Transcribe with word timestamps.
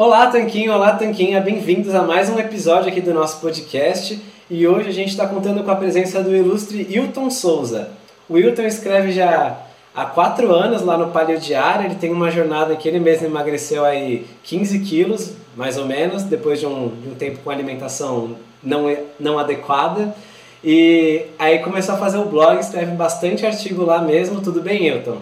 Olá, 0.00 0.28
Tanquinho. 0.28 0.72
Olá, 0.72 0.92
Tanquinha. 0.92 1.40
Bem-vindos 1.40 1.92
a 1.92 2.02
mais 2.02 2.30
um 2.30 2.38
episódio 2.38 2.88
aqui 2.88 3.00
do 3.00 3.12
nosso 3.12 3.40
podcast. 3.40 4.22
E 4.48 4.64
hoje 4.64 4.90
a 4.90 4.92
gente 4.92 5.08
está 5.08 5.26
contando 5.26 5.64
com 5.64 5.72
a 5.72 5.74
presença 5.74 6.22
do 6.22 6.32
ilustre 6.32 6.86
Hilton 6.88 7.28
Souza. 7.32 7.90
O 8.28 8.38
Hilton 8.38 8.62
escreve 8.62 9.10
já 9.10 9.58
há 9.92 10.06
quatro 10.06 10.54
anos 10.54 10.82
lá 10.82 10.96
no 10.96 11.10
Palio 11.10 11.40
Diário. 11.40 11.84
Ele 11.84 11.96
tem 11.96 12.12
uma 12.12 12.30
jornada 12.30 12.76
que 12.76 12.86
ele 12.86 13.00
mesmo 13.00 13.26
emagreceu 13.26 13.84
aí 13.84 14.24
15 14.44 14.78
quilos, 14.84 15.32
mais 15.56 15.76
ou 15.76 15.84
menos, 15.84 16.22
depois 16.22 16.60
de 16.60 16.66
um, 16.66 16.90
de 16.90 17.08
um 17.08 17.16
tempo 17.16 17.40
com 17.42 17.50
alimentação 17.50 18.36
não, 18.62 18.96
não 19.18 19.36
adequada. 19.36 20.14
E 20.62 21.26
aí 21.36 21.58
começou 21.58 21.96
a 21.96 21.98
fazer 21.98 22.18
o 22.18 22.24
blog, 22.24 22.60
escreve 22.60 22.92
bastante 22.92 23.44
artigo 23.44 23.84
lá 23.84 24.00
mesmo. 24.00 24.40
Tudo 24.42 24.60
bem, 24.62 24.86
Hilton? 24.86 25.20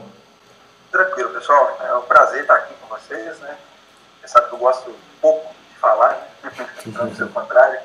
Tranquilo, 0.93 1.31
pessoal. 1.31 1.79
É 1.83 1.95
um 1.95 2.03
prazer 2.03 2.43
estar 2.43 2.57
aqui 2.57 2.75
com 2.83 2.95
vocês, 2.95 3.39
né? 3.41 3.57
Você 4.27 4.33
sabe 4.33 4.49
que 4.49 4.55
eu 4.55 4.59
gosto 4.59 4.93
pouco 5.21 5.55
de 5.71 5.79
falar, 5.79 6.29
não 6.87 7.09
do 7.09 7.15
seu 7.15 7.29
contrário. 7.29 7.79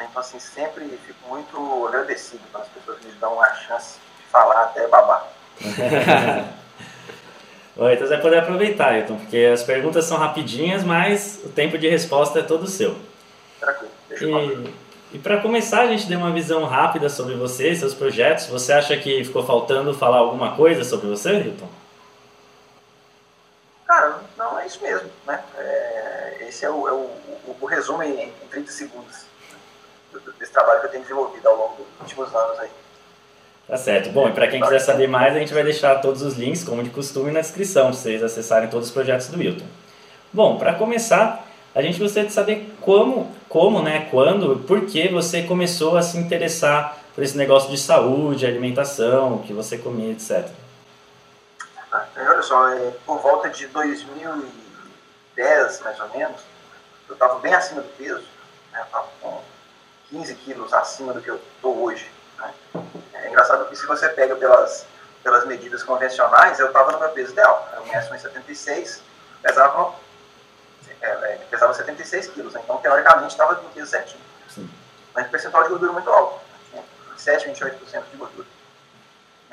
Então, 0.00 0.20
assim, 0.20 0.40
sempre 0.40 0.84
fico 1.06 1.28
muito 1.28 1.86
agradecido 1.86 2.42
pelas 2.50 2.66
pessoas 2.68 2.98
que 2.98 3.06
me 3.06 3.12
dão 3.12 3.40
a 3.40 3.54
chance 3.54 3.98
de 4.18 4.24
falar 4.32 4.64
até 4.64 4.88
babar. 4.88 5.28
Oi, 7.76 7.94
então 7.94 8.06
você 8.06 8.14
vai 8.14 8.22
poder 8.22 8.38
aproveitar, 8.38 8.88
Ailton, 8.88 9.16
porque 9.16 9.48
as 9.52 9.62
perguntas 9.62 10.04
são 10.04 10.18
rapidinhas, 10.18 10.82
mas 10.82 11.40
o 11.44 11.48
tempo 11.48 11.78
de 11.78 11.88
resposta 11.88 12.40
é 12.40 12.42
todo 12.42 12.66
seu. 12.66 12.96
Tranquilo, 13.60 13.92
deixa 14.08 14.24
eu 14.24 14.64
E, 14.64 14.74
e 15.12 15.18
para 15.20 15.40
começar, 15.40 15.82
a 15.82 15.86
gente 15.86 16.06
deu 16.06 16.18
uma 16.18 16.32
visão 16.32 16.64
rápida 16.64 17.08
sobre 17.08 17.34
você, 17.34 17.74
seus 17.74 17.94
projetos. 17.94 18.46
Você 18.46 18.72
acha 18.72 18.96
que 18.96 19.22
ficou 19.22 19.44
faltando 19.44 19.94
falar 19.94 20.18
alguma 20.18 20.56
coisa 20.56 20.82
sobre 20.82 21.06
você, 21.06 21.30
Ailton? 21.30 21.68
Cara, 23.86 24.20
é 24.64 24.66
isso 24.66 24.82
mesmo, 24.82 25.08
né? 25.26 25.40
É, 25.58 26.46
esse 26.48 26.64
é 26.64 26.70
o, 26.70 26.88
é 26.88 26.92
o, 26.92 26.96
o, 26.96 27.56
o 27.60 27.66
resumo 27.66 28.02
em, 28.02 28.24
em 28.24 28.32
30 28.50 28.72
segundos 28.72 29.26
do- 30.12 30.20
do- 30.20 30.32
desse 30.32 30.52
trabalho 30.52 30.80
que 30.80 30.86
eu 30.86 30.90
tenho 30.90 31.02
desenvolvido 31.02 31.46
ao 31.48 31.56
longo 31.56 31.76
dos 31.76 31.86
últimos 32.00 32.34
anos 32.34 32.58
aí. 32.60 32.68
Tá 33.68 33.76
certo. 33.76 34.10
Bom, 34.10 34.28
e 34.28 34.32
para 34.32 34.48
quem 34.48 34.60
quiser 34.60 34.78
saber 34.78 35.06
mais, 35.08 35.34
a 35.34 35.38
gente 35.38 35.54
vai 35.54 35.62
deixar 35.64 35.96
todos 36.00 36.20
os 36.22 36.34
links, 36.34 36.64
como 36.64 36.82
de 36.82 36.90
costume, 36.90 37.30
na 37.30 37.40
descrição, 37.40 37.84
para 37.86 37.92
vocês 37.94 38.22
acessarem 38.22 38.68
todos 38.68 38.88
os 38.88 38.92
projetos 38.94 39.28
do 39.28 39.38
Wilton. 39.38 39.64
Bom, 40.32 40.58
para 40.58 40.74
começar, 40.74 41.46
a 41.74 41.80
gente 41.80 41.98
gostaria 41.98 42.28
de 42.28 42.34
saber 42.34 42.74
como, 42.80 43.30
como, 43.48 43.80
né, 43.82 44.08
quando, 44.10 44.58
por 44.66 44.82
que 44.86 45.08
você 45.08 45.42
começou 45.44 45.96
a 45.96 46.02
se 46.02 46.18
interessar 46.18 46.98
por 47.14 47.24
esse 47.24 47.36
negócio 47.38 47.70
de 47.70 47.78
saúde, 47.78 48.44
alimentação, 48.44 49.36
o 49.36 49.42
que 49.42 49.52
você 49.52 49.78
comia, 49.78 50.12
etc. 50.12 50.46
Tá? 51.94 52.08
E 52.16 52.20
olha 52.26 52.42
só, 52.42 52.70
é, 52.70 52.90
por 53.06 53.20
volta 53.20 53.48
de 53.48 53.68
2010, 53.68 55.80
mais 55.82 56.00
ou 56.00 56.08
menos, 56.08 56.40
eu 57.08 57.12
estava 57.12 57.38
bem 57.38 57.54
acima 57.54 57.82
do 57.82 57.88
peso, 57.90 58.26
né? 58.72 58.80
eu 58.80 58.84
estava 58.84 59.06
com 59.20 59.40
15 60.10 60.34
quilos 60.34 60.74
acima 60.74 61.12
do 61.12 61.22
que 61.22 61.30
eu 61.30 61.36
estou 61.36 61.84
hoje. 61.84 62.10
Né? 62.36 62.52
É 63.12 63.28
engraçado 63.28 63.68
que 63.68 63.76
se 63.76 63.86
você 63.86 64.08
pega 64.08 64.34
pelas, 64.34 64.84
pelas 65.22 65.46
medidas 65.46 65.84
convencionais, 65.84 66.58
eu 66.58 66.66
estava 66.66 66.90
no 66.90 66.98
meu 66.98 67.10
peso 67.10 67.30
ideal. 67.30 67.70
Eu 67.76 67.86
meço 67.86 68.12
1,76, 68.12 68.98
pesava, 69.40 69.94
é, 71.00 71.06
é, 71.06 71.46
pesava 71.48 71.74
76 71.74 72.26
quilos, 72.26 72.54
né? 72.54 72.60
então 72.64 72.78
teoricamente 72.78 73.30
estava 73.30 73.54
no 73.54 73.70
peso 73.70 73.88
certinho. 73.88 74.24
Sim. 74.52 74.68
Mas 75.14 75.28
o 75.28 75.30
percentual 75.30 75.62
de 75.62 75.68
gordura 75.68 75.92
muito 75.92 76.10
alto, 76.10 76.40
né? 76.72 76.82
27, 77.10 77.50
28% 77.50 78.02
de 78.10 78.16
gordura. 78.16 78.48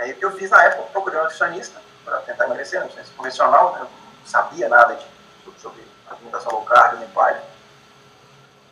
E 0.03 0.13
o 0.13 0.16
que 0.16 0.25
eu 0.25 0.31
fiz 0.31 0.50
na 0.50 0.63
época, 0.63 0.90
procurei 0.91 1.19
um 1.19 1.22
nutricionista 1.22 1.80
para 2.03 2.19
tentar 2.19 2.45
emagrecer, 2.45 2.79
uma 2.79 2.85
nutricionista 2.85 3.16
convencional, 3.17 3.73
né? 3.73 3.79
eu 3.81 3.85
não 3.85 4.25
sabia 4.25 4.69
nada 4.69 4.95
de, 4.95 5.06
sobre, 5.44 5.59
sobre 5.59 5.88
alimentação 6.09 6.51
low 6.51 6.63
carb, 6.63 7.00
nem 7.00 7.07
palha. 7.09 7.41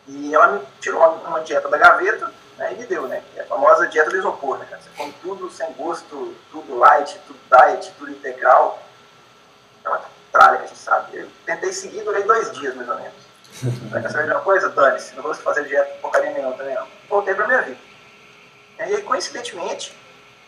E 0.07 0.33
ela 0.33 0.47
me 0.47 0.65
tirou 0.79 0.99
uma, 0.99 1.29
uma 1.29 1.41
dieta 1.41 1.69
da 1.69 1.77
gaveta 1.77 2.31
né, 2.57 2.73
e 2.73 2.75
me 2.75 2.85
deu, 2.85 3.07
né? 3.07 3.23
Que 3.31 3.39
é 3.39 3.43
a 3.43 3.45
famosa 3.45 3.87
dieta 3.87 4.09
do 4.09 4.17
isopor, 4.17 4.57
né? 4.57 4.65
cara? 4.69 4.81
Você 4.81 4.89
come 4.97 5.13
tudo 5.21 5.49
sem 5.51 5.71
gosto, 5.73 6.35
tudo 6.51 6.77
light, 6.77 7.19
tudo 7.27 7.39
diet, 7.49 7.93
tudo 7.97 8.11
integral. 8.11 8.81
É 9.83 9.89
uma 9.89 10.01
tralha 10.31 10.57
que 10.57 10.63
a 10.63 10.67
gente 10.67 10.79
sabe. 10.79 11.17
Eu 11.17 11.29
tentei 11.45 11.71
seguir, 11.71 12.03
durei 12.03 12.23
dois 12.23 12.51
dias, 12.53 12.75
mais 12.75 12.89
ou 12.89 12.95
menos. 12.95 13.29
Aí, 13.93 14.01
quer 14.01 14.09
saber 14.09 14.25
de 14.25 14.31
uma 14.31 14.41
coisa? 14.41 14.69
Dane-se, 14.69 15.15
não 15.15 15.23
vou 15.23 15.33
fazer 15.33 15.65
dieta 15.65 15.89
porcaria 16.01 16.31
nenhuma 16.31 16.55
também 16.55 16.75
não. 16.75 16.87
Voltei 17.07 17.33
pra 17.33 17.47
minha 17.47 17.61
vida. 17.61 17.79
E 18.77 18.81
aí, 18.81 19.01
coincidentemente, 19.01 19.93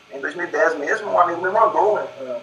em 0.09 0.19
2010 0.19 0.75
mesmo, 0.75 1.11
um 1.11 1.19
amigo 1.19 1.41
me 1.41 1.49
mandou 1.49 1.97
um, 1.97 2.01
um, 2.01 2.41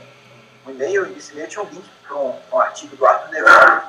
um 0.69 0.73
e-mail 0.73 1.07
e 1.07 1.19
esse 1.19 1.33
e-mail 1.33 1.49
tinha 1.49 1.65
um 1.65 1.69
link 1.69 1.89
para 2.07 2.17
um, 2.17 2.39
um 2.53 2.61
artigo 2.61 2.95
do 2.97 3.07
Arthur 3.07 3.31
Devane. 3.31 3.83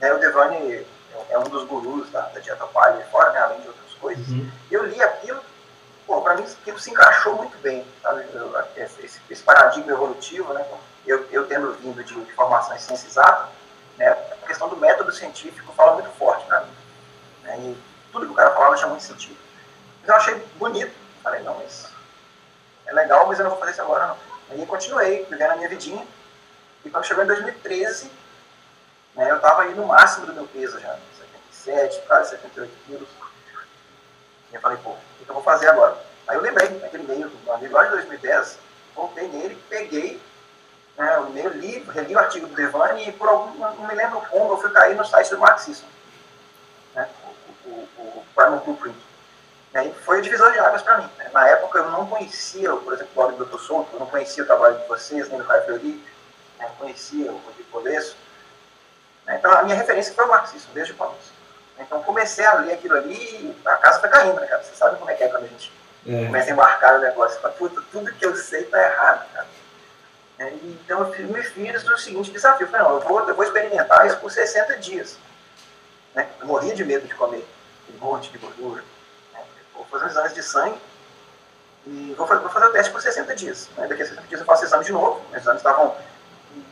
Né, 0.00 0.12
o 0.12 0.18
Devane 0.18 0.86
é 1.30 1.38
um 1.38 1.44
dos 1.44 1.64
gurus 1.64 2.10
da, 2.10 2.22
da 2.22 2.40
dieta 2.40 2.66
palha 2.66 3.04
fora, 3.10 3.32
né, 3.32 3.40
além 3.40 3.60
de 3.60 3.68
outras 3.68 3.94
coisas. 3.94 4.26
Uhum. 4.28 4.50
Eu 4.70 4.86
li 4.86 5.00
aquilo, 5.02 5.40
pô, 6.06 6.20
para 6.20 6.36
mim 6.36 6.44
aquilo 6.44 6.78
se 6.78 6.90
encaixou 6.90 7.34
muito 7.36 7.56
bem, 7.58 7.86
sabe? 8.02 8.24
Eu, 8.32 8.54
esse, 8.76 9.20
esse, 9.28 9.42
paradigma 9.42 9.92
evolutivo, 9.92 10.52
né? 10.52 10.64
Eu, 11.06 11.26
eu 11.30 11.46
tendo 11.46 11.72
vindo 11.74 12.02
de, 12.04 12.14
de 12.14 12.32
formação 12.32 12.76
em 12.76 12.78
ciência 12.78 13.06
exata, 13.06 13.48
né, 13.96 14.08
a 14.10 14.46
questão 14.46 14.68
do 14.68 14.76
método 14.76 15.12
científico 15.12 15.72
fala 15.72 15.94
muito 15.94 16.10
forte 16.10 16.44
para 16.46 16.60
mim. 16.60 16.72
Né, 17.42 17.58
e 17.58 17.82
tudo 18.12 18.26
que 18.26 18.32
o 18.32 18.36
cara 18.36 18.50
falava 18.50 18.76
tinha 18.76 18.88
muito 18.88 19.04
sentido. 19.04 19.38
Mas 20.00 20.08
eu 20.08 20.14
achei 20.16 20.34
bonito, 20.58 20.92
falei, 21.22 21.42
não, 21.42 21.56
mas 21.58 21.88
é 22.86 22.92
legal, 22.92 23.26
mas 23.26 23.38
eu 23.38 23.44
não 23.44 23.50
vou 23.50 23.60
fazer 23.60 23.72
isso 23.72 23.82
agora 23.82 24.06
não. 24.08 24.29
Aí 24.50 24.66
continuei 24.66 25.24
vivendo 25.30 25.52
a 25.52 25.56
minha 25.56 25.68
vidinha, 25.68 26.04
e 26.84 26.90
quando 26.90 27.04
chegou 27.04 27.22
em 27.22 27.26
2013, 27.28 28.10
né, 29.14 29.30
eu 29.30 29.36
estava 29.36 29.62
aí 29.62 29.74
no 29.74 29.86
máximo 29.86 30.26
do 30.26 30.34
meu 30.34 30.46
peso 30.48 30.80
já, 30.80 30.98
77, 31.52 32.02
quase 32.06 32.30
78 32.30 32.72
quilos. 32.86 33.08
E 34.50 34.54
eu 34.54 34.60
falei, 34.60 34.78
pô, 34.78 34.90
o 34.90 35.24
que 35.24 35.28
eu 35.28 35.34
vou 35.34 35.42
fazer 35.42 35.68
agora? 35.68 35.96
Aí 36.26 36.36
eu 36.36 36.42
lembrei 36.42 36.68
daquele 36.68 37.04
e-mail 37.04 37.28
do 37.28 37.52
amigo 37.52 37.74
lá 37.74 37.84
de 37.84 37.90
2010, 37.90 38.58
voltei 38.96 39.28
nele, 39.28 39.62
peguei 39.68 40.20
né, 40.96 41.18
o 41.18 41.28
e-mail, 41.28 41.50
li, 41.50 41.78
reli 41.90 42.14
o 42.14 42.18
artigo 42.18 42.46
do 42.48 42.54
Devane 42.54 43.08
e 43.08 43.12
por 43.12 43.28
algum, 43.28 43.56
não 43.56 43.86
me 43.86 43.94
lembro 43.94 44.20
como, 44.30 44.52
eu 44.52 44.58
fui 44.58 44.70
cair 44.70 44.96
no 44.96 45.04
site 45.04 45.30
do 45.30 45.38
marxismo, 45.38 45.88
né, 46.94 47.08
o, 47.64 47.68
o, 47.68 47.88
o 47.98 48.24
Primal 48.34 48.60
Blueprint. 48.60 49.09
E 49.72 49.78
aí 49.78 49.94
foi 50.04 50.18
o 50.18 50.22
divisor 50.22 50.50
de 50.52 50.58
águas 50.58 50.82
para 50.82 50.98
mim. 50.98 51.10
Né? 51.18 51.30
Na 51.32 51.48
época 51.48 51.78
eu 51.78 51.90
não 51.90 52.06
conhecia, 52.06 52.74
por 52.74 52.92
exemplo, 52.92 53.10
o 53.14 53.14
blog 53.14 53.50
do. 53.50 53.58
Souto, 53.58 53.90
eu 53.94 54.00
não 54.00 54.06
conhecia 54.06 54.42
o 54.42 54.46
trabalho 54.46 54.78
de 54.78 54.88
vocês, 54.88 55.28
nem 55.28 55.38
do 55.38 55.44
Caio 55.44 55.64
Fiori, 55.64 56.04
né? 56.58 56.70
conhecia 56.78 57.30
o 57.30 57.38
Rodrigo 57.38 57.70
Colesso. 57.70 58.16
Né? 59.26 59.36
Então 59.38 59.52
a 59.52 59.62
minha 59.62 59.76
referência 59.76 60.12
foi 60.12 60.24
o 60.24 60.28
marxismo, 60.28 60.72
desde 60.74 60.92
o 60.92 60.96
começo. 60.96 61.32
Então 61.78 62.02
comecei 62.02 62.44
a 62.44 62.54
ler 62.54 62.74
aquilo 62.74 62.96
ali 62.96 63.14
e 63.14 63.56
a 63.64 63.76
casa 63.76 64.00
foi 64.00 64.08
caindo, 64.08 64.38
né, 64.38 64.46
cara? 64.46 64.62
Você 64.62 64.74
sabe 64.74 64.98
como 64.98 65.10
é 65.10 65.14
que 65.14 65.24
é 65.24 65.28
quando 65.28 65.44
a 65.44 65.48
gente 65.48 65.72
é. 66.06 66.26
começa 66.26 66.50
a 66.50 66.52
embarcar 66.52 66.94
no 66.94 67.00
negócio. 67.00 67.40
Fala, 67.40 67.54
puta, 67.54 67.82
tudo 67.90 68.12
que 68.12 68.26
eu 68.26 68.36
sei 68.36 68.64
tá 68.64 68.82
errado, 68.82 69.26
cara. 69.32 69.46
É, 70.40 70.52
então 70.64 71.14
eu 71.14 71.28
me 71.28 71.42
fiz 71.42 71.84
o 71.84 71.98
seguinte 71.98 72.30
desafio. 72.30 72.66
Eu 72.66 72.70
falei, 72.70 72.86
não, 72.86 72.94
eu 72.96 73.00
vou, 73.00 73.28
eu 73.28 73.34
vou 73.34 73.44
experimentar 73.44 74.06
isso 74.06 74.18
por 74.18 74.30
60 74.30 74.76
dias. 74.78 75.16
Né? 76.14 76.28
Eu 76.40 76.46
morria 76.46 76.74
de 76.74 76.84
medo 76.84 77.06
de 77.06 77.14
comer 77.14 77.46
um 77.94 77.98
monte 78.04 78.30
de 78.30 78.38
gordura. 78.38 78.82
Fazer 79.90 80.04
os 80.04 80.10
exames 80.12 80.34
de 80.34 80.42
sangue 80.42 80.80
e 81.86 82.14
vou 82.16 82.26
fazer, 82.26 82.40
vou 82.40 82.50
fazer 82.50 82.66
o 82.66 82.72
teste 82.72 82.92
por 82.92 83.00
60 83.00 83.34
dias. 83.36 83.68
Né? 83.76 83.86
Daqui 83.86 84.02
a 84.02 84.06
60 84.06 84.26
dias 84.28 84.40
eu 84.40 84.46
faço 84.46 84.64
exame 84.64 84.84
de 84.84 84.92
novo. 84.92 85.22
Os 85.30 85.36
exames 85.36 85.60
estavam 85.60 85.96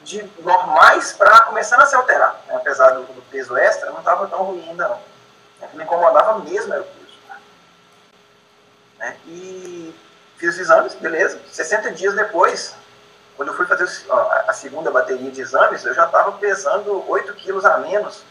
de 0.04 0.22
normais 0.40 1.12
para 1.12 1.40
começando 1.42 1.80
a 1.80 1.86
se 1.86 1.96
alterar. 1.96 2.40
Né? 2.46 2.56
Apesar 2.56 2.90
do, 2.90 3.02
do, 3.02 3.22
peso 3.30 3.56
extra, 3.56 3.90
não 3.90 3.98
estava 3.98 4.26
tão 4.26 4.42
ruim 4.42 4.68
ainda 4.68 4.88
não. 4.88 5.00
O 5.62 5.68
que 5.68 5.76
me 5.76 5.84
incomodava 5.84 6.38
mesmo 6.40 6.72
era 6.72 6.82
o 6.82 6.86
peso. 6.86 7.18
Né? 8.98 9.16
E 9.26 9.94
fiz 10.36 10.54
os 10.54 10.60
exames, 10.60 10.94
beleza. 10.94 11.40
60 11.50 11.92
dias 11.92 12.14
depois, 12.14 12.74
quando 13.36 13.48
eu 13.48 13.54
fui 13.54 13.66
fazer 13.66 13.88
a 14.46 14.52
segunda 14.52 14.90
bateria 14.90 15.30
de 15.30 15.40
exames, 15.40 15.84
eu 15.84 15.94
já 15.94 16.04
estava 16.04 16.32
pesando 16.32 17.08
8 17.08 17.32
quilos 17.34 17.64
a 17.64 17.78
menos. 17.78 18.22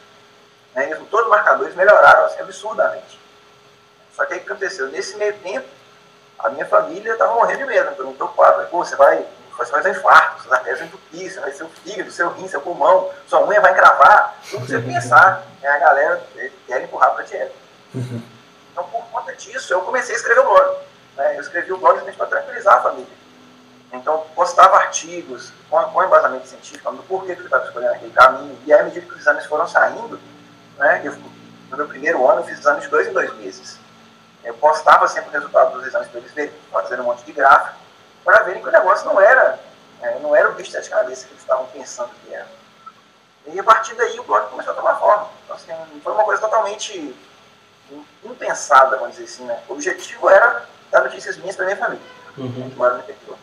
Né? 0.75 0.93
Todos 1.09 1.25
os 1.25 1.31
marcadores 1.31 1.75
melhoraram 1.75 2.25
assim, 2.25 2.39
absurdamente. 2.39 3.26
Só 4.17 4.25
que 4.25 4.33
aí 4.33 4.39
o 4.39 4.43
que 4.43 4.51
aconteceu? 4.51 4.87
Nesse 4.87 5.15
meio 5.15 5.37
tempo, 5.37 5.67
a 6.39 6.49
minha 6.49 6.65
família 6.65 7.13
estava 7.13 7.35
morrendo 7.35 7.59
de 7.59 7.65
medo, 7.65 8.07
me 8.07 8.15
preocupado. 8.15 8.67
Pô, 8.67 8.83
você 8.83 8.95
vai 8.95 9.23
você 9.55 9.71
vai 9.71 9.81
fazer 9.81 9.89
um 9.89 9.99
infarto, 9.99 10.43
suas 10.43 10.53
artérias 10.53 10.79
vão 10.79 10.87
entupir, 10.87 11.31
você 11.31 11.39
vai 11.39 11.51
ser 11.51 11.63
o 11.63 11.69
fígado, 11.69 12.11
seu 12.11 12.29
rim, 12.29 12.47
seu 12.47 12.61
pulmão, 12.61 13.09
sua 13.25 13.43
unha 13.47 13.59
vai 13.59 13.71
encravar, 13.71 14.35
tudo 14.51 14.65
que 14.65 14.71
você 14.71 14.79
pensar, 14.79 15.43
né, 15.59 15.67
a 15.67 15.79
galera 15.79 16.23
quer 16.67 16.83
empurrar 16.83 17.11
para 17.13 17.23
a 17.23 17.25
dieta. 17.25 17.55
Uhum. 17.95 18.21
Então, 18.71 18.83
por 18.83 19.03
conta 19.05 19.33
disso, 19.35 19.73
eu 19.73 19.81
comecei 19.81 20.13
a 20.13 20.17
escrever 20.17 20.41
o 20.41 20.43
blog. 20.43 20.77
Né? 21.15 21.37
Eu 21.37 21.41
escrevi 21.41 21.73
o 21.73 21.77
blog 21.77 21.93
justamente 21.93 22.17
para 22.17 22.27
tranquilizar 22.27 22.75
a 22.75 22.81
família. 22.81 23.17
Então, 23.91 24.25
postava 24.35 24.77
artigos 24.77 25.51
com, 25.71 25.81
com 25.85 26.03
embasamento 26.03 26.47
científico, 26.47 26.91
do 26.91 27.01
porquê 27.03 27.33
que 27.33 27.41
eu 27.41 27.45
estava 27.45 27.65
escolhendo 27.65 27.93
aquele 27.93 28.11
caminho, 28.11 28.59
e 28.63 28.71
aí, 28.71 28.79
à 28.79 28.83
medida 28.83 29.07
que 29.07 29.13
os 29.13 29.21
exames 29.21 29.45
foram 29.47 29.67
saindo, 29.67 30.19
né, 30.77 31.01
eu, 31.03 31.13
no 31.71 31.77
meu 31.77 31.87
primeiro 31.87 32.29
ano, 32.29 32.41
eu 32.41 32.45
fiz 32.45 32.59
exames 32.59 32.83
de 32.83 32.89
dois 32.89 33.07
em 33.07 33.13
dois 33.13 33.33
meses. 33.37 33.79
Eu 34.47 34.53
postava 34.55 35.07
sempre 35.07 35.29
o 35.29 35.33
resultado 35.33 35.73
dos 35.73 35.85
exames 35.85 36.07
para 36.07 36.19
eles 36.19 36.31
verem, 36.31 36.53
fazendo 36.71 37.01
um 37.01 37.05
monte 37.05 37.23
de 37.23 37.33
gráfico, 37.33 37.77
para 38.23 38.43
verem 38.43 38.61
que 38.61 38.69
o 38.69 38.71
negócio 38.71 39.05
não 39.05 39.19
era, 39.19 39.59
é, 40.01 40.19
não 40.19 40.33
era 40.33 40.49
o 40.49 40.53
bicho 40.53 40.69
de 40.69 40.77
sete 40.77 40.89
cabeças 40.89 41.25
que 41.25 41.31
eles 41.31 41.41
estavam 41.41 41.65
pensando 41.67 42.09
que 42.23 42.33
era. 42.33 42.47
E 43.47 43.59
a 43.59 43.63
partir 43.63 43.93
daí 43.95 44.17
o 44.19 44.23
blog 44.23 44.49
começou 44.49 44.71
a 44.71 44.75
tomar 44.75 44.95
forma. 44.95 45.27
Então, 45.43 45.55
assim, 45.55 46.01
foi 46.01 46.13
uma 46.13 46.23
coisa 46.23 46.41
totalmente 46.41 47.15
impensada, 48.23 48.97
vamos 48.97 49.15
dizer 49.15 49.25
assim. 49.25 49.45
Né? 49.45 49.59
O 49.67 49.73
objetivo 49.73 50.29
era 50.29 50.65
dar 50.91 51.03
notícias 51.03 51.37
minhas 51.37 51.55
para 51.55 51.65
minha 51.65 51.77
família, 51.77 52.05
uhum. 52.37 52.69
que 52.69 52.75
mora 52.75 52.93
no 52.93 52.99
interior. 52.99 53.37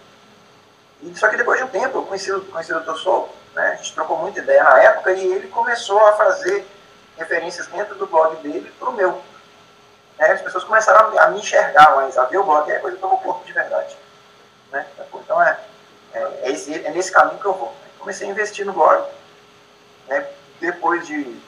E, 1.03 1.19
só 1.19 1.29
que 1.29 1.37
depois 1.37 1.59
de 1.59 1.65
um 1.65 1.69
tempo, 1.69 1.99
eu 1.99 2.03
conheci, 2.03 2.33
conheci 2.33 2.73
o 2.73 2.81
Dr. 2.81 2.97
Sol, 2.97 3.35
né? 3.55 3.73
a 3.73 3.77
gente 3.77 3.95
trocou 3.95 4.17
muita 4.19 4.41
ideia 4.41 4.62
na 4.65 4.83
época, 4.83 5.12
e 5.12 5.33
ele 5.33 5.49
começou 5.49 6.01
a 6.06 6.12
fazer 6.15 6.67
referências 7.17 7.67
dentro 7.67 7.95
do 7.95 8.06
blog 8.06 8.37
dele 8.37 8.73
para 8.79 8.89
o 8.89 8.93
meu. 8.93 9.21
Né? 10.19 10.31
As 10.31 10.43
pessoas 10.43 10.64
começaram 10.64 11.19
a, 11.19 11.28
me 11.28 11.38
enxergar 11.38 11.96
mais, 11.96 12.16
a 12.16 12.25
ver 12.25 12.38
o 12.38 12.44
blog, 12.44 12.70
é 12.70 12.78
coisa 12.78 12.96
que 12.96 13.02
eu 13.02 13.08
corpo 13.08 13.44
de 13.44 13.52
verdade. 13.52 13.96
Né? 14.70 14.87
Então 15.14 15.43
é, 15.43 15.58
é, 16.12 16.19
é, 16.43 16.50
esse, 16.50 16.75
é, 16.75 16.90
nesse 16.90 17.11
caminho 17.11 17.38
que 17.38 17.46
eu 17.46 17.55
vou. 17.55 17.75
Comecei 17.99 18.28
a 18.28 18.31
investir 18.31 18.66
no 18.66 18.72
blog, 18.72 19.08
né? 20.08 20.26
depois 20.61 21.06
de 21.06 21.40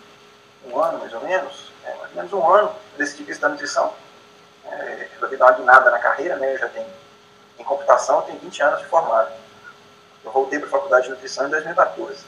um 0.64 0.82
ano 0.82 0.98
mais 0.98 1.12
ou 1.12 1.20
menos, 1.20 1.72
é, 1.84 1.94
mais 1.94 2.10
ou 2.10 2.16
menos 2.16 2.32
um 2.32 2.50
ano, 2.50 2.74
decidi 2.96 3.24
que 3.24 3.38
da 3.38 3.48
nutrição. 3.48 3.92
É, 4.64 5.08
resolvi 5.12 5.36
dar 5.36 5.46
uma 5.46 5.52
guinada 5.52 5.90
na 5.90 5.98
carreira, 5.98 6.36
né? 6.36 6.54
eu 6.54 6.58
já 6.58 6.69
tenho 6.69 6.88
em 7.58 7.64
computação, 7.64 8.16
eu 8.16 8.22
tenho 8.22 8.38
20 8.40 8.62
anos 8.62 8.80
de 8.80 8.86
formado. 8.86 9.30
Eu 10.24 10.32
voltei 10.32 10.58
para 10.58 10.66
a 10.66 10.70
faculdade 10.70 11.04
de 11.04 11.10
nutrição 11.10 11.46
em 11.46 11.50
2014. 11.50 12.24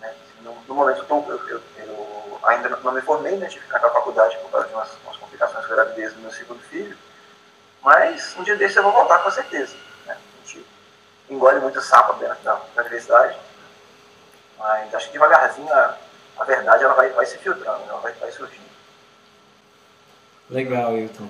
Né? 0.00 0.14
No, 0.42 0.54
no, 0.68 0.74
momento 0.74 1.04
eu, 1.08 1.24
eu, 1.28 1.48
eu, 1.48 1.62
eu, 1.78 2.38
ainda 2.44 2.68
não 2.68 2.92
me 2.92 3.00
formei, 3.00 3.36
né? 3.36 3.48
tive 3.48 3.60
que 3.60 3.66
ficar 3.66 3.80
com 3.80 3.86
a 3.86 3.90
faculdade 3.90 4.36
por 4.38 4.50
causa 4.52 4.68
de 4.68 4.74
umas, 4.74 4.90
umas 5.04 5.16
complicações 5.40 5.66
com 5.66 5.72
a 5.72 5.76
gravidez 5.76 6.12
do 6.14 6.20
meu 6.20 6.30
segundo 6.30 6.60
filho. 6.62 6.96
Mas 7.82 8.36
um 8.38 8.42
dia 8.42 8.56
desse 8.56 8.76
eu 8.76 8.82
vou 8.82 8.92
voltar 8.92 9.18
com 9.18 9.30
certeza 9.30 9.74
engole 11.30 11.60
muito 11.60 11.80
sapo 11.80 12.18
dentro 12.18 12.36
da, 12.42 12.60
da 12.74 12.82
universidade. 12.82 13.36
Mas 14.58 14.94
acho 14.94 15.06
que 15.06 15.12
devagarzinho 15.12 15.72
a, 15.72 15.96
a 16.38 16.44
verdade 16.44 16.84
ela 16.84 16.94
vai, 16.94 17.10
vai 17.10 17.24
se 17.24 17.38
filtrando, 17.38 17.80
ela 17.88 18.00
vai, 18.00 18.12
vai 18.14 18.30
surgindo. 18.32 18.60
Legal, 20.50 20.96
Hilton. 20.96 21.28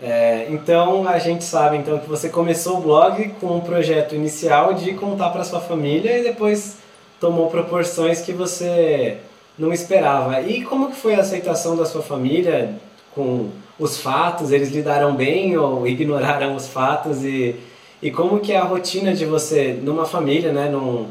É, 0.00 0.46
então 0.50 1.08
a 1.08 1.18
gente 1.18 1.44
sabe 1.44 1.76
então 1.76 1.98
que 1.98 2.08
você 2.08 2.28
começou 2.28 2.78
o 2.78 2.80
blog 2.80 3.28
com 3.40 3.56
um 3.56 3.60
projeto 3.60 4.14
inicial 4.14 4.74
de 4.74 4.94
contar 4.94 5.30
para 5.30 5.44
sua 5.44 5.60
família 5.60 6.18
e 6.18 6.24
depois 6.24 6.78
tomou 7.20 7.48
proporções 7.48 8.20
que 8.20 8.32
você 8.32 9.20
não 9.58 9.72
esperava. 9.72 10.40
E 10.40 10.64
como 10.64 10.90
que 10.90 10.96
foi 10.96 11.14
a 11.14 11.20
aceitação 11.20 11.76
da 11.76 11.86
sua 11.86 12.02
família 12.02 12.74
com 13.14 13.50
os 13.78 13.98
fatos? 13.98 14.52
Eles 14.52 14.70
lidaram 14.70 15.14
bem 15.14 15.56
ou 15.56 15.86
ignoraram 15.86 16.54
os 16.54 16.68
fatos 16.68 17.24
e 17.24 17.58
e 18.02 18.10
como 18.10 18.40
que 18.40 18.52
é 18.52 18.58
a 18.58 18.64
rotina 18.64 19.14
de 19.14 19.24
você, 19.24 19.78
numa 19.80 20.04
família, 20.04 20.52
né, 20.52 20.68
num, 20.68 21.08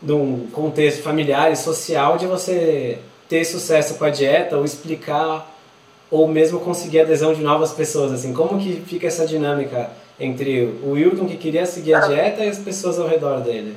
num 0.00 0.48
contexto 0.50 1.02
familiar 1.02 1.52
e 1.52 1.56
social, 1.56 2.16
de 2.16 2.26
você 2.26 2.98
ter 3.28 3.44
sucesso 3.44 3.96
com 3.96 4.04
a 4.06 4.10
dieta 4.10 4.56
ou 4.56 4.64
explicar 4.64 5.54
ou 6.10 6.26
mesmo 6.26 6.58
conseguir 6.60 7.00
adesão 7.00 7.34
de 7.34 7.42
novas 7.42 7.72
pessoas, 7.72 8.12
assim, 8.12 8.32
como 8.32 8.58
que 8.58 8.80
fica 8.80 9.08
essa 9.08 9.26
dinâmica 9.26 9.90
entre 10.18 10.64
o 10.82 10.92
Wilton 10.92 11.26
que 11.26 11.36
queria 11.36 11.66
seguir 11.66 11.92
a 11.92 12.00
dieta 12.00 12.42
e 12.42 12.48
as 12.48 12.58
pessoas 12.58 12.98
ao 12.98 13.06
redor 13.06 13.40
dele? 13.40 13.76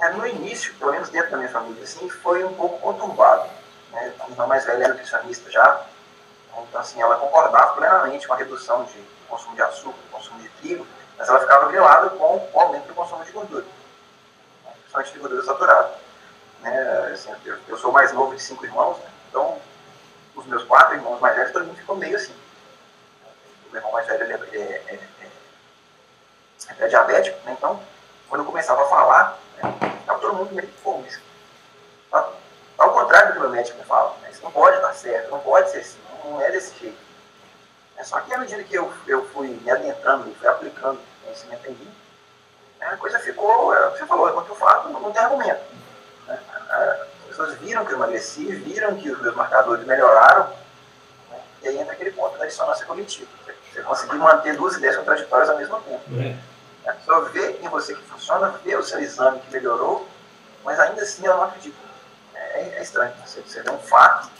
É, 0.00 0.10
no 0.12 0.26
início, 0.26 0.72
pelo 0.78 0.92
menos 0.92 1.10
dentro 1.10 1.32
da 1.32 1.36
minha 1.36 1.50
família, 1.50 1.82
assim, 1.82 2.08
foi 2.08 2.42
um 2.44 2.54
pouco 2.54 2.78
conturbado. 2.78 3.46
Né? 3.92 4.10
A 4.20 4.30
irmã 4.30 4.46
mais 4.46 4.64
velha 4.64 4.84
é 4.84 4.88
nutricionista 4.88 5.50
já, 5.50 5.84
assim, 6.74 7.00
ela 7.00 7.16
concordava 7.16 7.74
plenamente 7.74 8.26
com 8.26 8.34
a 8.34 8.36
redução 8.36 8.84
de 8.84 8.98
consumo 9.28 9.54
de 9.54 9.62
açúcar, 9.62 9.98
consumo 10.10 10.40
de 10.40 10.48
trigo, 10.48 10.86
mas 11.16 11.28
ela 11.28 11.40
ficava 11.40 11.68
grilada 11.68 12.10
com 12.10 12.48
o 12.52 12.60
aumento 12.60 12.86
do 12.86 12.94
consumo 12.94 13.24
de 13.24 13.32
gordura, 13.32 13.64
né? 14.64 14.72
principalmente 14.80 15.12
de 15.12 15.18
gordura 15.18 15.42
saturada. 15.44 15.94
Né? 16.60 17.10
Assim, 17.12 17.32
eu, 17.44 17.58
eu, 17.68 17.78
sou 17.78 17.92
mais 17.92 18.12
novo 18.12 18.34
de 18.34 18.42
cinco 18.42 18.64
irmãos, 18.64 18.98
né? 18.98 19.10
então 19.28 19.60
os 20.34 20.46
meus 20.46 20.64
quatro 20.64 20.94
irmãos 20.94 21.20
mais 21.20 21.36
velhos, 21.36 21.52
todo 21.52 21.66
mundo 21.66 21.76
ficou 21.76 21.96
meio 21.96 22.16
assim. 22.16 22.34
O 23.68 23.72
meu 23.72 23.80
irmão 23.80 23.92
mais 23.92 24.06
velho 24.06 24.24
ele 24.24 24.32
é, 24.32 24.56
é, 24.56 24.94
é, 24.94 26.84
é, 26.84 26.88
diabético, 26.88 27.38
né? 27.44 27.54
então 27.56 27.80
quando 28.28 28.42
eu 28.42 28.46
começava 28.46 28.82
a 28.82 28.88
falar, 28.88 29.38
né, 29.56 29.90
todo 30.20 30.34
mundo 30.34 30.54
meio 30.54 30.68
fome. 30.82 31.08
Tá, 32.10 32.28
ao 32.78 32.92
contrário 32.92 33.28
do 33.28 33.32
que 33.32 33.38
o 33.38 33.42
meu 33.42 33.50
médico 33.50 33.78
me 33.78 33.84
fala, 33.84 34.16
né? 34.22 34.30
isso 34.30 34.42
não 34.42 34.50
pode 34.50 34.80
dar 34.80 34.94
certo, 34.94 35.30
não 35.30 35.40
pode 35.40 35.70
ser 35.70 35.78
assim, 35.78 35.98
não 36.24 36.40
é 36.40 36.50
desse 36.50 36.78
jeito. 36.78 36.98
É 37.96 38.04
só 38.04 38.20
que 38.20 38.32
à 38.32 38.38
medida 38.38 38.62
que 38.64 38.74
eu, 38.74 38.92
eu 39.06 39.26
fui 39.28 39.48
me 39.48 39.70
adentrando, 39.70 40.34
fui 40.34 40.48
aplicando 40.48 40.98
conhecimento 41.22 41.66
em 41.68 41.74
mim, 41.74 41.94
né, 42.78 42.86
a 42.86 42.96
coisa 42.96 43.18
ficou, 43.18 43.74
é, 43.74 43.90
você 43.90 44.06
falou, 44.06 44.28
é 44.28 44.32
quanto 44.32 44.48
eu 44.48 44.56
falo, 44.56 44.90
não, 44.90 45.00
não 45.00 45.12
tem 45.12 45.22
argumento. 45.22 45.60
Né? 46.26 46.38
As 46.70 47.26
pessoas 47.28 47.54
viram 47.58 47.84
que 47.84 47.92
eu 47.92 47.96
emagreci, 47.96 48.46
viram 48.46 48.96
que 48.96 49.10
os 49.10 49.20
meus 49.20 49.34
marcadores 49.36 49.84
melhoraram, 49.86 50.48
né? 51.30 51.40
e 51.62 51.68
aí 51.68 51.78
entra 51.78 51.92
aquele 51.92 52.12
ponto 52.12 52.38
da 52.38 52.46
dissonância 52.46 52.86
cognitiva. 52.86 53.30
Você 53.72 53.82
conseguir 53.82 54.16
manter 54.16 54.56
duas 54.56 54.76
ideias 54.76 54.96
contraditórias 54.96 55.48
ao 55.48 55.58
mesmo 55.58 55.80
tempo. 55.82 56.02
É. 56.18 56.36
A 56.88 56.94
pessoa 56.94 57.28
vê 57.28 57.58
em 57.60 57.68
você 57.68 57.94
que 57.94 58.02
funciona, 58.02 58.48
vê 58.64 58.74
o 58.74 58.82
seu 58.82 58.98
exame 58.98 59.40
que 59.40 59.52
melhorou, 59.52 60.08
mas 60.64 60.80
ainda 60.80 61.02
assim 61.02 61.24
ela 61.26 61.36
não 61.36 61.44
acredita. 61.44 61.76
É, 62.34 62.78
é 62.78 62.82
estranho. 62.82 63.12
Você, 63.24 63.40
você 63.42 63.62
vê 63.62 63.70
um 63.70 63.78
fato 63.78 64.30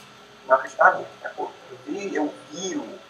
e 0.43 0.47
não 0.47 0.55
acreditar 0.55 0.93
nele. 0.93 1.07
É, 1.23 1.27
eu 1.27 1.51
vi, 1.85 2.15
eu 2.15 2.33
vi 2.51 2.75
o 2.75 3.01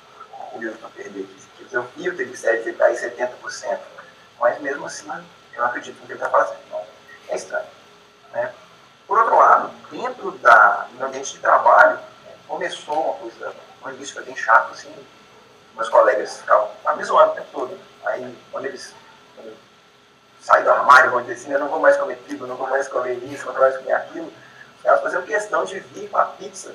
o 0.52 0.60
Wilton 0.60 0.90
perder 0.90 1.24
15 1.24 1.48
quilos. 1.58 1.74
Eu 1.74 1.84
vi 1.96 2.10
o 2.10 2.16
triglicérides 2.16 2.68
ele 2.68 2.78
cair 2.78 2.98
70%, 2.98 3.80
mas 4.40 4.60
mesmo 4.62 4.86
assim 4.86 5.10
eu 5.54 5.66
acredito 5.66 6.00
no 6.00 6.06
que 6.06 6.14
ele 6.14 6.20
está 6.20 6.30
fazendo. 6.30 6.60
Então, 6.68 6.84
é 7.30 7.36
estranho. 7.36 7.66
Né? 8.34 8.54
Por 9.08 9.18
outro 9.20 9.38
lado, 9.38 9.72
dentro 9.90 10.32
da, 10.34 10.88
do 10.92 11.06
ambiente 11.06 11.34
de 11.34 11.40
trabalho, 11.40 11.98
né, 12.26 12.34
começou 12.48 12.96
uma 12.96 13.14
coisa, 13.16 13.54
um 13.84 13.90
início 13.92 14.14
foi 14.16 14.24
bem 14.24 14.36
chato, 14.36 14.72
assim, 14.72 14.94
meus 15.76 15.90
colegas 15.90 16.38
ficavam 16.38 16.70
me 16.96 17.04
zoando 17.04 17.32
o 17.32 17.36
tempo 17.36 17.48
todo. 17.52 17.80
Aí, 18.06 18.38
quando 18.52 18.66
eles, 18.66 18.94
saem 20.40 20.64
do 20.64 20.72
armário, 20.72 21.12
vão 21.12 21.22
dizer 21.22 21.34
assim, 21.34 21.52
eu 21.52 21.60
não 21.60 21.68
vou 21.68 21.80
mais 21.80 21.98
comer 21.98 22.18
trigo, 22.28 22.48
não 22.48 22.56
vou 22.56 22.70
mais 22.70 22.88
comer 22.88 23.16
isso, 23.24 23.46
não 23.46 23.54
vou 23.54 23.62
mais 23.62 23.78
comer 23.78 23.94
aquilo, 23.94 24.32
elas 24.84 25.02
faziam 25.02 25.22
questão 25.24 25.66
de 25.66 25.80
vir 25.80 26.10
com 26.10 26.18
a 26.18 26.26
pizza 26.26 26.74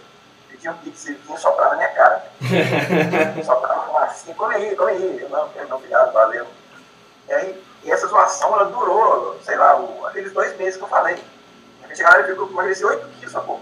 pediam 0.49 0.75
pizza 0.79 1.11
e 1.11 1.15
vinha 1.15 1.39
soprar 1.39 1.71
na 1.71 1.77
minha 1.77 1.89
cara. 1.89 2.27
Soprava 3.45 4.05
assim, 4.05 4.33
come 4.35 4.55
aí, 4.55 4.75
come 4.77 4.93
aí. 4.93 5.21
Eu, 5.21 5.29
não, 5.29 5.49
não, 5.69 5.77
obrigado, 5.77 6.13
valeu. 6.13 6.47
E 7.29 7.33
aí, 7.33 7.65
e 7.85 7.91
essa 7.91 8.07
zoação, 8.07 8.53
ela 8.55 8.67
durou, 8.67 9.39
sei 9.43 9.57
lá, 9.57 9.77
o, 9.81 10.07
aqueles 10.07 10.33
dois 10.33 10.57
meses 10.57 10.77
que 10.77 10.83
eu 10.83 10.89
falei. 10.89 11.23
Chegaram 11.95 12.21
e 12.21 12.23
viu 12.25 12.37
que 12.37 12.43
eu 12.43 12.51
emagreci 12.51 12.85
8 12.85 13.09
quilos, 13.19 13.33
sacou? 13.33 13.61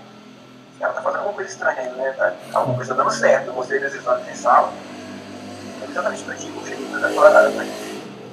Esse 0.70 0.80
cara 0.80 0.92
tá 0.92 1.02
fazendo 1.02 1.18
alguma 1.18 1.34
coisa 1.34 1.50
estranha 1.50 1.92
né? 1.92 2.12
Tá, 2.12 2.34
alguma 2.54 2.76
coisa 2.76 2.94
dando 2.94 3.10
certo. 3.12 3.46
Eu 3.46 3.52
mostrei 3.52 3.78
meus 3.78 3.94
exames 3.94 4.26
mensal. 4.26 4.72
É 5.80 5.84
exatamente 5.84 6.22
o 6.22 6.34
que 6.34 6.56
eu 6.56 6.66
cheguei 6.66 6.96
a 6.96 7.14
falar 7.14 7.30
nada 7.30 7.50
pra 7.50 7.64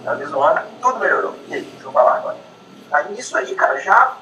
Ela 0.05 0.15
me 0.15 0.25
zoando, 0.25 0.61
tudo 0.81 0.99
melhorou. 0.99 1.35
E 1.47 1.53
aí, 1.53 1.61
deixa 1.61 1.85
eu 1.85 1.91
falar 1.91 2.15
agora. 2.15 2.37
Aí 2.91 3.11
nisso 3.11 3.37
aí, 3.37 3.53
cara, 3.53 3.79
já 3.79 4.17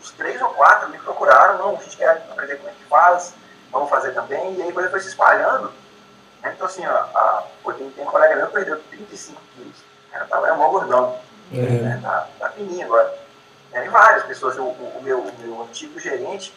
os 0.00 0.10
três 0.12 0.40
ou 0.40 0.50
quatro 0.50 0.88
me 0.90 0.98
procuraram, 0.98 1.58
não, 1.58 1.76
a 1.76 1.82
gente 1.82 1.96
quer 1.96 2.10
aprender 2.30 2.56
como 2.56 2.68
é 2.68 2.72
que 2.72 2.84
faz, 2.84 3.34
vamos 3.76 3.90
fazer 3.90 4.12
também. 4.12 4.54
E 4.54 4.62
aí 4.62 4.70
a 4.70 4.72
coisa 4.72 4.90
foi 4.90 5.00
se 5.00 5.08
espalhando. 5.08 5.72
Né? 6.42 6.52
Então 6.54 6.66
assim, 6.66 6.86
ó, 6.86 6.92
a, 6.92 7.44
tem, 7.76 7.90
tem 7.90 8.04
um 8.04 8.10
colega 8.10 8.36
meu 8.36 8.46
que 8.46 8.52
perdeu 8.52 8.80
35 8.90 9.40
quilos. 9.54 9.76
O 10.08 10.12
cara 10.12 10.24
tava 10.26 10.48
é 10.48 10.52
mó 10.52 10.68
gordão. 10.68 11.18
Uhum. 11.52 11.82
Né? 11.82 12.00
Tá, 12.02 12.28
tá 12.38 12.50
fininho 12.50 12.86
agora. 12.86 13.26
É, 13.72 13.84
e 13.84 13.88
várias 13.88 14.24
pessoas, 14.24 14.56
o, 14.56 14.64
o, 14.64 15.00
meu, 15.02 15.20
o 15.20 15.38
meu 15.38 15.62
antigo 15.62 15.98
gerente, 16.00 16.54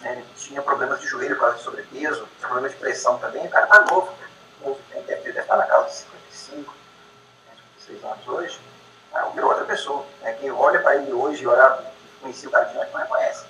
né, 0.00 0.24
tinha 0.36 0.60
problemas 0.60 1.00
de 1.00 1.06
joelho 1.06 1.36
por 1.36 1.42
causa 1.42 1.58
de 1.58 1.62
sobrepeso, 1.62 2.26
tinha 2.38 2.48
problemas 2.48 2.72
de 2.72 2.78
pressão 2.78 3.18
também, 3.18 3.46
o 3.46 3.50
cara 3.50 3.66
tá 3.66 3.80
novo, 3.82 4.12
novo 4.60 4.80
deve, 4.90 5.22
deve 5.22 5.38
estar 5.38 5.56
na 5.56 5.66
casa 5.66 5.86
de 5.86 5.94
55, 5.94 6.74
56 7.78 8.04
anos 8.04 8.28
hoje. 8.28 8.60
Ah, 9.14 9.28
virou 9.34 9.50
outra 9.50 9.66
pessoa. 9.66 10.04
Né, 10.22 10.32
quem 10.40 10.50
olha 10.50 10.80
para 10.80 10.96
ele 10.96 11.12
hoje 11.12 11.42
e 11.44 11.46
olha, 11.46 11.78
conhecia 12.20 12.48
o 12.48 12.52
cara 12.52 12.64
de 12.64 12.78
antes, 12.78 12.92
não 12.92 13.00
reconhece. 13.00 13.44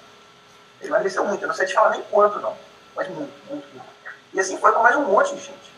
Ele 0.80 0.90
emagreceu 0.90 1.24
muito, 1.24 1.42
eu 1.42 1.48
não 1.48 1.54
sei 1.54 1.66
te 1.66 1.74
falar 1.74 1.90
nem 1.90 2.02
quanto 2.02 2.40
não, 2.40 2.56
mas 2.94 3.08
muito, 3.08 3.32
muito, 3.48 3.66
muito. 3.74 3.92
E 4.32 4.40
assim 4.40 4.58
foi 4.58 4.72
com 4.72 4.82
mais 4.82 4.96
um 4.96 5.02
monte 5.02 5.34
de 5.34 5.40
gente. 5.40 5.72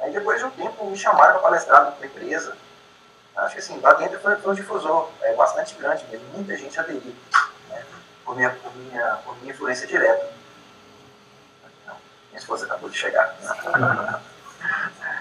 Aí 0.00 0.12
depois 0.12 0.38
de 0.38 0.44
um 0.44 0.50
tempo 0.50 0.84
me 0.86 0.96
chamaram 0.96 1.32
para 1.32 1.42
palestrar 1.42 1.92
para 1.92 2.04
a 2.04 2.06
empresa. 2.06 2.56
Acho 3.36 3.54
que 3.54 3.60
assim, 3.60 3.80
lá 3.80 3.92
dentro 3.94 4.18
foi, 4.20 4.36
foi 4.36 4.52
um 4.52 4.54
difusor 4.54 5.10
é, 5.22 5.34
bastante 5.34 5.74
grande 5.74 6.04
mesmo, 6.10 6.26
muita 6.32 6.56
gente 6.56 6.78
aderiu 6.78 7.14
por 8.26 8.34
minha, 8.34 8.50
por 8.50 8.74
minha, 8.76 9.18
por 9.24 9.36
minha 9.38 9.52
influência 9.52 9.86
direta. 9.86 10.28
minha 12.30 12.38
esposa 12.38 12.66
acabou 12.66 12.90
de 12.90 12.98
chegar. 12.98 13.34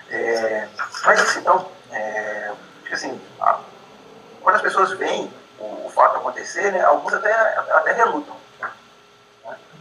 É, 0.09 0.67
mas 1.03 1.19
isso 1.19 1.39
então, 1.39 1.69
é, 1.91 2.51
assim, 2.91 3.19
a, 3.39 3.59
quando 4.41 4.55
as 4.55 4.61
pessoas 4.61 4.91
veem 4.91 5.31
o, 5.59 5.85
o, 5.85 5.91
fato 5.93 6.17
acontecer, 6.17 6.71
né, 6.71 6.81
alguns 6.81 7.13
até, 7.13 7.33
até 7.33 7.91
relutam. 7.91 8.35
Né, 8.59 8.71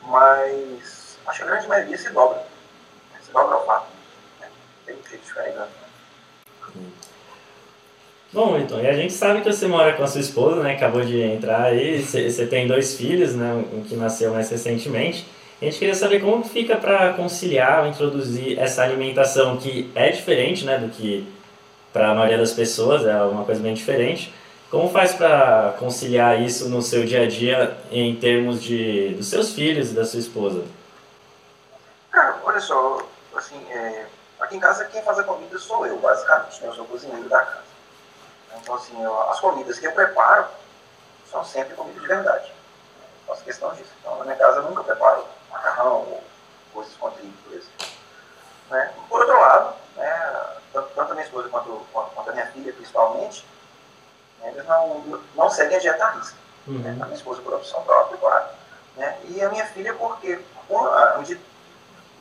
mas 0.03 1.04
acho 1.27 1.39
que 1.39 1.45
a 1.45 1.47
grande 1.47 1.69
maioria 1.69 1.99
se 1.99 2.11
dobra. 2.11 2.43
Se 3.23 3.33
dobra 3.33 3.55
ao 3.55 3.67
fato. 3.67 3.87
Tem 4.87 4.97
de 4.97 5.19
ficar. 5.19 5.69
Bom, 8.33 8.59
então, 8.59 8.81
e 8.83 8.89
a 8.89 8.93
gente 8.93 9.13
sabe 9.13 9.43
que 9.43 9.53
você 9.53 9.69
mora 9.69 9.93
com 9.93 10.03
a 10.03 10.09
sua 10.09 10.21
esposa, 10.21 10.61
né? 10.61 10.73
Acabou 10.73 11.03
de 11.03 11.23
entrar 11.23 11.67
aí, 11.67 12.03
você 12.03 12.47
tem 12.47 12.67
dois 12.67 12.97
filhos, 12.97 13.33
né? 13.35 13.65
Um 13.73 13.85
que 13.85 13.95
nasceu 13.95 14.33
mais 14.33 14.51
recentemente. 14.51 15.25
A 15.63 15.65
gente 15.65 15.79
queria 15.79 15.95
saber 15.95 16.21
como 16.21 16.45
fica 16.45 16.77
para 16.77 17.13
conciliar, 17.13 17.87
introduzir 17.87 18.59
essa 18.59 18.83
alimentação 18.83 19.57
que 19.57 19.89
é 19.95 20.11
diferente, 20.11 20.65
né? 20.65 20.79
Do 20.79 20.89
que 20.89 21.27
para 21.93 22.11
a 22.11 22.15
maioria 22.15 22.37
das 22.37 22.53
pessoas, 22.53 23.07
é 23.07 23.23
uma 23.23 23.45
coisa 23.45 23.63
bem 23.63 23.73
diferente. 23.73 24.33
Como 24.69 24.91
faz 24.91 25.15
para 25.15 25.77
conciliar 25.79 26.43
isso 26.43 26.69
no 26.69 26.83
seu 26.83 27.05
dia 27.05 27.23
a 27.23 27.27
dia 27.27 27.77
em 27.93 28.17
termos 28.17 28.61
de 28.61 29.11
dos 29.11 29.29
seus 29.29 29.55
filhos 29.55 29.93
e 29.93 29.95
da 29.95 30.05
sua 30.05 30.19
esposa? 30.19 30.65
Olha 32.55 32.61
só, 32.61 32.99
assim, 33.35 33.69
é, 33.69 34.07
aqui 34.39 34.55
em 34.57 34.61
casa 34.61 34.85
quem 34.85 35.03
faz 35.03 35.19
a 35.19 35.25
comida 35.25 35.59
sou 35.59 35.85
eu, 35.89 35.99
basicamente, 35.99 36.63
né? 36.63 36.69
Eu 36.69 36.75
sou 36.75 36.85
cozinheiro 36.85 37.29
da 37.29 37.45
casa. 37.45 37.65
Então, 38.57 38.77
assim, 38.77 39.03
eu, 39.03 39.23
as 39.29 39.41
comidas 39.41 39.77
que 39.77 39.89
eu 39.89 39.93
preparo 39.93 40.47
são 41.29 41.45
sempre 41.45 41.75
comidas 41.75 42.01
de 42.01 42.07
verdade. 42.07 42.53
Faço 43.27 43.43
questão 43.43 43.75
disso. 43.75 43.91
Então, 43.99 44.19
na 44.19 44.25
minha 44.25 44.37
casa 44.37 44.59
eu 44.59 44.63
nunca 44.63 44.85
preparo 44.85 45.27
macarrão 45.51 45.97
ou 45.97 46.25
coisas 46.73 46.95
com 46.95 47.11
trigo, 47.11 47.33
por 47.43 47.55
exemplo. 47.55 47.87
Né? 48.71 48.95
Por 49.09 49.21
outro 49.21 49.41
lado, 49.41 49.75
né, 49.97 50.47
tanto, 50.73 50.91
tanto 50.95 51.11
a 51.11 51.15
minha 51.17 51.27
esposa 51.27 51.49
quanto, 51.49 51.85
quanto, 51.93 52.31
a 52.31 52.33
minha 52.35 52.47
filha, 52.53 52.73
principalmente, 52.73 53.45
né, 54.39 54.51
eles 54.51 54.65
não, 54.65 55.21
não 55.35 55.51
seguem 55.51 55.77
a 55.77 55.81
dieta 55.81 56.09
risca. 56.11 56.37
Uhum. 56.69 56.79
Né? 56.79 56.91
A 57.03 57.05
minha 57.07 57.17
esposa 57.17 57.43
por 57.43 57.55
opção 57.55 57.83
própria, 57.83 58.17
claro. 58.17 58.47
Né? 58.97 59.19
E 59.25 59.43
a 59.43 59.49
minha 59.49 59.67
filha 59.67 59.93
porque, 59.95 60.41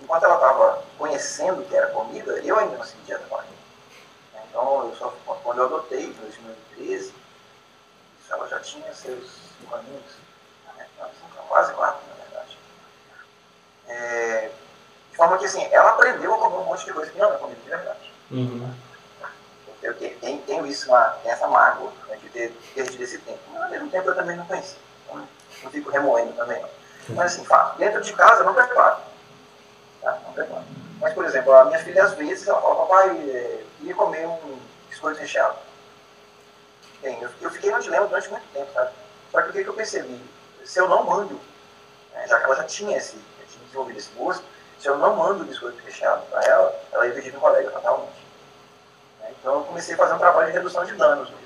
enquanto 0.04 0.26
ela 0.26 0.36
estava 0.36 0.84
conhecendo 0.98 1.62
o 1.62 1.66
que 1.66 1.76
era 1.76 1.88
comida, 1.88 2.34
eu 2.44 2.60
ainda 2.60 2.78
não 2.78 2.86
com 3.30 3.36
ela. 3.36 3.46
Então, 4.50 4.88
eu 4.88 4.96
só, 4.96 5.14
quando 5.44 5.60
eu 5.60 5.66
adotei, 5.66 6.06
em 6.06 6.14
2013, 6.14 7.14
ela 8.30 8.48
já 8.48 8.60
tinha 8.60 8.94
seus 8.94 9.32
cinco 9.58 9.76
aninhos, 9.76 10.18
né? 10.76 10.88
quase 11.48 11.74
quatro, 11.74 12.02
na 12.10 12.24
verdade. 12.24 12.58
É, 13.88 14.52
de 15.10 15.18
forma 15.18 15.38
que, 15.38 15.46
assim, 15.46 15.66
ela 15.72 15.92
aprendeu 15.92 16.34
a 16.34 16.38
comer 16.38 16.58
um 16.58 16.66
monte 16.66 16.86
de 16.86 16.94
coisa 16.94 17.12
que 17.12 17.18
não 17.18 17.34
é 17.34 17.38
comida 17.38 17.62
de 17.62 17.70
verdade. 17.70 18.14
Uhum. 18.32 18.74
Eu 19.82 19.94
tenho, 19.96 20.42
tenho 20.42 20.66
isso, 20.66 20.88
uma, 20.90 21.18
essa 21.26 21.48
mágoa 21.48 21.92
né, 22.08 22.16
de 22.18 22.30
ter 22.30 22.52
perdido 22.74 23.04
esse 23.04 23.18
tempo. 23.20 23.40
Mas, 23.52 23.64
ao 23.64 23.70
mesmo 23.70 23.90
tempo, 23.90 24.10
eu 24.10 24.16
também 24.16 24.38
não 24.38 24.46
conheci. 24.46 24.78
Então, 25.06 25.28
não 25.64 25.72
fico 25.72 25.92
remoendo 25.92 26.34
também, 26.34 26.62
não. 26.62 26.70
Mas, 27.10 27.34
assim, 27.34 27.46
fato, 27.46 27.78
dentro 27.78 28.02
de 28.02 28.14
casa, 28.14 28.44
não 28.44 28.54
preparo. 28.54 29.13
Tá? 30.04 30.20
Não. 30.36 30.64
Mas, 31.00 31.14
por 31.14 31.26
exemplo, 31.26 31.54
a 31.54 31.66
minha 31.66 31.80
filha, 31.80 32.04
às 32.04 32.14
vezes, 32.14 32.48
ela 32.48 32.62
fala, 32.62 32.76
papai, 32.76 33.10
é, 33.30 33.64
ia 33.82 33.96
comer 33.96 34.28
um 34.28 34.60
biscoito 34.90 35.20
recheado. 35.20 35.58
Bem, 37.02 37.22
eu, 37.22 37.30
eu, 37.42 37.50
fiquei 37.50 37.72
no 37.72 37.82
dilema 37.82 38.08
durante 38.08 38.30
muito 38.30 38.46
tempo, 38.54 38.72
sabe? 38.74 38.92
Só 39.32 39.42
que 39.42 39.50
o 39.50 39.52
que, 39.52 39.64
que 39.64 39.70
eu 39.70 39.74
percebi? 39.74 40.22
Se 40.64 40.80
eu 40.80 40.88
não 40.88 41.04
mando, 41.04 41.40
né, 42.14 42.26
já 42.28 42.40
que 42.40 42.46
ela 42.46 42.56
já 42.56 42.64
tinha, 42.64 42.98
esse, 42.98 43.16
já 43.16 43.46
tinha 43.46 43.64
desenvolvido 43.66 44.00
esse 44.00 44.10
gosto, 44.12 44.46
se 44.80 44.88
eu 44.88 44.98
não 44.98 45.16
mando 45.16 45.44
o 45.44 45.46
biscoito 45.46 45.84
recheado 45.84 46.22
para 46.28 46.42
ela, 46.44 46.76
ela 46.92 47.08
ia 47.08 47.14
pedir 47.14 47.34
no 47.34 47.40
colega 47.40 47.70
totalmente. 47.72 48.26
Né? 49.20 49.34
Então 49.40 49.56
eu 49.56 49.64
comecei 49.64 49.96
a 49.96 49.98
fazer 49.98 50.14
um 50.14 50.20
trabalho 50.20 50.48
de 50.48 50.54
redução 50.54 50.86
de 50.86 50.94
danos 50.94 51.30
mesmo. 51.30 51.44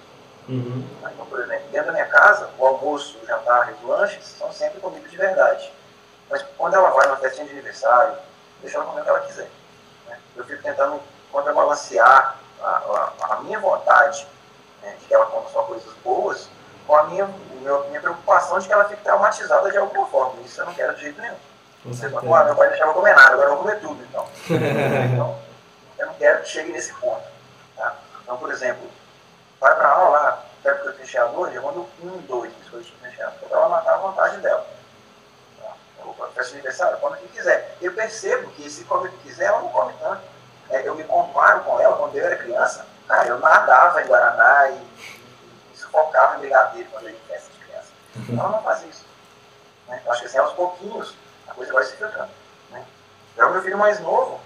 Uhum. 0.50 0.88
Então, 1.12 1.26
por 1.26 1.40
exemplo, 1.40 1.68
dentro 1.72 1.88
da 1.88 1.94
minha 1.94 2.06
casa, 2.06 2.50
o 2.58 2.66
almoço, 2.66 3.18
o 3.22 3.26
jantar 3.26 3.70
e 3.70 3.74
os 3.74 3.90
lanches 3.90 4.24
são 4.24 4.52
sempre 4.52 4.80
comidas 4.80 5.10
de 5.10 5.18
verdade. 5.18 5.74
Mas 6.30 6.44
quando 6.58 6.76
ela 6.76 6.90
vai 6.92 7.08
numa 7.08 7.18
festinha 7.18 7.46
de 7.46 7.54
aniversário, 7.54 8.18
deixa 8.62 8.78
ela 8.78 8.86
comer 8.86 9.02
o 9.02 9.04
que 9.04 9.10
ela 9.10 9.20
quiser. 9.22 9.50
Né? 10.08 10.20
Eu 10.36 10.46
fico 10.46 10.62
tentando 10.64 11.02
contrabalancear 11.32 12.38
a, 12.62 12.68
a, 12.68 13.34
a 13.34 13.36
minha 13.42 13.60
vontade 13.60 14.28
né, 14.82 14.96
de 15.00 15.06
que 15.06 15.14
ela 15.14 15.26
coma 15.28 15.50
só 15.50 15.64
coisas 15.64 15.94
boas 16.04 16.50
com 16.86 16.96
a 16.96 17.04
minha, 17.04 17.28
meu, 17.62 17.88
minha 17.90 18.00
preocupação 18.00 18.60
de 18.60 18.68
que 18.68 18.74
ela 18.74 18.86
fique 18.86 19.04
traumatizada 19.04 19.70
de 19.70 19.78
alguma 19.78 20.08
forma. 20.08 20.42
Isso 20.42 20.62
eu 20.62 20.66
não 20.66 20.74
quero 20.74 20.96
de 20.96 21.02
jeito 21.02 21.22
nenhum. 21.22 21.36
Você 21.86 22.10
fala, 22.10 22.42
ah, 22.42 22.44
meu 22.46 22.56
pai 22.56 22.70
deixava 22.70 22.94
comer 22.94 23.16
nada, 23.16 23.34
agora 23.34 23.50
eu 23.50 23.56
vou 23.56 23.64
comer 23.64 23.80
tudo. 23.80 24.04
Então. 24.04 24.28
então, 24.50 25.40
eu 25.98 26.08
não 26.08 26.14
quero 26.16 26.42
que 26.44 26.50
chegue 26.50 26.72
nesse 26.72 26.94
ponto. 26.94 27.24
Tá? 27.76 27.96
Então, 28.24 28.38
por 28.38 28.52
exemplo, 28.52 28.90
vai 29.60 29.76
para 29.76 29.90
aula 29.90 30.10
lá, 30.10 30.44
pega 30.64 30.90
o 30.90 30.98
recheado 30.98 31.40
hoje, 31.40 31.56
eu 31.56 31.62
mando 31.62 31.88
um, 32.04 32.18
dois 32.28 32.52
biscoitos 32.54 32.92
recheados, 33.02 33.36
para 33.40 33.58
ela 33.58 33.70
matar 33.70 33.94
a 33.94 33.98
vontade 33.98 34.38
dela. 34.38 34.66
Tá? 36.18 36.28
Festa 36.28 36.52
de 36.52 36.54
aniversário, 36.56 36.98
come 37.00 37.18
o 37.18 37.20
que 37.20 37.28
quiser. 37.30 37.78
Eu 37.82 37.94
percebo 37.94 38.50
que 38.52 38.70
se 38.70 38.84
come 38.86 39.08
o 39.08 39.12
que 39.12 39.18
quiser, 39.30 39.46
ela 39.46 39.62
não 39.62 39.70
come 39.70 39.94
tanto 40.00 40.22
é, 40.70 40.88
eu 40.88 40.96
me 40.96 41.04
comparo 41.04 41.62
com 41.64 41.80
ela, 41.80 41.96
quando 41.96 42.16
eu 42.16 42.26
era 42.26 42.36
criança, 42.36 42.86
cara, 43.08 43.28
eu 43.28 43.40
nadava 43.40 44.02
em 44.02 44.06
Guaraná 44.06 44.70
e, 44.70 44.74
e, 44.74 45.74
e 45.74 45.78
sufocava 45.78 46.36
em 46.36 46.40
brigadeiro 46.40 46.90
quando 46.90 47.06
eu 47.06 47.12
ia 47.12 47.16
em 47.16 47.28
festa 47.28 47.50
de 47.52 47.60
criança. 47.60 47.88
Então 48.16 48.40
ela 48.40 48.50
não 48.50 48.64
faz 48.64 48.84
isso. 48.84 49.06
Né? 49.88 50.02
Eu 50.06 50.12
acho 50.12 50.22
que 50.22 50.28
assim, 50.28 50.38
aos 50.38 50.54
pouquinhos, 50.54 51.16
a 51.48 51.54
coisa 51.54 51.72
vai 51.72 51.84
se 51.86 51.96
filtrando. 51.96 52.32
Né? 52.72 52.86
Já 53.38 53.48
o 53.48 53.52
meu 53.52 53.62
filho 53.62 53.78
mais 53.78 54.00
novo, 54.00 54.42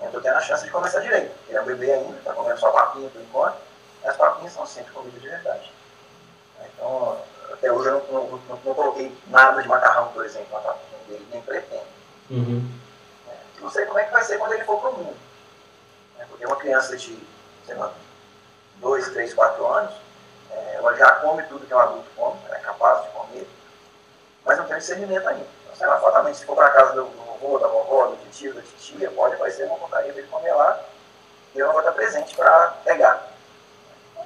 eu 0.00 0.06
estou 0.06 0.20
tendo 0.20 0.36
a 0.36 0.40
chance 0.40 0.64
de 0.64 0.70
começar 0.70 1.00
direito. 1.00 1.32
Ele 1.46 1.58
é 1.58 1.60
um 1.60 1.66
bebê 1.66 1.92
ainda, 1.92 2.18
está 2.18 2.32
comendo 2.32 2.58
só 2.58 2.70
papinha 2.72 3.08
por 3.10 3.20
enquanto, 3.20 3.56
as 4.04 4.16
papinhas 4.16 4.52
são 4.52 4.66
sempre 4.66 4.92
comida 4.92 5.18
de 5.18 5.28
verdade. 5.28 5.72
Então, 6.74 7.18
até 7.52 7.72
hoje 7.72 7.88
eu 7.88 7.92
não, 7.94 8.00
não, 8.12 8.38
não, 8.48 8.60
não 8.64 8.74
coloquei 8.74 9.16
nada 9.28 9.62
de 9.62 9.68
macarrão, 9.68 10.08
por 10.08 10.24
exemplo, 10.24 10.48
na 10.52 10.60
papinha 10.60 10.98
dele, 11.08 11.26
nem 11.30 11.42
pretendo. 11.42 11.86
Uhum. 12.30 12.70
Não 13.60 13.70
sei 13.70 13.84
como 13.86 13.98
é 13.98 14.04
que 14.04 14.12
vai 14.12 14.22
ser 14.22 14.38
quando 14.38 14.52
ele 14.52 14.64
for 14.64 14.80
para 14.80 14.90
o 14.90 14.98
mundo. 14.98 15.16
É, 16.18 16.24
porque 16.24 16.46
uma 16.46 16.56
criança 16.56 16.96
de, 16.96 17.18
sei 17.66 17.74
lá, 17.74 17.92
2, 18.76 19.08
3, 19.10 19.34
4 19.34 19.66
anos, 19.66 19.94
é, 20.50 20.74
ela 20.76 20.94
já 20.96 21.10
come 21.16 21.42
tudo 21.44 21.66
que 21.66 21.74
um 21.74 21.78
adulto 21.78 22.10
come, 22.16 22.38
ela 22.46 22.56
é 22.56 22.60
capaz 22.60 23.02
de 23.04 23.10
comer, 23.10 23.48
mas 24.44 24.58
não 24.58 24.66
tem 24.66 24.78
discernimento 24.78 25.28
ainda. 25.28 25.46
Então, 25.62 25.76
sei 25.76 25.86
lá, 25.86 26.00
fatalmente, 26.00 26.38
se 26.38 26.46
for 26.46 26.56
para 26.56 26.66
a 26.66 26.70
casa 26.70 26.94
do, 26.94 27.04
do 27.04 27.22
vovô, 27.22 27.58
da 27.58 27.68
vovó, 27.68 28.06
do 28.06 28.30
tio, 28.30 28.54
da 28.54 28.62
titia, 28.62 29.10
pode 29.10 29.34
aparecer 29.34 29.66
uma 29.66 29.76
porcaria 29.76 30.12
dele 30.12 30.28
comer 30.28 30.54
lá 30.54 30.80
e 31.54 31.58
eu 31.58 31.66
não 31.66 31.72
vou 31.72 31.82
estar 31.82 31.92
presente 31.92 32.34
para 32.36 32.68
pegar. 32.84 33.28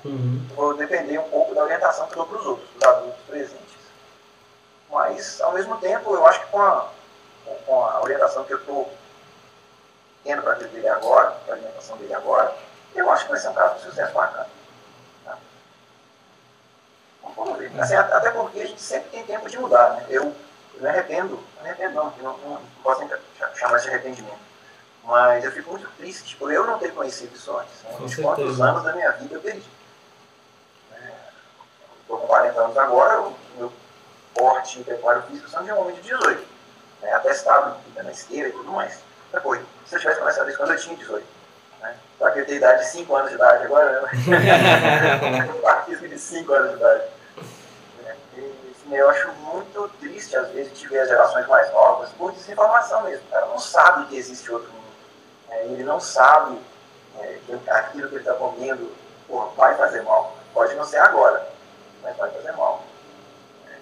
Uhum. 0.04 0.46
Vou 0.54 0.76
depender 0.76 1.18
um 1.18 1.28
pouco 1.30 1.54
da 1.54 1.64
orientação 1.64 2.06
que 2.06 2.12
eu 2.12 2.24
dou 2.24 2.26
para 2.26 2.38
os 2.38 2.46
outros, 2.46 2.68
os 2.76 2.82
adultos 2.82 3.20
presentes. 3.26 3.74
Mas, 4.90 5.40
ao 5.40 5.52
mesmo 5.52 5.76
tempo, 5.78 6.14
eu 6.14 6.26
acho 6.26 6.40
que 6.40 6.46
com 6.46 6.60
a, 6.60 6.88
com 7.66 7.84
a 7.84 8.02
orientação 8.02 8.44
que 8.44 8.52
eu 8.52 8.58
estou 8.58 8.92
tendo 10.22 10.42
para 10.42 10.52
a 10.52 10.54
vida 10.56 10.68
dele 10.68 10.88
agora, 10.88 11.30
para 11.30 11.54
a 11.54 11.56
alimentação 11.56 11.96
dele 11.96 12.14
agora, 12.14 12.54
eu 12.94 13.10
acho 13.10 13.24
que 13.24 13.30
vai 13.30 13.40
ser 13.40 13.48
um 13.48 13.54
caso 13.54 13.74
de 13.76 13.80
sucesso 13.82 14.12
bacana. 14.12 14.46
Tá? 15.24 15.38
Vamos 17.36 17.58
ver. 17.58 17.72
Assim, 17.80 17.94
até 17.94 18.30
porque 18.30 18.60
a 18.60 18.66
gente 18.66 18.80
sempre 18.80 19.10
tem 19.10 19.24
tempo 19.24 19.48
de 19.48 19.58
mudar. 19.58 19.94
Né? 19.94 20.06
Eu, 20.08 20.34
eu 20.74 20.80
me 20.80 20.88
arrependo, 20.88 21.42
não 21.56 21.62
me 21.62 21.68
arrependo 21.68 21.94
não, 21.94 22.10
não, 22.10 22.38
não, 22.38 22.50
não 22.50 22.60
posso 22.82 23.06
chamar 23.54 23.78
de 23.78 23.88
arrependimento. 23.88 24.44
Mas 25.02 25.44
eu 25.44 25.52
fico 25.52 25.70
muito 25.70 25.88
triste 25.96 26.36
por 26.36 26.52
eu 26.52 26.66
não 26.66 26.78
ter 26.78 26.92
conhecido 26.94 27.34
isso 27.34 27.54
antes. 27.56 27.82
Né? 27.82 27.94
Com 27.98 28.08
certeza. 28.08 28.64
anos 28.64 28.84
da 28.84 28.92
minha 28.92 29.10
vida 29.12 29.34
eu 29.34 29.40
perdi. 29.40 29.68
Estou 32.34 32.54
com 32.54 32.54
40 32.54 32.60
anos 32.60 32.78
agora, 32.78 33.20
o 33.20 33.36
meu 33.56 33.72
porte 34.34 34.80
e 34.80 34.84
preparo 34.84 35.22
físico 35.22 35.48
são 35.48 35.62
de 35.62 35.72
um 35.72 35.80
homem 35.80 35.94
de 35.96 36.02
18. 36.02 36.46
Né? 37.02 37.12
Atestado, 37.12 37.76
na 37.96 38.10
esteira 38.10 38.48
e 38.48 38.52
tudo 38.52 38.72
mais. 38.72 38.98
Depois, 39.32 39.60
se 39.86 39.94
eu 39.94 40.00
tivesse 40.00 40.20
começado 40.20 40.48
isso 40.48 40.58
quando 40.58 40.72
eu 40.72 40.78
tinha 40.78 40.96
18. 40.96 41.26
Né? 41.80 41.96
Só 42.18 42.30
que 42.30 42.40
eu 42.40 42.46
tenho 42.46 42.58
idade 42.58 42.82
de 42.82 42.90
5 42.90 43.16
anos 43.16 43.30
de 43.30 43.36
idade 43.36 43.64
agora, 43.64 44.00
né? 44.02 44.08
Preparo 45.52 45.84
físico 45.84 46.08
de 46.08 46.18
5 46.18 46.52
anos 46.52 46.70
de 46.70 46.76
idade. 46.76 47.04
Né? 48.02 48.16
E, 48.36 48.74
assim, 48.76 48.96
eu 48.96 49.10
acho 49.10 49.32
muito 49.32 49.90
triste, 50.00 50.36
às 50.36 50.48
vezes, 50.48 50.78
de 50.78 50.88
ver 50.88 51.00
as 51.00 51.08
gerações 51.08 51.46
mais 51.46 51.72
novas 51.72 52.10
por 52.10 52.32
desinformação 52.32 53.02
mesmo. 53.04 53.26
O 53.26 53.30
cara 53.30 53.46
não 53.46 53.58
sabe 53.58 54.06
que 54.06 54.16
existe 54.16 54.50
outro 54.50 54.70
mundo. 54.72 54.84
É, 55.50 55.66
ele 55.66 55.84
não 55.84 56.00
sabe 56.00 56.58
é, 57.20 57.38
que 57.46 57.70
aquilo 57.70 58.08
que 58.08 58.14
ele 58.14 58.22
está 58.22 58.34
comendo 58.34 58.92
porra, 59.26 59.48
vai 59.56 59.76
fazer 59.76 60.02
mal. 60.02 60.36
Pode 60.52 60.74
não 60.74 60.84
ser 60.84 60.98
agora, 60.98 61.46
mas 62.02 62.16
vai 62.16 62.30
fazer 62.30 62.52
mal. 62.52 62.82
É. 63.68 63.76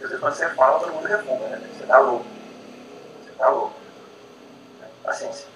E, 0.00 0.04
às 0.04 0.10
vezes, 0.10 0.13
quando 0.24 0.34
você 0.36 0.48
fala, 0.50 0.80
todo 0.80 0.92
mundo 0.94 1.06
refuga, 1.06 1.48
né? 1.48 1.60
Você 1.76 1.82
está 1.82 1.98
louco. 1.98 2.24
Você 3.22 3.30
está 3.30 3.48
louco. 3.50 3.74
É, 4.82 4.86
Paciência. 5.06 5.46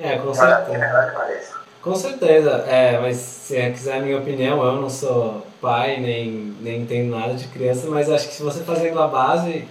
É, 0.00 0.18
com 0.18 0.34
certeza. 0.34 0.72
é 0.72 0.78
verdade, 0.78 1.12
parece. 1.14 1.52
Com 1.80 1.94
certeza, 1.94 2.50
é, 2.66 2.98
mas 2.98 3.16
se 3.16 3.54
você 3.54 3.70
quiser 3.70 3.98
a 3.98 4.02
minha 4.02 4.18
opinião, 4.18 4.62
eu 4.64 4.72
não 4.80 4.90
sou 4.90 5.46
pai, 5.60 5.98
nem, 5.98 6.56
nem 6.60 6.82
entendo 6.82 7.16
nada 7.16 7.34
de 7.34 7.46
criança, 7.48 7.86
mas 7.88 8.10
acho 8.10 8.28
que 8.28 8.34
se 8.34 8.42
você 8.42 8.64
fazendo 8.64 9.00
a 9.00 9.06
base, 9.06 9.68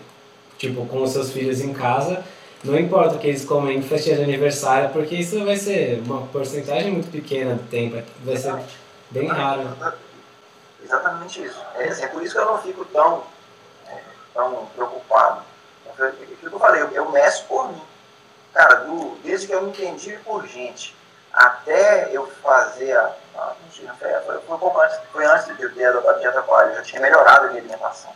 tipo, 0.58 0.86
com 0.86 1.04
os 1.04 1.12
seus 1.12 1.32
filhos 1.32 1.60
em 1.60 1.74
casa, 1.74 2.24
não 2.64 2.80
importa 2.80 3.16
o 3.16 3.20
que 3.20 3.28
eles 3.28 3.44
comem 3.44 3.78
em 3.78 3.82
festinha 3.82 4.16
de 4.16 4.24
aniversário, 4.24 4.90
porque 4.90 5.16
isso 5.16 5.44
vai 5.44 5.58
ser 5.58 6.02
uma 6.06 6.22
porcentagem 6.28 6.94
muito 6.94 7.12
pequena 7.12 7.56
do 7.56 7.64
tempo, 7.70 8.02
vai 8.24 8.38
ser 8.38 8.56
bem 9.12 9.28
raro. 9.28 9.68
Exatamente 10.82 11.44
isso. 11.44 11.62
É, 11.76 11.90
assim, 11.90 12.04
é 12.04 12.08
por 12.08 12.24
isso 12.24 12.34
que 12.34 12.40
eu 12.40 12.46
não 12.46 12.58
fico 12.60 12.86
tão, 12.86 13.18
é, 13.18 13.24
tão 14.40 14.66
preocupado. 14.68 15.44
É 15.86 16.06
Aquilo 16.06 16.38
que 16.38 16.46
eu 16.46 16.60
falei, 16.60 16.88
eu, 16.94 17.12
meço 17.12 17.46
por 17.46 17.68
mim. 17.70 17.82
Cara, 18.54 18.76
do, 18.76 19.16
desde 19.22 19.48
que 19.48 19.54
eu 19.54 19.64
me 19.64 19.70
entendi 19.70 20.18
por 20.24 20.48
gente, 20.48 20.96
até 21.34 22.10
eu 22.12 22.26
fazer 22.42 22.96
a. 22.96 23.14
a 23.36 23.54
mentira, 23.64 23.94
foi, 24.00 24.40
foi, 24.40 24.56
um 24.56 24.60
pouco 24.60 24.80
antes, 24.80 24.98
foi 25.12 25.26
antes 25.26 25.46
de 25.58 25.62
eu 25.62 25.74
ter 25.74 25.86
a 25.86 26.14
dieta 26.14 26.40
aquária, 26.40 26.70
eu 26.70 26.76
já 26.78 26.82
tinha 26.84 27.02
melhorado 27.02 27.48
a 27.48 27.50
minha 27.50 27.62
alimentação. 27.62 28.12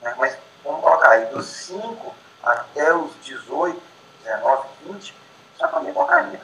Né? 0.00 0.14
Mas 0.16 0.36
vamos 0.64 0.82
colocar 0.82 1.10
aí, 1.10 1.26
dos 1.26 1.46
5 1.46 2.14
até 2.42 2.94
os 2.94 3.12
18, 3.22 3.80
19, 4.24 4.68
20, 4.86 5.14
só 5.58 5.68
comia 5.68 5.92
porcaria. 5.92 6.40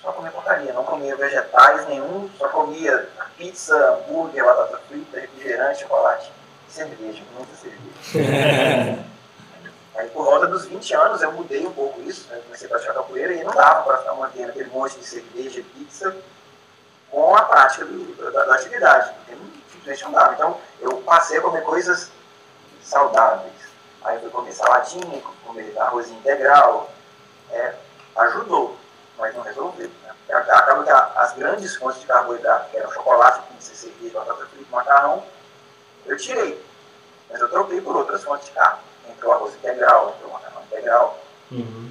Só 0.00 0.12
comia 0.12 0.30
porcaria, 0.30 0.72
não 0.72 0.84
comia 0.84 1.16
vegetais 1.16 1.88
nenhum, 1.88 2.30
só 2.38 2.48
comia 2.48 3.08
pizza, 3.36 3.76
hambúrguer, 3.76 4.44
batata 4.44 4.78
frita, 4.88 5.20
refrigerante, 5.20 5.82
chocolate, 5.82 6.32
cerveja, 6.80 7.22
muita 7.34 7.54
cerveja. 7.56 9.04
Aí 9.96 10.08
por 10.10 10.24
volta 10.26 10.46
dos 10.46 10.66
20 10.66 10.94
anos 10.94 11.22
eu 11.22 11.32
mudei 11.32 11.66
um 11.66 11.72
pouco 11.72 12.00
isso, 12.02 12.28
né? 12.28 12.38
comecei 12.44 12.66
a 12.66 12.70
praticar 12.70 12.94
capoeira 12.96 13.32
e 13.32 13.42
não 13.42 13.54
dava 13.54 13.82
para 13.82 13.98
ficar 13.98 14.12
mantendo 14.12 14.50
aquele 14.50 14.68
monte 14.68 14.98
de 14.98 15.06
cerveja 15.06 15.64
pizza 15.74 16.14
com 17.10 17.34
a 17.34 17.42
prática 17.42 17.86
do- 17.86 18.30
da, 18.30 18.44
da 18.44 18.54
atividade, 18.56 19.14
simplesmente 19.72 20.04
não 20.04 20.12
dava. 20.12 20.34
Então 20.34 20.60
eu 20.80 20.98
passei 20.98 21.38
a 21.38 21.40
comer 21.40 21.62
coisas 21.62 22.10
saudáveis. 22.82 23.54
Aí 24.04 24.16
eu 24.16 24.20
fui 24.20 24.30
comer 24.30 24.52
saladinha, 24.52 25.22
comer 25.46 25.74
arrozinho 25.78 26.18
integral, 26.18 26.90
é, 27.50 27.74
ajudou, 28.16 28.76
mas 29.16 29.34
não 29.34 29.42
resolveu. 29.42 29.90
Né? 30.04 30.12
Acaba 30.34 30.84
que 30.84 30.90
as 30.90 31.32
grandes 31.34 31.74
fontes 31.76 32.02
de 32.02 32.06
carboidrato, 32.06 32.68
que 32.70 32.76
eram 32.76 32.92
chocolate, 32.92 33.40
pizza, 33.48 33.74
cerveja, 33.74 34.18
batata 34.18 34.44
frita, 34.46 34.66
macarrão, 34.70 35.24
eu 36.04 36.16
tirei. 36.18 36.65
Mas 37.30 37.40
eu 37.40 37.48
troquei 37.48 37.80
por 37.80 37.96
outras 37.96 38.22
fontes 38.24 38.46
de 38.46 38.52
carne. 38.52 38.80
Entrou 39.10 39.32
arroz 39.32 39.54
integral, 39.54 40.14
entrou 40.16 40.32
macarrão 40.32 40.62
integral. 40.70 41.18
Uhum. 41.50 41.88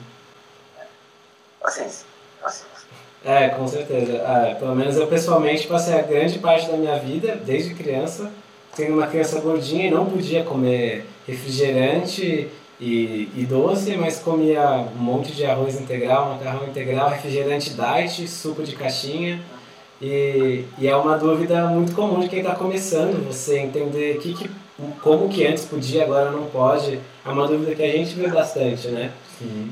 Paciência. 1.62 2.06
Paciência. 2.42 2.76
É, 3.24 3.50
com 3.50 3.68
certeza. 3.68 4.18
É, 4.18 4.54
pelo 4.54 4.76
menos 4.76 4.98
eu 4.98 5.08
pessoalmente 5.08 5.68
passei 5.68 5.98
a 5.98 6.04
grande 6.04 6.38
parte 6.38 6.70
da 6.70 6.78
minha 6.78 7.00
vida, 7.00 7.36
desde 7.36 7.74
criança, 7.74 8.32
sendo 8.74 8.94
uma 8.94 9.08
criança 9.08 9.40
gordinha 9.40 9.88
e 9.88 9.92
não 9.92 10.06
podia 10.06 10.44
comer 10.44 11.08
refrigerante 11.28 12.52
e, 12.80 13.30
e 13.36 13.46
doce, 13.50 13.96
mas 13.98 14.20
comia 14.20 14.70
um 14.96 15.00
monte 15.00 15.32
de 15.32 15.46
arroz 15.46 15.80
integral, 15.80 16.36
macarrão 16.36 16.68
integral, 16.68 17.10
refrigerante 17.10 17.74
diet, 17.74 18.28
suco 18.28 18.64
de 18.64 18.76
caixinha. 18.76 19.42
E, 20.02 20.66
e 20.78 20.88
é 20.88 20.96
uma 20.96 21.18
dúvida 21.18 21.66
muito 21.68 21.96
comum 21.96 22.20
de 22.20 22.28
quem 22.28 22.40
está 22.40 22.54
começando, 22.54 23.26
você 23.26 23.60
entender 23.60 24.18
que, 24.18 24.34
que, 24.34 24.52
como 25.02 25.30
que 25.30 25.46
antes 25.48 25.66
podia, 25.66 26.04
agora 26.04 26.32
não 26.32 26.48
pode. 26.48 27.00
É 27.26 27.30
uma 27.30 27.48
dúvida 27.48 27.74
que 27.76 27.84
a 27.84 27.92
gente 27.92 28.14
vê 28.16 28.28
bastante, 28.28 28.90
né? 28.90 29.14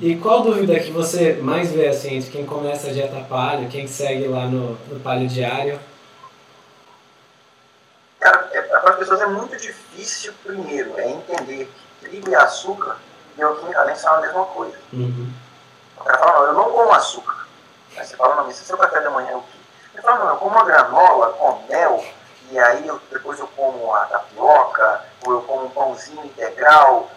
E 0.02 0.16
qual 0.18 0.42
dúvida 0.42 0.78
que 0.80 0.92
você 0.92 1.34
mais 1.34 1.72
vê 1.72 1.88
assim, 1.88 2.16
entre 2.16 2.32
quem 2.32 2.46
começa 2.46 2.88
a 2.88 2.92
dieta 2.92 3.26
paleo, 3.30 3.70
quem 3.70 3.88
segue 3.88 4.28
lá 4.28 4.46
no, 4.46 4.78
no 4.88 5.00
paleo 5.00 5.28
diário? 5.28 5.80
Cara, 8.20 8.50
é, 8.52 8.62
para 8.62 8.92
as 8.92 8.98
pessoas 8.98 9.22
é 9.22 9.28
muito 9.28 9.56
difícil, 9.58 10.34
primeiro, 10.44 10.98
é 10.98 11.10
entender 11.10 11.70
que 12.00 12.10
trigo 12.10 12.30
e 12.30 12.36
açúcar, 12.36 12.98
bioquimicamente, 13.38 14.00
são 14.00 14.13
a 14.16 14.22
mesma 14.22 14.46
coisa. 14.46 14.78
Uhum. 14.92 15.30
O 15.98 16.04
cara 16.04 16.18
fala, 16.18 16.39
não, 16.39 16.48
eu 16.48 16.54
não 16.54 16.72
como 16.72 16.92
açúcar. 16.92 17.48
Aí 17.96 18.06
você 18.06 18.18
fala, 18.18 18.36
não, 18.36 18.44
mas 18.46 18.56
esse 18.56 18.63
é 18.63 18.66
seu 18.66 18.78
café 18.78 19.00
da 19.00 19.12
manhã 19.12 19.32
é 19.32 19.36
o 19.38 19.42
quê? 19.42 19.58
Ele 19.94 20.02
fala, 20.02 20.20
não, 20.20 20.30
eu 20.30 20.36
como 20.38 20.56
uma 20.56 20.66
granola 20.66 21.28
com 21.34 21.63
mel, 21.70 22.04
e 22.54 22.60
aí 22.60 22.88
eu, 22.88 23.02
depois 23.10 23.39
eu 23.39 23.48
como 23.48 23.96
a 23.96 24.06
tapioca, 24.06 25.02
ou 25.26 25.34
eu 25.34 25.42
como 25.42 25.66
um 25.66 25.70
pãozinho 25.72 26.24
integral. 26.24 27.10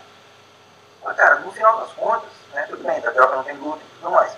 Mas, 1.05 1.15
cara, 1.15 1.41
no 1.41 1.53
final 1.53 1.79
das 1.79 1.93
contas, 1.93 2.31
né, 2.55 2.63
tudo 2.71 2.83
bem, 2.83 3.03
tapioca 3.03 3.37
não 3.37 3.45
tem 3.45 3.55
glúten 3.55 3.87
e 3.87 4.01
tudo 4.01 4.13
mais. 4.13 4.33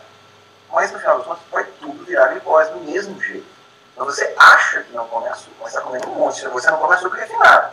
Mas 0.73 0.91
no 0.91 0.99
final 0.99 1.19
das 1.19 1.27
contas 1.29 1.43
vai 1.53 1.63
tudo 1.79 2.05
virar 2.05 2.27
glicose 2.27 2.73
do 2.73 2.81
mesmo 2.81 3.23
jeito. 3.23 3.47
Então 3.93 4.07
você 4.07 4.35
acha 4.37 4.83
que 4.83 4.93
não 4.93 5.07
come 5.07 5.29
açúcar, 5.29 5.55
mas 5.61 5.69
está 5.69 5.83
comendo 5.83 6.11
um 6.11 6.15
monte. 6.15 6.49
Você 6.49 6.69
não 6.69 6.79
come 6.79 6.95
açúcar 6.95 7.19
refinado. 7.19 7.73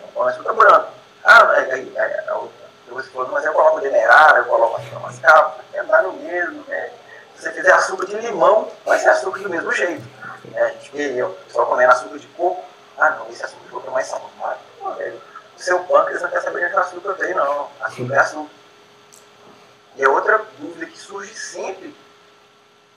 Não 0.00 0.08
come 0.12 0.30
açúcar 0.30 0.52
branco. 0.52 0.88
Ah, 1.24 1.52
é, 1.56 2.32
outra. 2.32 2.68
você 2.90 3.10
falou, 3.10 3.28
mas 3.32 3.44
eu 3.44 3.52
coloco 3.52 3.80
demerara, 3.80 4.38
eu 4.38 4.44
coloco 4.44 4.80
açúcar 4.80 5.00
mascavo, 5.00 5.54
é 5.72 5.82
dar 5.82 6.04
no 6.04 6.12
mesmo. 6.12 6.64
né? 6.68 6.90
Se 7.34 7.42
você 7.42 7.52
fizer 7.54 7.72
açúcar 7.72 8.06
de 8.06 8.16
limão, 8.18 8.70
vai 8.86 9.00
ser 9.00 9.08
açúcar 9.08 9.40
do 9.40 9.50
mesmo 9.50 9.72
jeito. 9.72 10.21
É, 10.54 10.62
a 10.62 10.68
gente 10.68 10.90
vê 10.92 11.20
eu, 11.20 11.36
só 11.48 11.64
comendo 11.66 11.92
açúcar 11.92 12.18
de 12.18 12.26
coco. 12.28 12.64
Ah, 12.98 13.10
não, 13.10 13.28
esse 13.30 13.44
açúcar 13.44 13.64
de 13.64 13.70
coco 13.70 13.88
é 13.88 13.90
mais 13.90 14.06
saudável. 14.06 14.58
Pô, 14.78 14.90
velho, 14.92 15.20
O 15.56 15.60
seu 15.60 15.80
pâncreas 15.84 16.22
não 16.22 16.30
quer 16.30 16.42
saber 16.42 16.66
de 16.66 16.72
que 16.72 16.80
açúcar 16.80 17.14
tem, 17.14 17.34
não. 17.34 17.68
Açúcar 17.80 18.14
é 18.14 18.18
açúcar. 18.18 18.50
E 19.96 20.04
a 20.04 20.10
outra 20.10 20.44
dúvida 20.58 20.86
que 20.86 20.98
surge 20.98 21.34
sempre 21.34 21.94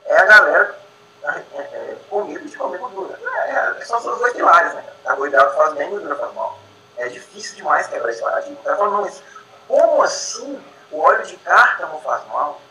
é 0.05 0.17
a 0.17 0.25
galera 0.25 0.79
é, 1.23 1.59
é, 1.59 1.97
com 2.09 2.23
medo 2.23 2.47
de 2.47 2.55
comer 2.55 2.77
gordura. 2.77 3.19
É, 3.47 3.81
é, 3.81 3.85
são 3.85 3.97
os 3.97 4.19
dois 4.19 4.33
pilares, 4.33 4.73
né? 4.73 4.83
Carboidrato 5.03 5.55
faz 5.55 5.73
bem, 5.73 5.89
gordura 5.89 6.15
faz 6.15 6.33
mal. 6.33 6.59
É 6.97 7.09
difícil 7.09 7.55
demais 7.55 7.87
quebrar 7.87 8.11
esse 8.11 8.21
paradigma. 8.21 8.57
O 8.59 8.63
cara 8.63 8.77
fala, 8.77 8.91
não, 8.91 9.01
mas 9.01 9.21
como 9.67 10.01
assim 10.03 10.63
o 10.91 10.99
óleo 10.99 11.25
de 11.25 11.35
cártamo 11.37 11.99
faz 12.01 12.25
mal? 12.27 12.61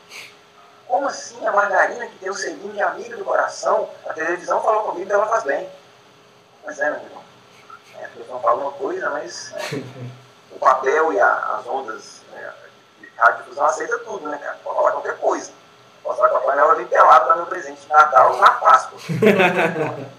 Como 0.88 1.09
assim 1.09 1.44
a 1.47 1.53
margarina 1.53 2.07
que 2.07 2.18
tem 2.18 2.31
o 2.31 2.35
selinho 2.35 2.73
de 2.73 2.83
amiga 2.83 3.16
do 3.16 3.25
coração, 3.25 3.88
a 4.07 4.12
televisão 4.12 4.62
falou 4.62 4.85
comigo 4.85 5.07
que 5.07 5.12
ela 5.12 5.27
faz 5.27 5.44
bem? 5.44 5.68
Mas 6.64 6.79
é, 6.79 6.90
meu 6.90 7.01
irmão. 7.01 7.23
É, 7.99 8.05
a 8.05 8.09
televisão 8.09 8.40
fala 8.40 8.62
uma 8.62 8.73
coisa, 8.73 9.11
mas 9.11 9.53
é, 9.55 9.83
o 10.53 10.59
papel 10.59 11.12
e 11.12 11.20
a- 11.20 11.57
as 11.59 11.66
ondas 11.66 12.20
né, 12.33 12.53
de 13.01 13.09
radiodifusão 13.16 13.66
aceita 13.66 13.99
tudo, 14.01 14.29
né, 14.29 14.38
cara? 14.38 14.59
Pode 14.62 14.77
falar 14.77 14.92
qualquer 14.92 15.18
coisa. 15.18 15.51
Posso 16.03 16.18
falar 16.18 16.31
que 16.31 16.37
a 16.37 16.40
panela 16.40 16.75
vem 16.75 16.87
pelada 16.87 17.25
para 17.25 17.37
meu 17.37 17.47
presente 17.47 17.81
de 17.81 17.88
Natal 17.88 18.37
na 18.37 18.51
Páscoa. 18.51 18.99
Entendeu? 19.09 20.11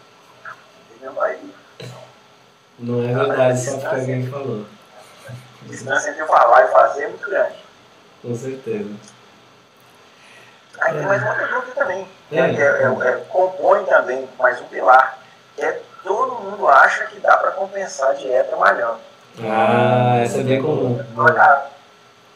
Aí, 1.22 1.54
Não 2.80 3.04
é 3.04 3.14
verdade 3.14 3.64
só 3.64 3.72
porque 3.78 3.88
alguém 3.96 4.28
falou. 4.30 4.66
a 5.30 5.68
distância 5.68 6.10
entre 6.10 6.22
eu 6.24 6.28
falar 6.28 6.66
e 6.66 6.72
fazer 6.72 7.04
é 7.04 7.08
muito 7.10 7.30
grande. 7.30 7.56
Com 8.22 8.36
certeza. 8.36 8.96
Aí 10.86 10.94
tem 10.94 11.02
mais 11.08 11.24
uma 11.24 11.34
dúvida 11.34 11.72
também. 11.74 12.08
É. 12.32 12.38
É, 12.38 12.42
é- 12.42 12.84
é- 12.84 13.08
é- 13.10 13.26
compõe 13.30 13.84
também 13.86 14.30
mais 14.38 14.62
um 14.62 14.66
pilar. 14.66 15.18
Que 15.56 15.66
é 15.66 15.82
todo 16.04 16.36
mundo 16.36 16.68
acha 16.68 17.06
que 17.06 17.20
dá 17.20 17.36
para 17.38 17.52
compensar 17.52 18.12
a 18.12 18.14
dieta 18.14 18.56
malhando. 18.56 19.00
Ah, 19.44 20.20
essa 20.24 20.40
é 20.40 20.44
bem 20.44 20.62
comum. 20.62 21.04
Não, 21.16 21.26
cara, 21.26 21.72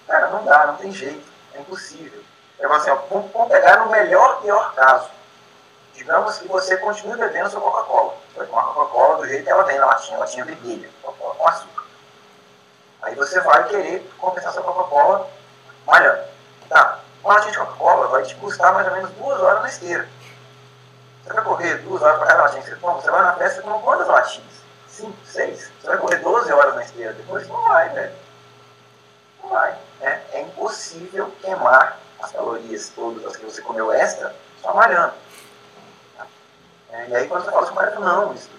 cara, 0.07 0.27
não 0.29 0.43
dá, 0.43 0.65
não 0.65 0.75
tem 0.77 0.91
jeito. 0.91 1.29
É 1.53 1.59
impossível. 1.59 2.21
Eu 2.59 2.67
falo 2.69 2.81
assim, 2.81 2.89
ó, 2.89 2.95
vamos, 3.09 3.31
vamos 3.31 3.49
pegar 3.49 3.77
no 3.85 3.91
melhor 3.91 4.41
pior 4.41 4.73
caso. 4.73 5.09
Digamos 5.93 6.39
que 6.39 6.47
você 6.47 6.75
continue 6.77 7.17
bebendo 7.17 7.51
sua 7.51 7.61
Coca-Cola. 7.61 8.13
Você 8.31 8.39
vai 8.39 8.47
tomar 8.47 8.63
Coca-Cola 8.63 9.17
do 9.17 9.27
jeito 9.27 9.43
que 9.43 9.49
ela 9.51 9.63
vem 9.63 9.77
na 9.77 9.85
latinha, 9.85 10.17
latinha 10.17 10.45
vermelha, 10.45 10.89
Coca-Cola 11.03 11.35
com 11.35 11.47
açúcar. 11.47 11.83
Aí 13.03 13.13
você 13.13 13.39
vai 13.41 13.63
querer 13.65 14.09
compensar 14.17 14.51
sua 14.53 14.63
Coca-Cola 14.63 15.29
malhando. 15.85 16.23
Tá. 16.67 16.99
Uma 17.23 17.33
latinha 17.33 17.51
de 17.51 17.57
Coca-Cola 17.57 18.07
vai 18.07 18.23
te 18.23 18.35
custar 18.35 18.73
mais 18.73 18.87
ou 18.87 18.93
menos 18.93 19.11
duas 19.11 19.41
horas 19.41 19.61
na 19.61 19.69
esteira. 19.69 20.07
Você 21.23 21.33
vai 21.33 21.43
correr 21.43 21.75
duas 21.79 22.01
horas 22.01 22.17
para 22.17 22.27
cada 22.27 22.41
latinha 22.43 22.63
que 22.63 22.69
você 22.69 22.75
toma, 22.77 23.01
você 23.01 23.11
vai 23.11 23.21
na 23.21 23.33
festa 23.33 23.59
e 23.59 23.63
toma 23.63 23.79
quantas 23.79 24.07
latinhas? 24.07 24.59
Cinco, 24.87 25.17
seis? 25.25 25.71
Você 25.79 25.87
vai 25.87 25.97
correr 25.97 26.17
12 26.17 26.51
horas 26.51 26.75
na 26.75 26.83
esteira 26.83 27.13
depois? 27.13 27.47
Não 27.47 27.61
vai, 27.61 27.87
velho. 27.89 28.11
Não 29.41 29.49
vai. 29.49 29.77
Né? 30.01 30.21
É 30.33 30.41
impossível 30.41 31.31
queimar 31.41 31.99
as 32.21 32.31
calorias 32.31 32.91
todas 32.93 33.25
as 33.25 33.37
que 33.37 33.45
você 33.45 33.61
comeu 33.61 33.91
extra 33.93 34.35
só 34.61 34.73
malhando. 34.73 35.13
É, 36.91 37.07
e 37.07 37.15
aí 37.15 37.27
quando 37.27 37.45
você 37.45 37.51
fala 37.51 37.65
assim, 37.65 37.75
cara, 37.75 37.99
não, 37.99 38.33
isso 38.33 38.49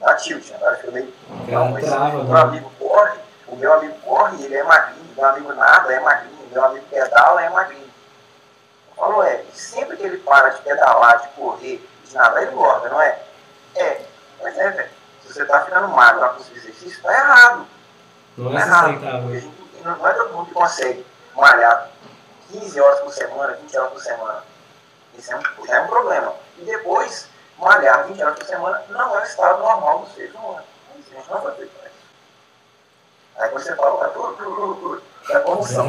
dá 0.00 0.14
tilt, 0.16 0.50
né? 0.50 0.56
Agora 0.56 0.76
fica 0.76 0.90
meio. 0.90 1.14
Não, 1.48 1.70
mas 1.70 1.86
trava, 1.86 2.24
meu 2.24 2.24
né? 2.24 2.40
amigo 2.40 2.70
corre, 2.78 3.18
o 3.46 3.56
meu 3.56 3.72
amigo 3.72 3.94
corre, 4.00 4.44
ele 4.44 4.56
é 4.56 4.62
magrinho, 4.62 5.12
o 5.12 5.20
meu 5.20 5.30
amigo 5.30 5.52
nada 5.54 5.92
é 5.92 6.00
magrinho, 6.00 6.42
o 6.42 6.52
meu 6.52 6.64
amigo 6.64 6.84
pedala 6.90 7.42
é 7.42 7.48
magrinho. 7.48 7.89
Falo, 9.00 9.22
é, 9.22 9.42
e 9.42 9.58
sempre 9.58 9.96
que 9.96 10.02
ele 10.02 10.18
para 10.18 10.50
de 10.50 10.60
pedalar, 10.60 11.22
de 11.22 11.28
correr, 11.28 11.88
de 12.04 12.14
nadar, 12.14 12.42
ele 12.42 12.52
engorda, 12.52 12.90
não 12.90 13.00
é? 13.00 13.18
É, 13.74 14.02
mas 14.42 14.58
é, 14.58 14.70
velho. 14.70 14.90
Se 15.22 15.32
você 15.32 15.44
tá 15.46 15.64
ficando 15.64 15.88
magro 15.88 16.20
na 16.20 16.28
custo 16.28 16.52
de 16.52 16.58
exercício, 16.58 17.02
tá 17.02 17.12
errado. 17.12 17.66
Não 18.36 18.52
Tá 18.52 18.58
é 18.58 18.62
errado. 18.62 18.92
Porque 18.92 19.06
a 19.06 19.10
sustentável. 19.10 19.40
gente 19.40 19.82
não, 19.84 19.96
não 19.96 20.06
é 20.06 20.12
todo 20.12 20.32
mundo 20.34 20.46
que 20.48 20.54
consegue 20.54 21.06
malhar 21.34 21.88
15 22.50 22.80
horas 22.80 23.00
por 23.00 23.12
semana, 23.12 23.52
20 23.54 23.78
horas 23.78 23.92
por 23.92 24.02
semana. 24.02 24.44
Isso 25.16 25.32
é 25.32 25.36
um, 25.36 25.66
já 25.66 25.76
é 25.76 25.80
um 25.80 25.86
problema. 25.88 26.34
E 26.58 26.64
depois, 26.64 27.28
malhar 27.58 28.06
20 28.06 28.22
horas 28.22 28.38
por 28.38 28.46
semana 28.46 28.84
não 28.90 29.16
é 29.16 29.20
o 29.20 29.24
estado 29.24 29.58
normal 29.60 30.00
dos 30.00 30.14
seres 30.14 30.34
humanos. 30.34 30.64
A 30.92 30.96
gente 30.96 31.30
não 31.30 31.54
feito 31.54 31.72
para 31.72 31.88
isso. 31.88 31.96
Aí 33.38 33.50
você 33.50 33.74
fala, 33.76 33.96
vai 33.96 34.10
tudo, 34.10 34.34
tudo, 34.34 34.54
tudo, 34.54 34.74
tudo, 34.74 35.02
é 35.30 35.38
convulsão. 35.40 35.86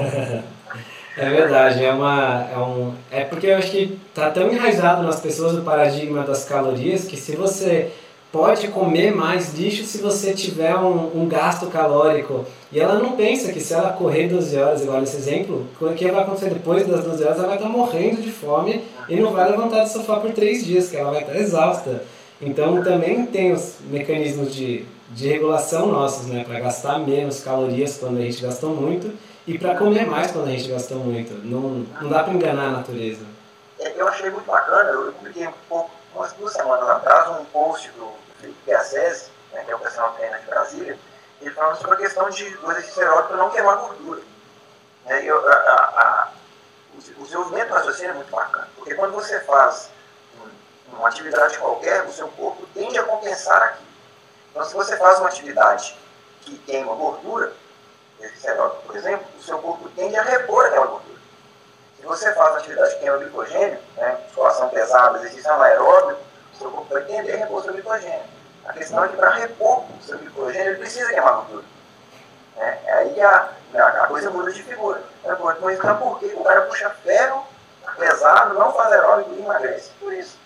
É 1.17 1.29
verdade, 1.29 1.83
é 1.83 1.91
uma. 1.91 2.47
É, 2.53 2.57
um, 2.57 2.93
é 3.11 3.23
porque 3.25 3.47
eu 3.47 3.57
acho 3.57 3.69
que 3.69 3.99
tá 4.13 4.29
tão 4.29 4.51
enraizado 4.51 5.03
nas 5.03 5.19
pessoas 5.19 5.57
o 5.57 5.61
paradigma 5.61 6.23
das 6.23 6.45
calorias 6.45 7.03
que 7.03 7.17
se 7.17 7.35
você 7.35 7.91
pode 8.31 8.69
comer 8.69 9.13
mais 9.13 9.53
lixo 9.53 9.83
se 9.83 9.97
você 9.97 10.33
tiver 10.33 10.73
um, 10.77 11.21
um 11.21 11.27
gasto 11.27 11.67
calórico. 11.67 12.45
E 12.71 12.79
ela 12.79 12.95
não 12.95 13.17
pensa 13.17 13.51
que 13.51 13.59
se 13.59 13.73
ela 13.73 13.91
correr 13.91 14.29
12 14.29 14.57
horas, 14.57 14.81
igual 14.81 15.01
nesse 15.01 15.17
exemplo, 15.17 15.67
o 15.81 15.93
que 15.93 16.09
vai 16.09 16.23
acontecer 16.23 16.49
depois 16.49 16.87
das 16.87 17.03
12 17.03 17.23
horas, 17.25 17.37
ela 17.37 17.47
vai 17.47 17.57
estar 17.57 17.67
morrendo 17.67 18.21
de 18.21 18.31
fome 18.31 18.81
e 19.09 19.17
não 19.17 19.33
vai 19.33 19.51
levantar 19.51 19.83
do 19.83 19.89
sofá 19.89 20.15
por 20.17 20.31
3 20.31 20.65
dias, 20.65 20.89
que 20.89 20.95
ela 20.95 21.11
vai 21.11 21.21
estar 21.21 21.35
exausta. 21.35 22.03
Então 22.41 22.81
também 22.81 23.25
tem 23.25 23.51
os 23.51 23.75
mecanismos 23.89 24.55
de, 24.55 24.85
de 25.09 25.27
regulação 25.27 25.87
nossos, 25.87 26.27
né? 26.27 26.45
Para 26.47 26.61
gastar 26.61 26.99
menos 26.99 27.41
calorias 27.43 27.97
quando 27.97 28.17
a 28.17 28.21
gente 28.21 28.41
gastou 28.41 28.69
muito 28.69 29.11
e 29.55 29.59
para 29.59 29.77
comer 29.77 30.05
mais 30.05 30.31
quando 30.31 30.47
a 30.47 30.51
gente 30.51 30.69
gastou 30.69 30.97
muito. 30.99 31.33
Não, 31.45 31.85
não 32.01 32.09
dá 32.09 32.23
para 32.23 32.33
enganar 32.33 32.67
a 32.67 32.71
natureza. 32.71 33.25
É, 33.79 33.93
Eu 33.99 34.07
achei 34.07 34.29
muito 34.29 34.45
bacana, 34.45 34.89
eu 34.91 35.11
publiquei 35.13 35.47
um 35.47 35.53
pouco, 35.67 35.91
umas 36.15 36.31
duas 36.33 36.53
semanas 36.53 36.87
atrás, 36.89 37.29
um 37.39 37.45
post 37.45 37.89
do 37.91 38.11
Felipe 38.39 38.57
Piacese, 38.65 39.25
né, 39.53 39.63
que 39.63 39.71
é 39.71 39.75
o 39.75 39.79
personal 39.79 40.13
trainer 40.13 40.39
de 40.39 40.45
Brasília, 40.45 40.97
ele 41.41 41.51
falando 41.51 41.75
sobre 41.77 41.93
a 41.95 41.97
questão 41.97 42.29
de, 42.29 42.49
do 42.49 42.71
exercício 42.71 43.01
aeróbico 43.01 43.35
não 43.35 43.49
queimar 43.49 43.77
gordura. 43.77 44.21
Né, 45.05 45.23
eu- 45.25 45.47
a- 45.51 45.53
a- 45.53 46.01
a- 46.01 46.29
o, 46.95 47.23
desenvolvimento 47.23 47.69
do 47.69 47.73
raciocínio 47.73 48.11
é 48.11 48.13
muito 48.13 48.31
bacana, 48.31 48.67
porque 48.75 48.93
quando 48.93 49.13
você 49.13 49.39
faz 49.41 49.89
um- 50.39 50.95
uma 50.97 51.07
atividade 51.07 51.57
qualquer, 51.57 52.03
o 52.05 52.11
seu 52.11 52.27
corpo 52.29 52.67
tende 52.73 52.97
a 52.99 53.03
compensar 53.03 53.61
aquilo. 53.63 53.87
Então, 54.51 54.63
se 54.65 54.73
você 54.75 54.95
faz 54.97 55.19
uma 55.19 55.29
atividade 55.29 55.97
que 56.41 56.57
queima 56.59 56.93
gordura, 56.93 57.53
por 58.85 58.95
exemplo, 58.95 59.25
o 59.37 59.41
seu 59.41 59.59
corpo 59.59 59.89
tende 59.89 60.15
a 60.15 60.23
repor 60.23 60.65
aquela 60.65 60.87
gordura. 60.87 61.19
Se 61.97 62.05
você 62.05 62.33
faz 62.33 62.55
atividade 62.55 62.95
que 62.95 62.99
queima 63.01 63.17
glicogênio, 63.17 63.79
né, 63.95 64.17
musculação 64.25 64.69
pesada, 64.69 65.19
exercício 65.19 65.51
anaeróbico, 65.51 66.19
o 66.53 66.57
seu 66.57 66.71
corpo 66.71 66.93
vai 66.93 67.03
tender 67.03 67.35
a 67.35 67.37
repor 67.37 67.63
seu 67.63 67.73
glicogênio. 67.73 68.23
A 68.65 68.73
questão 68.73 69.03
é 69.03 69.07
que 69.07 69.17
para 69.17 69.29
repor 69.29 69.83
o 69.83 70.03
seu 70.03 70.17
glicogênio, 70.17 70.71
ele 70.71 70.79
precisa 70.79 71.09
queimar 71.09 71.35
gordura. 71.35 71.63
Né? 72.57 72.79
É 72.85 72.93
aí 72.93 73.21
a, 73.21 73.49
a, 73.75 73.87
a 74.03 74.07
coisa 74.07 74.29
muda 74.29 74.51
de 74.51 74.63
figura. 74.63 75.01
Né? 75.23 75.37
Mas 75.61 75.77
então 75.77 75.97
por 75.97 76.19
que 76.19 76.25
o 76.27 76.43
cara 76.43 76.61
puxa 76.63 76.89
ferro 76.89 77.45
pesado, 77.97 78.53
não 78.55 78.73
faz 78.73 78.91
aeróbico 78.91 79.33
e 79.33 79.41
emagrece? 79.41 79.91
Por 79.99 80.13
isso. 80.13 80.39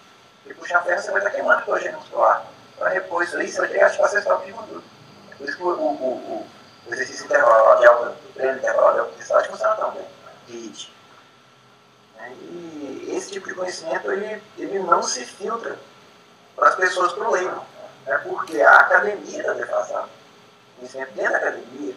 Porque 0.43 0.59
puxar 0.59 0.83
ferro 0.83 1.01
você 1.01 1.11
vai 1.11 1.19
estar 1.19 1.31
queimando 1.31 1.61
glicogênio 1.61 1.99
muscular. 1.99 2.45
Para 2.77 2.89
repor 2.89 3.23
isso 3.23 3.37
aí, 3.37 3.49
você 3.49 3.59
vai 3.59 3.69
ter 3.69 3.77
que 3.77 3.83
ativar 3.83 4.09
seu 4.09 4.19
estoque 4.19 4.45
de 4.45 4.51
gordura. 4.51 4.83
É 5.31 5.35
por 5.35 5.47
isso 5.47 5.57
que 5.57 5.63
o, 5.63 5.67
o, 5.67 5.93
o, 5.93 6.47
o 6.87 6.93
exercício 6.93 7.25
intervalado 7.25 7.81
de 7.81 7.87
alta, 7.87 8.09
o 8.09 8.33
treino 8.33 8.57
intervalado 8.57 8.93
de 8.93 8.99
alta 8.99 9.13
intensidade 9.13 9.49
funciona. 9.49 9.93
De 10.47 10.53
HIIT. 10.53 10.95
E 12.31 13.13
esse 13.15 13.31
tipo 13.31 13.47
de 13.47 13.55
conhecimento 13.55 14.11
ele, 14.11 14.41
ele 14.57 14.79
não 14.79 15.01
se 15.01 15.25
filtra 15.25 15.77
para 16.55 16.69
as 16.69 16.75
pessoas 16.75 17.13
para 17.13 17.27
o 17.27 17.31
leigo. 17.31 17.65
Né? 18.05 18.17
Porque 18.19 18.61
a 18.61 18.79
academia 18.79 19.39
está 19.39 19.53
defasada. 19.53 20.07
O 20.07 20.79
conhecimento 20.79 21.13
dentro 21.13 21.31
da 21.31 21.37
academia, 21.37 21.95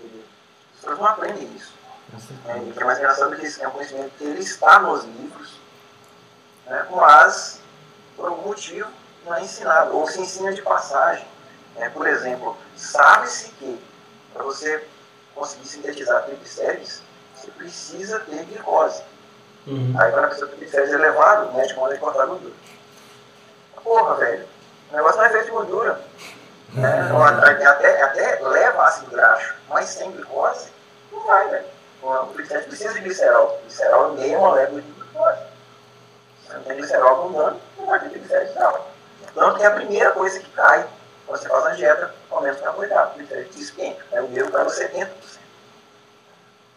ele, 0.00 0.26
as 0.74 0.80
pessoas 0.80 0.98
não 0.98 1.06
aprendem 1.06 1.54
isso. 1.54 1.72
Né? 2.44 2.62
E 2.66 2.70
o 2.70 2.72
que 2.72 2.82
é 2.82 2.84
mais 2.84 2.98
engraçado 2.98 3.34
é 3.34 3.36
que 3.38 3.46
esse 3.46 3.62
é 3.62 3.68
um 3.68 3.72
conhecimento 3.72 4.12
que 4.16 4.24
ele 4.24 4.40
está 4.40 4.78
nos 4.80 5.04
livros, 5.04 5.60
né? 6.66 6.86
mas 6.90 7.60
por 8.16 8.28
algum 8.28 8.48
motivo 8.48 8.90
não 9.24 9.34
é 9.34 9.42
ensinado, 9.42 9.96
ou 9.96 10.06
se 10.06 10.20
ensina 10.20 10.52
de 10.52 10.62
passagem. 10.62 11.26
né? 11.74 11.90
por 11.90 12.06
exemplo, 12.06 12.56
sabe-se 12.76 13.48
que 13.50 13.82
para 14.36 14.44
você 14.44 14.86
conseguir 15.34 15.66
sintetizar 15.66 16.24
triglicérides, 16.24 17.02
você 17.34 17.50
precisa 17.50 18.20
ter 18.20 18.44
glicose. 18.44 19.02
Uhum. 19.66 19.94
Aí 19.98 20.12
quando 20.12 20.24
a 20.24 20.28
pessoa 20.28 20.48
tem 20.48 20.58
triglicérides 20.58 20.94
elevado, 20.94 21.48
o 21.48 21.54
médico 21.54 21.80
manda 21.80 21.98
cortar 21.98 22.22
a 22.22 22.26
gordura. 22.26 22.54
Porra, 23.82 24.14
velho, 24.16 24.46
o 24.90 24.96
negócio 24.96 25.16
não 25.18 25.24
é 25.24 25.30
feito 25.30 25.44
de 25.44 25.50
gordura. 25.50 26.00
Né? 26.72 27.02
Então, 27.04 27.24
até, 27.24 27.64
até, 27.64 28.02
até 28.02 28.40
leva 28.40 28.84
ácido 28.84 29.10
graxo, 29.10 29.54
mas 29.68 29.88
sem 29.88 30.10
glicose, 30.10 30.68
não 31.12 31.24
vai, 31.26 31.48
velho. 31.48 31.66
O 32.02 32.26
triglicéride 32.26 32.68
precisa 32.68 32.94
de 32.94 33.00
glicerol. 33.00 33.60
Glicerol 33.62 34.12
é 34.12 34.20
meia 34.20 34.38
molécula 34.38 34.82
de 34.82 34.90
glicose. 34.92 35.38
Se 36.46 36.52
não 36.52 36.62
tem 36.62 36.76
glicerol 36.76 37.08
abundando, 37.08 37.60
não 37.78 37.86
vai 37.86 38.00
ter 38.00 38.10
triglicérides 38.10 38.54
não. 38.54 38.96
Tanto 39.34 39.56
que 39.56 39.62
é 39.62 39.66
a 39.66 39.70
primeira 39.72 40.12
coisa 40.12 40.40
que 40.40 40.50
cai 40.50 40.86
quando 41.26 41.40
você 41.40 41.48
faz 41.48 41.64
uma 41.64 41.74
dieta 41.74 42.14
com 42.28 42.40
menos 42.40 42.60
carboidrato. 42.60 43.10
O 43.10 43.14
triglicéride 43.14 43.56
despenca. 43.56 44.04
Né? 44.12 44.20
O 44.20 44.28
meu 44.28 44.50
caiu 44.50 44.66
70%. 44.66 45.08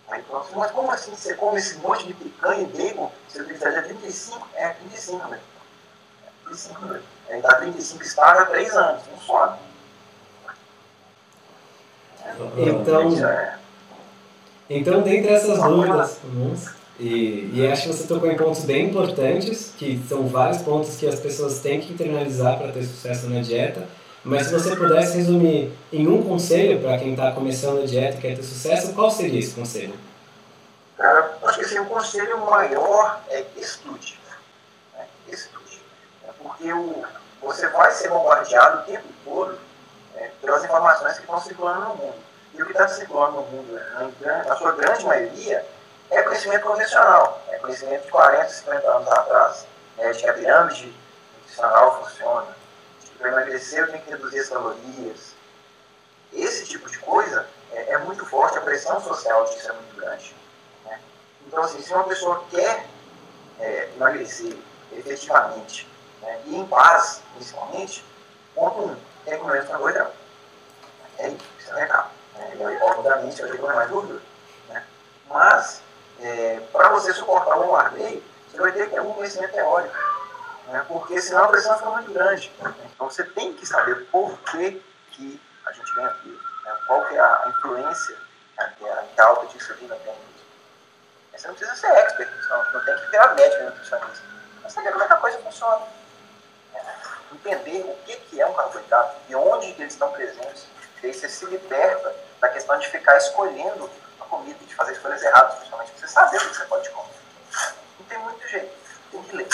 Aí 0.10 0.24
assim, 0.34 0.56
mas 0.56 0.72
como 0.72 0.92
assim 0.92 1.12
você 1.12 1.36
come 1.36 1.60
esse 1.60 1.78
monte 1.78 2.08
de 2.08 2.14
picanha 2.14 2.64
e 2.64 2.66
bacon? 2.66 3.12
Seu 3.28 3.44
triglicéride 3.46 3.78
é 3.80 3.82
35? 3.84 4.48
É, 4.56 4.70
35, 4.70 5.28
velho. 5.28 5.42
É 5.42 6.46
35, 6.46 6.88
velho. 6.88 7.04
Ele 7.30 7.42
tá 7.42 7.56
35 7.56 8.04
estável 8.04 8.42
há 8.42 8.46
3 8.48 8.76
anos, 8.76 9.04
não 9.12 9.20
sobe. 9.20 9.60
Então, 12.58 13.10
Isso 13.10 13.26
é- 13.26 13.56
então 14.70 15.02
dentre 15.02 15.34
essas 15.34 15.62
dúvidas 15.62 16.18
comuns, 16.22 16.68
e, 17.00 17.50
e 17.54 17.68
acho 17.68 17.84
que 17.84 17.88
você 17.90 18.08
tocou 18.08 18.30
em 18.30 18.38
pontos 18.38 18.66
bem 18.66 18.88
importantes, 18.90 19.74
que 19.78 20.04
são 20.08 20.28
vários 20.28 20.62
pontos 20.62 20.96
que 20.98 21.08
as 21.08 21.20
pessoas 21.20 21.60
têm 21.60 21.80
que 21.80 21.94
internalizar 21.94 22.58
para 22.58 22.72
ter 22.72 22.84
sucesso 22.84 23.30
na 23.30 23.42
dieta, 23.42 23.88
mas 24.24 24.48
se 24.48 24.54
você 24.54 24.76
pudesse 24.76 25.18
resumir 25.18 25.72
em 25.92 26.08
um 26.08 26.22
conselho 26.24 26.82
para 26.82 26.98
quem 26.98 27.12
está 27.12 27.32
começando 27.32 27.82
a 27.82 27.86
dieta 27.86 28.18
e 28.18 28.22
quer 28.22 28.36
ter 28.36 28.44
sucesso, 28.44 28.94
qual 28.94 29.10
seria 29.10 29.40
esse 29.40 29.54
conselho? 29.54 29.94
Cara, 30.98 31.38
acho 31.44 31.60
que 31.60 31.66
assim, 31.66 31.80
o 31.80 31.86
conselho 31.86 32.38
maior 32.46 33.22
é 33.30 33.46
estude. 33.56 34.20
Né? 34.98 35.06
Estude. 35.30 35.82
É 36.28 36.32
porque 36.38 36.74
o, 36.74 37.06
você 37.42 37.70
vai 37.70 37.92
ser 37.92 38.10
bombardeado 38.10 38.80
o 38.80 38.82
tempo 38.84 39.08
todo 39.24 39.58
né, 40.16 40.32
pelas 40.42 40.64
informações 40.66 41.14
que 41.14 41.22
estão 41.22 41.40
circulando 41.40 41.80
no 41.80 41.96
mundo. 41.96 42.30
E 42.54 42.62
o 42.62 42.66
que 42.66 42.72
está 42.74 42.88
circulando 42.90 43.38
no 43.38 43.42
mundo, 43.44 43.82
né, 44.20 44.44
na, 44.46 44.56
sua 44.58 44.74
grande 44.74 45.06
maioria, 45.06 45.66
é 46.12 46.22
conhecimento 46.24 46.66
convencional. 46.66 47.42
É 47.50 47.58
conhecimento 47.58 48.04
de 48.04 48.12
40, 48.12 48.50
50 48.50 48.88
anos 48.92 49.08
atrás. 49.08 49.66
né, 49.98 50.12
de 50.12 50.20
que 50.20 50.30
a 50.30 50.34
pirâmide 50.34 50.94
funciona. 51.48 52.59
Para 53.20 53.28
emagrecer 53.30 53.82
eu 53.82 53.92
tenho 53.92 54.04
que 54.04 54.10
reduzir 54.10 54.40
as 54.40 54.50
calorias. 54.50 55.36
Esse 56.34 56.66
tipo 56.66 56.90
de 56.90 56.98
coisa 57.00 57.46
é, 57.72 57.94
é 57.94 57.98
muito 58.00 58.26
forte, 58.26 58.58
a 58.58 58.62
pressão 58.62 59.00
social 59.02 59.46
disso 59.46 59.70
é 59.70 59.74
muito 59.74 59.96
grande. 59.96 60.36
Então, 61.50 61.64
assim, 61.64 61.82
se 61.82 61.92
uma 61.92 62.04
pessoa 62.04 62.44
quer 62.52 62.86
é, 63.60 63.90
emagrecer 63.96 64.56
efetivamente 64.94 65.88
né, 66.22 66.40
e 66.46 66.56
em 66.56 66.66
paz, 66.68 67.24
principalmente, 67.34 68.06
ponto 68.54 68.82
um, 68.82 68.96
tem 69.26 69.34
que 69.34 69.40
comer 69.40 69.68
carboidrato. 69.68 70.14
É 71.18 71.28
isso, 71.30 71.46
isso 71.60 71.72
é 71.72 71.74
legal. 71.74 72.12
Né? 72.36 72.80
Obviamente, 72.84 73.38
ter 73.38 73.52
que 73.52 73.58
comer 73.58 73.76
mais 73.76 73.90
gordura. 73.90 74.22
Né? 74.70 74.86
Mas, 75.28 75.82
é, 76.22 76.62
para 76.72 76.90
você 76.90 77.14
suportar 77.14 77.58
o 77.58 77.64
bombardeio, 77.64 78.24
você 78.52 78.58
vai 78.58 78.72
ter 78.72 78.86
que 78.86 78.92
ter 78.92 79.00
algum 79.00 79.14
conhecimento 79.14 79.52
teórico. 79.52 79.96
Né? 80.70 80.86
Porque 80.88 81.20
senão 81.22 81.46
a 81.46 81.48
pressão 81.48 81.78
fica 81.78 81.90
muito 81.90 82.14
grande. 82.14 82.52
Né? 82.60 82.74
Então, 82.94 83.10
você 83.10 83.24
tem 83.24 83.54
que 83.54 83.66
saber 83.66 84.06
por 84.12 84.38
que, 84.40 84.82
que 85.12 85.42
a 85.66 85.72
gente 85.72 85.94
ganha 85.96 86.10
peso. 86.12 86.40
Né? 86.64 86.76
Qual 86.86 87.06
que 87.06 87.16
é 87.16 87.20
a 87.20 87.46
influência 87.50 88.18
né, 88.58 88.74
que 88.78 88.88
a, 88.88 88.96
que 89.16 89.22
a 89.22 89.26
alta 89.26 89.48
de 89.48 89.66
tem. 89.66 89.90
É 91.34 91.38
Você 91.38 91.48
não 91.48 91.56
precisa 91.56 91.76
ser 91.76 91.88
expert, 91.88 92.30
não, 92.50 92.74
não 92.74 92.86
tem 92.86 92.96
que 92.98 93.06
virar 93.08 93.34
médico 93.34 93.64
nutricionista. 93.64 94.26
Mas 94.62 94.74
saber 94.74 94.92
como 94.92 95.04
é 95.04 95.08
que 95.08 95.14
a 95.14 95.18
coisa 95.18 95.38
funciona. 95.40 95.88
É, 96.76 96.82
entender 97.34 97.82
o 97.82 97.96
que, 98.06 98.16
que 98.16 98.42
é 98.42 98.46
um 98.46 98.54
carboidrato 98.54 99.16
e 99.28 99.36
onde 99.36 99.68
eles 99.72 99.94
estão 99.94 100.12
presentes. 100.12 100.68
E 101.02 101.08
aí 101.08 101.14
você 101.14 101.30
se 101.30 101.46
liberta 101.46 102.14
da 102.40 102.50
questão 102.50 102.78
de 102.78 102.88
ficar 102.90 103.18
escolhendo 103.18 103.90
a 104.20 104.26
comida, 104.26 104.60
de 104.66 104.76
fazer 104.76 104.92
escolhas 104.94 105.24
erradas, 105.24 105.56
principalmente, 105.56 105.94
você 105.98 106.08
saber 106.08 106.38
o 106.38 106.50
que 106.50 106.56
você 106.56 106.66
pode 106.66 106.90
comer. 106.90 107.14
Não 108.00 108.06
tem 108.06 108.18
muito 108.20 108.48
jeito, 108.48 108.76
tem 109.12 109.24
que 109.24 109.36
ler. 109.36 109.48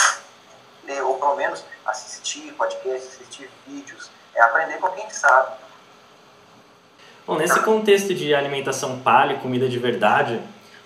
Ler, 0.87 1.01
ou 1.01 1.15
pelo 1.15 1.35
menos 1.35 1.63
assistir 1.85 2.53
podcasts, 2.53 3.15
assistir 3.15 3.49
vídeos, 3.67 4.09
é 4.35 4.41
aprender 4.41 4.77
com 4.77 4.89
quem 4.89 5.09
sabe. 5.09 5.51
Bom, 7.25 7.37
nesse 7.37 7.59
contexto 7.61 8.13
de 8.13 8.35
alimentação 8.35 8.99
paleo, 8.99 9.39
comida 9.39 9.67
de 9.67 9.79
verdade, 9.79 10.39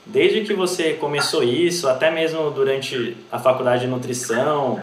desde 0.05 0.45
que 0.45 0.53
você 0.53 0.93
começou 0.93 1.43
isso, 1.43 1.89
até 1.89 2.09
mesmo 2.09 2.49
durante 2.51 3.17
a 3.31 3.37
faculdade 3.37 3.81
de 3.81 3.87
nutrição, 3.87 4.81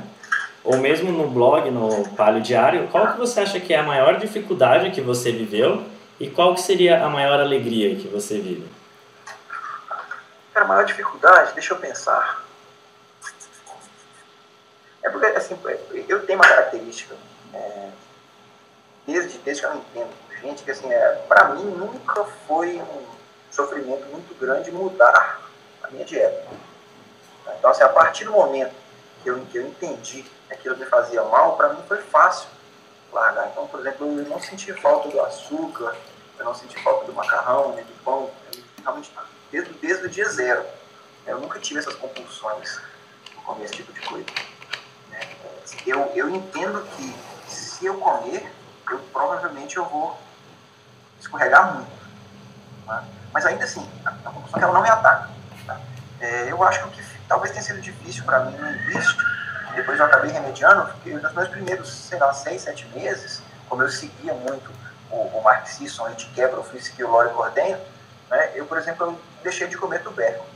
ou 0.62 0.76
mesmo 0.78 1.12
no 1.12 1.28
blog, 1.28 1.70
no 1.70 2.08
Palio 2.10 2.42
Diário, 2.42 2.88
qual 2.88 3.12
que 3.12 3.18
você 3.18 3.40
acha 3.40 3.60
que 3.60 3.72
é 3.72 3.78
a 3.78 3.82
maior 3.82 4.18
dificuldade 4.18 4.90
que 4.90 5.00
você 5.00 5.30
viveu 5.30 5.84
e 6.18 6.28
qual 6.28 6.54
que 6.54 6.60
seria 6.60 7.04
a 7.04 7.08
maior 7.08 7.40
alegria 7.40 7.94
que 7.94 8.08
você 8.08 8.38
vive? 8.38 8.66
Cara, 10.52 10.66
a 10.66 10.68
maior 10.68 10.84
dificuldade, 10.84 11.54
deixa 11.54 11.72
eu 11.72 11.78
pensar. 11.78 12.45
É 15.06 15.10
porque, 15.10 15.26
assim, 15.26 15.56
eu 16.08 16.26
tenho 16.26 16.38
uma 16.38 16.48
característica, 16.48 17.14
é, 17.54 17.88
desde, 19.06 19.38
desde 19.38 19.62
que 19.62 19.68
eu 19.68 19.74
entendo 19.76 20.26
gente, 20.40 20.62
que 20.62 20.70
assim, 20.70 20.92
é, 20.92 21.24
para 21.28 21.50
mim 21.50 21.64
nunca 21.64 22.24
foi 22.46 22.76
um 22.76 23.06
sofrimento 23.50 24.06
muito 24.06 24.38
grande 24.38 24.70
mudar 24.70 25.40
a 25.82 25.88
minha 25.90 26.04
dieta. 26.04 26.46
Então, 27.58 27.70
assim, 27.70 27.82
a 27.82 27.88
partir 27.88 28.24
do 28.24 28.32
momento 28.32 28.74
que 29.22 29.30
eu, 29.30 29.40
que 29.46 29.58
eu 29.58 29.66
entendi 29.66 30.24
que 30.60 30.70
me 30.70 30.86
fazia 30.86 31.22
mal, 31.22 31.56
para 31.56 31.68
mim 31.70 31.82
foi 31.86 31.98
fácil 31.98 32.48
largar. 33.12 33.48
Então, 33.48 33.66
por 33.68 33.80
exemplo, 33.80 34.06
eu 34.06 34.28
não 34.28 34.40
senti 34.40 34.72
falta 34.72 35.08
do 35.08 35.20
açúcar, 35.20 35.94
eu 36.38 36.44
não 36.44 36.54
senti 36.54 36.82
falta 36.82 37.04
do 37.04 37.12
macarrão, 37.12 37.74
nem 37.74 37.84
do 37.84 38.02
pão, 38.02 38.30
realmente, 38.82 39.12
desde, 39.50 39.72
desde 39.74 40.06
o 40.06 40.08
dia 40.08 40.28
zero. 40.28 40.64
Eu 41.26 41.38
nunca 41.38 41.60
tive 41.60 41.78
essas 41.80 41.94
compulsões 41.94 42.80
de 43.24 43.34
comer 43.44 43.64
esse 43.64 43.74
tipo 43.74 43.92
de 43.92 44.00
coisa. 44.00 44.26
Eu, 45.84 46.12
eu 46.14 46.30
entendo 46.30 46.82
que 46.96 47.14
se 47.48 47.86
eu 47.86 47.98
comer, 47.98 48.52
eu 48.90 48.98
provavelmente 49.12 49.76
eu 49.76 49.84
vou 49.84 50.18
escorregar 51.20 51.74
muito. 51.74 51.90
Né? 52.86 53.04
Mas 53.32 53.46
ainda 53.46 53.64
assim, 53.64 53.88
a, 54.04 54.10
a 54.10 54.30
compulsão 54.30 54.60
ela 54.60 54.72
não 54.72 54.82
me 54.82 54.88
ataca. 54.88 55.28
Tá? 55.66 55.80
É, 56.20 56.50
eu 56.50 56.62
acho 56.64 56.80
que 56.82 56.88
o 56.88 56.90
que 56.90 57.02
talvez 57.28 57.50
tenha 57.52 57.62
sido 57.62 57.80
difícil 57.80 58.24
para 58.24 58.40
mim 58.40 58.56
no 58.56 58.70
início, 58.70 59.16
depois 59.74 59.98
eu 59.98 60.06
acabei 60.06 60.30
remediando, 60.30 60.86
porque 60.86 61.10
nos 61.10 61.32
meus 61.32 61.48
primeiros, 61.48 61.92
sei 61.92 62.18
lá, 62.18 62.32
seis, 62.32 62.62
sete 62.62 62.86
meses, 62.94 63.42
como 63.68 63.82
eu 63.82 63.90
seguia 63.90 64.32
muito 64.32 64.70
o, 65.10 65.38
o 65.38 65.42
Mark 65.42 65.66
a 65.66 66.08
gente 66.10 66.26
quebra 66.30 66.58
o 66.58 66.64
Frisky 66.64 67.00
e 67.00 67.04
o 67.04 67.10
Lore 67.10 67.30
Cordenho, 67.30 67.78
né, 68.30 68.52
eu, 68.54 68.66
por 68.66 68.78
exemplo, 68.78 69.06
eu 69.06 69.20
deixei 69.42 69.68
de 69.68 69.76
comer 69.76 70.02
tubérculos 70.02 70.50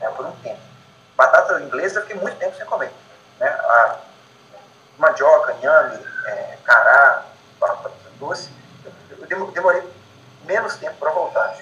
né, 0.00 0.08
por 0.10 0.26
um 0.26 0.32
tempo. 0.36 0.60
Batata 1.16 1.60
inglesa 1.62 2.00
eu 2.00 2.02
fiquei 2.02 2.20
muito 2.20 2.38
tempo 2.38 2.56
sem 2.56 2.66
comer. 2.66 2.92
Né, 3.38 3.48
a 3.48 3.98
mandioca, 4.98 5.52
inhame, 5.54 5.98
é, 6.26 6.58
cará, 6.64 7.24
batata 7.58 7.90
doce, 8.18 8.50
eu 9.30 9.46
demorei 9.52 9.82
menos 10.44 10.76
tempo 10.76 10.96
para 10.96 11.10
voltar. 11.10 11.56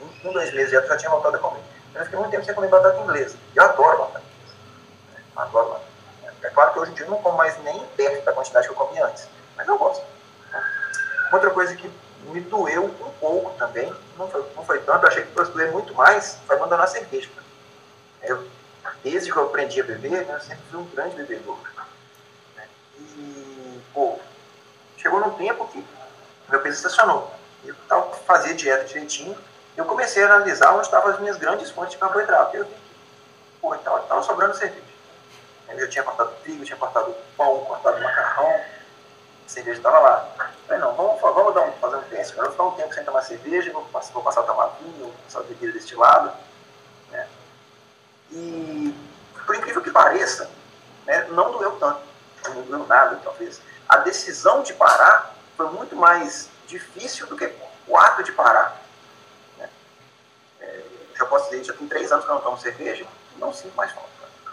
Um, 0.00 0.28
um, 0.28 0.32
dois 0.32 0.52
meses 0.54 0.70
já, 0.70 0.80
já 0.82 0.96
tinha 0.96 1.10
voltado 1.10 1.36
a 1.36 1.38
comer. 1.38 1.62
Eu 1.94 2.04
fiquei 2.04 2.18
muito 2.18 2.30
tempo 2.30 2.44
sem 2.44 2.54
comer 2.54 2.68
batata 2.68 2.98
inglesa. 3.00 3.36
Eu 3.54 3.64
adoro 3.64 3.98
batata 3.98 4.24
inglesa. 4.24 4.56
Adoro 5.36 5.68
batata. 5.68 5.90
É 6.42 6.50
claro 6.50 6.72
que 6.72 6.78
hoje 6.78 6.92
em 6.92 6.94
dia 6.94 7.04
eu 7.04 7.10
não 7.10 7.22
como 7.22 7.36
mais 7.36 7.58
nem 7.62 7.84
perto 7.96 8.24
da 8.24 8.32
quantidade 8.32 8.66
que 8.66 8.72
eu 8.72 8.76
comia 8.76 9.06
antes, 9.06 9.28
mas 9.56 9.68
eu 9.68 9.76
gosto. 9.76 10.04
Outra 11.32 11.50
coisa 11.50 11.76
que 11.76 11.90
me 12.24 12.40
doeu 12.40 12.84
um 12.84 13.10
pouco 13.20 13.50
também, 13.58 13.92
não 14.16 14.28
foi, 14.28 14.44
não 14.56 14.64
foi 14.64 14.80
tanto, 14.80 15.04
eu 15.04 15.08
achei 15.08 15.24
que 15.24 15.32
fosse 15.32 15.52
doer 15.52 15.70
muito 15.70 15.94
mais, 15.94 16.38
foi 16.46 16.56
abandonar 16.56 16.84
a 16.84 16.88
cerveja. 16.88 17.28
Eu, 18.22 18.46
desde 19.02 19.30
que 19.30 19.38
eu 19.38 19.44
aprendi 19.44 19.80
a 19.80 19.84
beber, 19.84 20.26
né, 20.26 20.34
eu 20.34 20.40
sempre 20.40 20.62
fui 20.70 20.80
um 20.80 20.84
grande 20.86 21.16
bebedor. 21.16 21.58
Pô, 24.00 24.18
chegou 24.96 25.20
num 25.20 25.32
tempo 25.32 25.68
que 25.68 25.86
meu 26.48 26.62
peso 26.62 26.78
estacionou. 26.78 27.30
Eu 27.62 27.74
tal, 27.86 28.10
fazia 28.26 28.54
dieta 28.54 28.84
direitinho, 28.84 29.36
eu 29.76 29.84
comecei 29.84 30.22
a 30.22 30.26
analisar 30.26 30.72
onde 30.72 30.86
estavam 30.86 31.10
as 31.10 31.20
minhas 31.20 31.36
grandes 31.36 31.70
fontes 31.70 31.92
de 31.92 31.98
carboidrato. 31.98 32.56
Eu 32.56 32.64
vi 32.64 32.70
que, 32.70 32.80
pô, 33.60 33.74
estava 33.74 34.02
então, 34.02 34.22
sobrando 34.22 34.56
cerveja. 34.56 34.86
Eu 35.68 35.80
já 35.80 35.88
tinha 35.88 36.02
cortado 36.02 36.32
trigo, 36.42 36.64
tinha 36.64 36.78
cortado 36.78 37.14
pão, 37.36 37.62
cortado 37.66 38.00
macarrão, 38.00 38.58
cerveja 39.46 39.76
estava 39.76 39.98
lá. 39.98 40.26
Falei, 40.66 40.80
não, 40.80 40.94
vamos, 40.94 41.20
vamos 41.20 41.54
dar 41.54 41.60
um, 41.60 41.72
fazer 41.72 41.96
um 41.96 42.02
teste. 42.04 42.38
Eu 42.38 42.44
vou 42.44 42.52
ficar 42.52 42.64
um 42.64 42.70
tempo 42.70 42.94
sem 42.94 43.04
tomar 43.04 43.20
cerveja, 43.20 43.70
vou, 43.70 43.86
vou 44.14 44.22
passar 44.22 44.40
a 44.40 44.44
tomar 44.44 44.78
vinho, 44.80 44.94
vou 44.98 45.14
passar 45.26 45.42
bebida 45.42 45.72
destilada. 45.74 46.32
Né? 47.10 47.28
E, 48.30 48.94
por 49.44 49.54
incrível 49.56 49.82
que 49.82 49.90
pareça, 49.90 50.50
né, 51.04 51.26
não 51.32 51.52
doeu 51.52 51.72
tanto. 51.72 52.00
Não 52.48 52.62
doeu 52.62 52.86
nada, 52.86 53.20
talvez. 53.22 53.60
A 53.90 53.96
decisão 53.96 54.62
de 54.62 54.72
parar 54.74 55.34
foi 55.56 55.68
muito 55.70 55.96
mais 55.96 56.48
difícil 56.68 57.26
do 57.26 57.36
que 57.36 57.52
o 57.88 57.96
ato 57.96 58.22
de 58.22 58.30
parar. 58.30 58.80
Né? 59.58 59.68
É, 60.60 60.82
já 61.18 61.26
posso 61.26 61.50
dizer, 61.50 61.64
já 61.64 61.72
tem 61.72 61.88
três 61.88 62.12
anos 62.12 62.24
que 62.24 62.30
eu 62.30 62.36
não 62.36 62.40
tomo 62.40 62.56
cerveja, 62.56 63.04
não 63.36 63.52
sinto 63.52 63.74
mais 63.74 63.90
falta. 63.90 64.08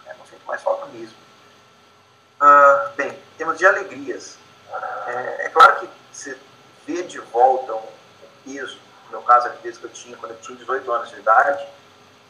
Né? 0.08 0.16
Não 0.18 0.26
sinto 0.26 0.44
mais 0.48 0.60
falta 0.64 0.88
mesmo. 0.88 1.16
Uh, 2.42 2.96
bem, 2.96 3.16
temos 3.38 3.60
de 3.60 3.68
alegrias. 3.68 4.40
É, 5.06 5.46
é, 5.46 5.50
claro 5.50 5.82
que 5.82 5.90
você 6.12 6.36
vê 6.88 7.04
de 7.04 7.20
volta 7.20 7.76
um, 7.76 7.88
peso, 8.44 8.80
no 9.06 9.12
meu 9.12 9.22
caso, 9.22 9.50
o 9.50 9.58
peso 9.58 9.80
que 9.80 9.86
eu 9.86 9.92
tinha 9.92 10.18
quando 10.18 10.32
eu 10.32 10.40
tinha 10.40 10.58
18 10.58 10.92
anos 10.92 11.10
de 11.12 11.20
idade, 11.20 11.64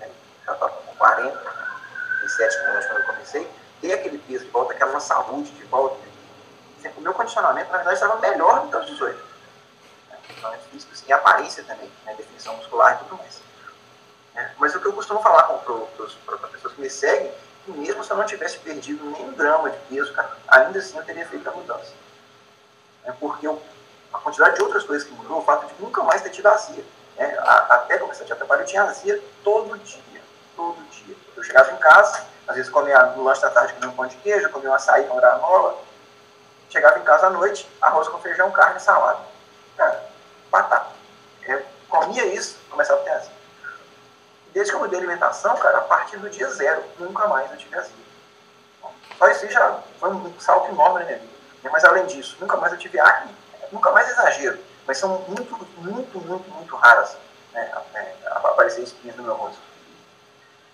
né? 0.02 0.12
já 0.46 0.52
estava 0.52 0.74
com 0.74 0.94
40, 0.98 1.38
37 2.20 2.58
anos 2.58 2.86
quando 2.86 3.00
eu 3.00 3.06
comecei, 3.06 3.50
ter 3.80 3.94
aquele 3.94 4.18
peso 4.18 4.44
de 4.44 4.52
volta, 4.52 4.74
aquela 4.74 5.00
saúde 5.00 5.52
de 5.52 5.64
volta, 5.64 6.07
o 6.96 7.02
meu 7.02 7.14
condicionamento, 7.14 7.72
na 7.72 7.78
verdade, 7.78 7.96
estava 7.96 8.20
melhor 8.20 8.62
do 8.62 8.70
que 8.70 8.76
aos 8.76 8.86
18. 8.88 9.20
Condicionamento 10.28 10.64
físico 10.70 10.94
assim, 10.94 11.06
e 11.08 11.14
aparência 11.14 11.64
também, 11.64 11.92
né, 12.06 12.14
definição 12.16 12.56
muscular 12.56 12.96
e 12.96 12.98
tudo 13.04 13.18
mais. 13.18 13.42
É, 14.36 14.50
mas 14.58 14.76
o 14.76 14.80
que 14.80 14.86
eu 14.86 14.94
costumo 14.94 15.22
falar 15.22 15.44
para 15.44 16.36
as 16.44 16.52
pessoas 16.52 16.74
que 16.74 16.82
me 16.82 16.90
seguem, 16.90 17.32
que 17.66 17.72
mesmo 17.72 18.04
se 18.04 18.12
eu 18.12 18.18
não 18.18 18.26
tivesse 18.26 18.60
perdido 18.60 19.04
nem 19.06 19.28
um 19.28 19.34
grama 19.34 19.70
de 19.70 19.78
peso, 19.90 20.14
cara, 20.14 20.32
ainda 20.48 20.80
assim 20.80 20.98
eu 20.98 21.04
teria 21.04 21.26
feito 21.26 21.50
a 21.50 21.52
mudança. 21.52 21.92
É, 23.04 23.12
porque 23.14 23.48
eu, 23.48 23.62
a 24.14 24.20
quantidade 24.20 24.56
de 24.56 24.62
outras 24.62 24.84
coisas 24.84 25.08
que 25.08 25.14
mudou, 25.14 25.40
o 25.40 25.44
fato 25.44 25.66
de 25.66 25.82
nunca 25.82 26.04
mais 26.04 26.22
ter 26.22 26.30
tido 26.30 26.48
azia. 26.48 26.84
Né, 27.16 27.36
até 27.40 27.98
começar 27.98 28.26
a 28.32 28.36
trabalho, 28.36 28.62
eu 28.62 28.66
tinha 28.68 28.84
azia 28.84 29.20
todo 29.44 29.78
dia, 29.80 30.22
todo 30.56 30.78
dia. 30.90 31.16
Eu 31.36 31.44
chegava 31.44 31.72
em 31.72 31.78
casa, 31.78 32.26
às 32.48 32.56
vezes 32.56 32.72
comia 32.72 33.02
no 33.08 33.24
lanche 33.24 33.42
da 33.42 33.50
tarde 33.50 33.74
comia 33.74 33.90
um 33.90 33.94
pão 33.94 34.06
de 34.06 34.16
queijo, 34.18 34.50
comia 34.50 34.70
um 34.70 34.74
açaí 34.74 35.06
com 35.06 35.16
granola, 35.16 35.78
Chegava 36.70 37.00
em 37.00 37.04
casa 37.04 37.28
à 37.28 37.30
noite, 37.30 37.70
arroz 37.82 38.08
com 38.08 38.20
feijão, 38.20 38.52
carne, 38.52 38.80
salada. 38.80 39.20
Cara, 39.76 40.04
batata. 40.52 40.92
Eu 41.44 41.64
comia 41.88 42.26
isso, 42.34 42.58
começava 42.70 43.00
a 43.02 43.04
ter 43.04 43.12
azia. 43.12 43.32
Desde 44.54 44.72
que 44.72 44.76
eu 44.76 44.82
mudei 44.82 45.00
a 45.00 45.02
alimentação, 45.02 45.56
cara, 45.58 45.78
a 45.78 45.82
partir 45.82 46.18
do 46.18 46.30
dia 46.30 46.50
zero, 46.50 46.84
nunca 47.00 47.28
mais 47.28 47.50
eu 47.52 47.58
tive 47.58 47.76
azia. 47.78 48.08
Só 49.18 49.28
isso 49.30 49.50
já 49.50 49.80
foi 50.00 50.10
um 50.10 50.40
salto 50.40 50.70
enorme 50.72 51.00
na 51.00 51.06
minha 51.06 51.20
vida. 51.20 51.38
Mas 51.72 51.84
além 51.84 52.06
disso, 52.06 52.38
nunca 52.40 52.58
mais 52.58 52.72
eu 52.74 52.80
tive 52.80 53.00
acne, 53.00 53.36
nunca 53.72 53.92
mais 53.92 54.10
exagero, 54.10 54.60
mas 54.86 54.98
são 54.98 55.10
muito, 55.28 55.58
muito, 55.78 56.20
muito, 56.20 56.50
muito 56.50 56.76
raras 56.76 57.18
né, 57.52 57.72
é, 57.94 58.14
aparecer 58.32 58.84
espinhas 58.84 59.16
no 59.18 59.24
meu 59.24 59.36
rosto. 59.36 59.58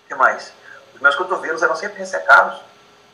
O 0.04 0.08
que 0.08 0.14
mais? 0.14 0.52
Os 0.94 1.00
meus 1.00 1.16
cotovelos 1.16 1.62
eram 1.62 1.74
sempre 1.74 1.98
ressecados, 1.98 2.60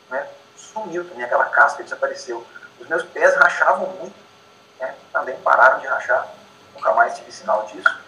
né? 0.09 0.27
sumiu 0.55 1.07
também 1.07 1.23
aquela 1.23 1.45
casca, 1.45 1.83
desapareceu. 1.83 2.45
Os 2.81 2.87
meus 2.87 3.03
pés 3.03 3.35
rachavam 3.35 3.87
muito, 3.87 4.15
né? 4.79 4.95
também 5.13 5.37
pararam 5.41 5.79
de 5.79 5.87
rachar, 5.87 6.27
nunca 6.73 6.91
mais 6.93 7.15
tive 7.15 7.31
sinal 7.31 7.63
disso. 7.67 7.99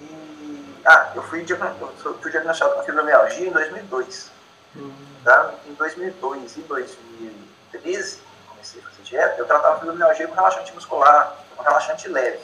E, 0.00 0.82
ah, 0.86 1.12
eu 1.14 1.22
fui, 1.24 1.46
fui 1.46 2.30
diagnosticado 2.30 2.74
com 2.74 2.82
fibromialgia 2.82 3.46
em 3.46 3.52
2002. 3.52 4.30
Hum. 4.76 4.92
Tá? 5.22 5.52
Em 5.66 5.74
2002 5.74 6.56
e 6.56 6.60
2013, 6.62 8.20
comecei 8.48 8.80
a 8.80 8.84
fazer 8.84 9.02
dieta, 9.02 9.34
eu 9.36 9.46
tratava 9.46 9.80
fibromialgia 9.80 10.28
com 10.28 10.34
relaxante 10.34 10.72
muscular, 10.72 11.36
com 11.54 11.62
relaxante 11.62 12.08
leve, 12.08 12.40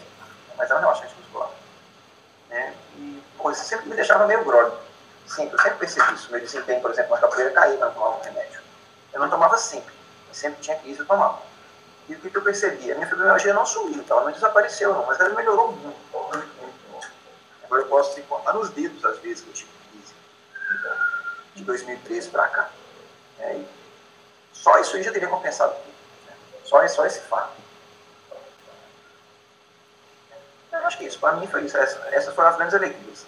mas 0.59 0.71
é 0.71 0.75
um 0.75 0.81
relaxante 0.81 1.15
muscular. 1.17 1.49
Né? 2.51 2.75
E 2.97 3.23
isso 3.51 3.65
sempre 3.65 3.89
me 3.89 3.97
deixava 3.97 4.27
meio 4.27 4.45
grogue. 4.45 4.77
Sim, 5.27 5.49
eu 5.51 5.59
sempre 5.59 5.79
percebi 5.79 6.13
isso. 6.13 6.31
Meu 6.31 6.41
desempenho, 6.41 6.83
por 6.83 6.91
exemplo, 6.91 7.15
na 7.15 7.21
capoeira 7.21 7.51
caía 7.53 7.79
quando 7.79 7.89
eu 7.89 7.95
tomava 7.95 8.17
um 8.19 8.23
remédio. 8.23 8.61
Eu 9.13 9.21
não 9.21 9.31
tomava 9.31 9.57
sempre 9.57 10.00
sempre 10.33 10.61
tinha 10.61 10.77
que 10.79 10.91
ir 10.91 11.05
tomar. 11.05 11.43
E 12.09 12.15
o 12.15 12.19
que, 12.21 12.37
eu 12.37 12.43
percebi? 12.43 12.91
A 12.91 12.95
minha 12.97 13.07
fibromialgia 13.07 13.55
não 13.55 13.65
sumiu, 13.65 14.05
ela 14.09 14.25
não 14.25 14.33
desapareceu, 14.33 14.93
não, 14.93 15.07
mas 15.07 15.21
ela 15.21 15.35
melhorou 15.35 15.73
muito, 15.73 15.97
muito, 16.13 16.61
muito. 16.61 17.11
Agora 17.65 17.83
eu 17.83 17.87
posso 17.87 18.15
se 18.15 18.23
contar 18.23 18.53
nos 18.53 18.71
dedos, 18.71 19.05
às 19.05 19.19
vezes, 19.19 19.43
que 19.43 19.51
eu 19.51 19.55
tive 19.55 19.71
crise. 19.93 20.15
de 21.55 21.65
2013 21.65 22.29
para 22.31 22.49
cá. 22.49 22.71
É, 23.39 23.61
só 24.53 24.79
isso 24.81 24.97
aí 24.97 25.03
já 25.03 25.13
teria 25.13 25.29
compensado 25.29 25.73
tudo. 25.73 25.95
Né? 26.27 26.33
Só, 26.65 26.89
só 26.89 27.07
esse 27.07 27.21
fato. 27.21 27.53
Eu 30.73 30.87
acho 30.87 30.99
que 30.99 31.05
isso, 31.05 31.19
para 31.19 31.37
mim 31.37 31.47
foi 31.47 31.65
isso. 31.65 31.77
Essa, 31.77 31.99
essas 32.11 32.35
foram 32.35 32.49
as 32.49 32.57
grandes 32.57 32.75
alegrias. 32.75 33.27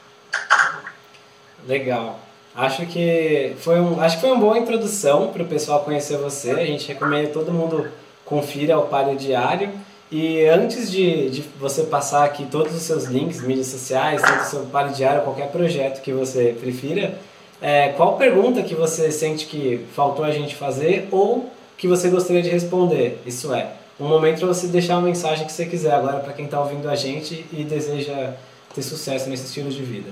Legal. 1.64 2.18
Acho 2.54 2.84
que 2.86 3.54
foi 3.58 3.80
um, 3.80 3.98
acho 4.00 4.16
que 4.16 4.20
foi 4.20 4.30
uma 4.30 4.40
boa 4.40 4.58
introdução 4.58 5.28
para 5.28 5.42
o 5.42 5.46
pessoal 5.46 5.80
conhecer 5.80 6.18
você. 6.18 6.50
A 6.50 6.66
gente 6.66 6.86
recomenda 6.86 7.28
que 7.28 7.32
todo 7.32 7.50
mundo 7.50 7.88
confira 8.24 8.78
o 8.78 8.82
Palio 8.82 9.16
Diário. 9.16 9.70
E 10.10 10.44
antes 10.44 10.90
de, 10.90 11.30
de 11.30 11.42
você 11.58 11.84
passar 11.84 12.24
aqui 12.24 12.44
todos 12.44 12.74
os 12.74 12.82
seus 12.82 13.04
links, 13.04 13.40
mídias 13.40 13.68
sociais, 13.68 14.20
todo 14.20 14.40
o 14.40 14.44
seu 14.44 14.60
Palio 14.66 14.94
Diário, 14.94 15.22
qualquer 15.22 15.48
projeto 15.48 16.02
que 16.02 16.12
você 16.12 16.54
prefira, 16.60 17.18
é, 17.62 17.88
qual 17.90 18.18
pergunta 18.18 18.62
que 18.62 18.74
você 18.74 19.10
sente 19.10 19.46
que 19.46 19.86
faltou 19.94 20.22
a 20.22 20.30
gente 20.30 20.54
fazer 20.54 21.08
ou 21.10 21.50
que 21.78 21.88
você 21.88 22.10
gostaria 22.10 22.42
de 22.42 22.50
responder? 22.50 23.22
Isso 23.24 23.54
é, 23.54 23.72
um 23.98 24.06
momento 24.06 24.40
para 24.40 24.48
você 24.48 24.66
deixar 24.66 24.98
uma 24.98 25.06
mensagem 25.06 25.46
que 25.46 25.52
você 25.52 25.64
quiser 25.64 25.94
agora 25.94 26.20
para 26.20 26.34
quem 26.34 26.44
está 26.44 26.60
ouvindo 26.60 26.90
a 26.90 26.96
gente 26.96 27.46
e 27.50 27.64
deseja 27.64 28.34
ter 28.74 28.82
sucesso 28.82 29.30
nesse 29.30 29.46
estilo 29.46 29.70
de 29.70 29.82
vida. 29.82 30.10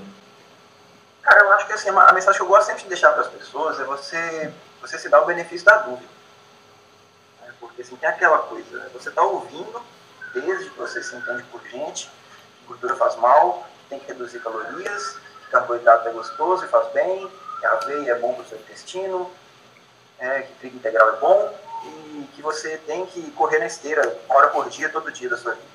Cara, 1.23 1.41
eu 1.41 1.53
acho 1.53 1.67
que 1.67 1.73
assim, 1.73 1.91
a 1.91 2.13
mensagem 2.13 2.39
que 2.39 2.43
eu 2.43 2.49
gosto 2.49 2.67
sempre 2.67 2.83
de 2.83 2.89
deixar 2.89 3.13
para 3.13 3.23
as 3.23 3.29
pessoas 3.29 3.79
é 3.79 3.85
você, 3.85 4.53
você 4.81 4.99
se 4.99 5.09
dar 5.09 5.23
o 5.23 5.27
benefício 5.27 5.67
da 5.67 5.79
dúvida. 5.79 6.09
É, 7.43 7.51
porque 7.61 7.83
assim, 7.83 7.97
tem 7.97 8.09
aquela 8.09 8.39
coisa, 8.39 8.79
né? 8.79 8.91
você 8.93 9.11
está 9.11 9.23
ouvindo, 9.23 9.83
desde 10.33 10.71
que 10.71 10.79
você 10.79 11.03
se 11.03 11.15
entende 11.15 11.43
por 11.45 11.61
gente, 11.69 12.07
que 12.07 12.67
gordura 12.67 12.97
faz 12.97 13.17
mal, 13.17 13.67
tem 13.89 13.99
que 13.99 14.07
reduzir 14.07 14.41
calorias, 14.41 15.19
que 15.45 15.51
carboidrato 15.51 16.09
é 16.09 16.13
gostoso 16.13 16.65
e 16.65 16.69
faz 16.69 16.91
bem, 16.93 17.31
que 17.59 17.67
a 17.67 17.73
aveia 17.73 18.13
é 18.13 18.19
bom 18.19 18.33
para 18.35 18.43
o 18.45 18.49
seu 18.49 18.59
intestino, 18.59 19.31
é, 20.19 20.43
que 20.43 20.53
trigo 20.55 20.77
integral 20.77 21.11
é 21.11 21.17
bom, 21.17 21.55
e 21.85 22.29
que 22.35 22.43
você 22.43 22.77
tem 22.79 23.07
que 23.07 23.31
correr 23.33 23.59
na 23.59 23.67
esteira 23.67 24.19
uma 24.27 24.37
hora 24.37 24.49
por 24.49 24.69
dia, 24.69 24.89
todo 24.89 25.11
dia 25.11 25.29
da 25.29 25.37
sua 25.37 25.53
vida. 25.53 25.67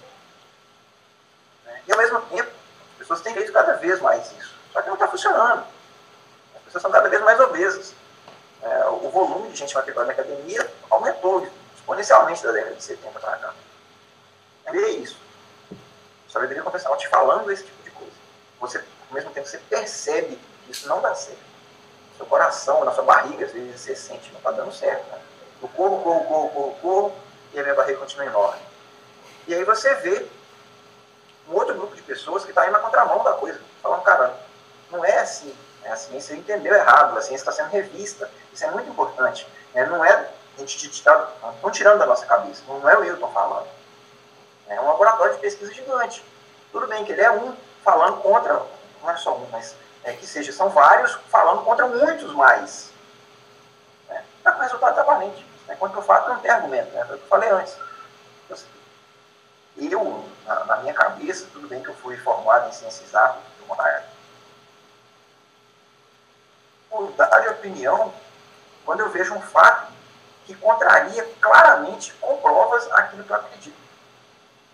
É, 1.67 1.79
e 1.88 1.91
ao 1.91 1.97
mesmo 1.97 2.21
tempo, 2.21 2.49
as 2.93 2.97
pessoas 2.99 3.21
têm 3.21 3.34
feito 3.34 3.51
cada 3.51 3.73
vez 3.73 3.99
mais 4.01 4.31
isso. 4.31 4.55
Só 4.71 4.81
que 4.81 4.88
não 4.88 4.95
está 4.95 5.08
funcionando. 5.26 5.66
As 6.56 6.62
pessoas 6.64 6.82
são 6.84 6.92
cada 6.92 7.10
vez 7.10 7.22
mais 7.24 7.40
obesas. 7.40 7.94
É, 8.62 8.86
o 8.88 9.10
volume 9.10 9.50
de 9.50 9.58
gente 9.58 9.76
matriculada 9.76 10.14
na 10.14 10.14
academia 10.14 10.72
aumentou 10.90 11.48
exponencialmente 11.76 12.44
da 12.44 12.52
década 12.52 12.76
de 12.76 12.84
70 12.84 13.20
para 13.20 13.38
cá. 13.38 13.54
E 14.72 14.78
é 14.78 14.90
isso. 14.92 15.18
Só 16.28 16.40
deveria 16.40 16.64
compensar 16.64 16.96
te 16.98 17.08
falando 17.08 17.52
esse 17.52 17.64
tipo 17.64 17.84
de 17.84 17.92
coisa. 17.92 18.14
Você, 18.60 18.78
ao 18.78 19.14
mesmo 19.14 19.32
tempo, 19.32 19.48
você 19.48 19.58
percebe 19.58 20.40
que 20.66 20.72
isso 20.72 20.88
não 20.88 21.02
dá 21.02 21.14
certo. 21.14 21.40
Seu 22.18 22.26
coração, 22.26 22.84
na 22.84 22.92
sua 22.92 23.04
barriga, 23.04 23.46
às 23.46 23.52
vezes 23.52 23.82
você 23.82 23.96
sente, 23.96 24.32
não 24.32 24.38
está 24.38 24.52
dando 24.52 24.74
certo. 24.74 25.06
Né? 25.12 25.22
Eu 25.62 25.68
corro, 25.70 26.02
corro, 26.02 26.26
corro, 26.26 26.50
corro, 26.50 26.76
corro, 26.82 27.16
e 27.54 27.60
a 27.60 27.64
minha 27.64 27.76
barriga 27.76 28.00
continua 28.00 28.26
enorme. 28.26 28.62
E 29.48 29.54
aí 29.54 29.64
você 29.64 29.94
vê 29.96 30.26
um 31.48 31.54
outro 31.54 31.76
grupo 31.76 31.96
de 31.96 32.02
pessoas 32.02 32.44
que 32.44 32.50
está 32.50 32.64
indo 32.64 32.72
na 32.72 32.80
contramão 32.80 33.24
da 33.24 33.34
coisa, 33.34 33.62
falando, 33.82 34.02
cara, 34.02 34.36
não 34.95 35.05
é 35.05 35.19
assim. 35.19 35.55
Né? 35.84 35.91
A 35.91 35.95
ciência 35.95 36.34
entendeu 36.34 36.73
errado, 36.73 37.17
a 37.17 37.21
ciência 37.21 37.49
está 37.49 37.51
sendo 37.51 37.69
revista. 37.69 38.29
Isso 38.53 38.63
é 38.65 38.71
muito 38.71 38.89
importante. 38.89 39.47
Né? 39.73 39.86
Não 39.86 40.03
é 40.03 40.29
a 40.58 40.60
gente 40.62 40.89
estão 40.89 41.71
tirando 41.71 41.99
da 41.99 42.05
nossa 42.05 42.25
cabeça. 42.25 42.63
Não 42.67 42.89
é 42.89 42.97
o 42.97 43.01
Wilton 43.01 43.29
falando. 43.31 43.67
É 44.67 44.79
um 44.79 44.88
laboratório 44.88 45.34
de 45.34 45.39
pesquisa 45.39 45.73
gigante. 45.73 46.23
Tudo 46.71 46.88
bem 46.88 47.03
que 47.03 47.12
ele 47.12 47.21
é 47.21 47.31
um 47.31 47.55
falando 47.84 48.21
contra, 48.21 48.62
não 49.01 49.12
é 49.12 49.17
só 49.17 49.36
um, 49.36 49.47
mas 49.51 49.75
é 50.03 50.13
que 50.13 50.25
seja, 50.25 50.51
são 50.51 50.69
vários 50.69 51.13
falando 51.29 51.63
contra 51.63 51.88
muitos 51.88 52.34
mais. 52.34 52.89
Né? 54.08 54.23
Está 54.38 54.53
com 54.53 54.62
resultado 54.62 54.91
está 54.91 55.01
aparente. 55.01 55.45
Né? 55.67 55.75
Quanto 55.77 55.97
eu 55.97 56.01
falo, 56.01 56.29
não 56.29 56.39
tem 56.39 56.51
argumento. 56.51 56.91
Né? 56.93 57.03
Foi 57.05 57.15
o 57.15 57.19
que 57.19 57.25
eu 57.25 57.29
falei 57.29 57.49
antes. 57.49 57.75
Eu, 59.77 60.25
na, 60.45 60.63
na, 60.63 60.77
minha 60.77 60.93
cabeça, 60.93 61.47
tudo 61.51 61.67
bem 61.67 61.84
que 61.84 61.89
eu 61.89 61.95
fui 61.95 62.15
formado 62.15 62.69
em 62.69 62.71
ciências 62.71 63.10
exatas, 63.10 63.41
mudar 67.01 67.39
de 67.39 67.49
opinião 67.49 68.13
quando 68.86 69.01
eu 69.01 69.10
vejo 69.10 69.34
um 69.34 69.41
fato 69.41 69.91
que 70.45 70.53
contraria 70.55 71.27
claramente, 71.41 72.13
com 72.21 72.38
provas, 72.38 72.89
aquilo 72.91 73.23
que 73.23 73.31
eu 73.31 73.36
acredito. 73.36 73.75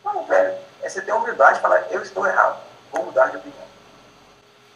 Não, 0.03 0.25
velho, 0.25 0.53
é 0.81 0.89
você 0.89 1.01
ter 1.01 1.13
humildade 1.13 1.55
de 1.55 1.61
falar, 1.61 1.85
eu 1.89 2.01
estou 2.01 2.27
errado, 2.27 2.57
vou 2.91 3.05
mudar 3.05 3.27
de 3.27 3.37
opinião. 3.37 3.61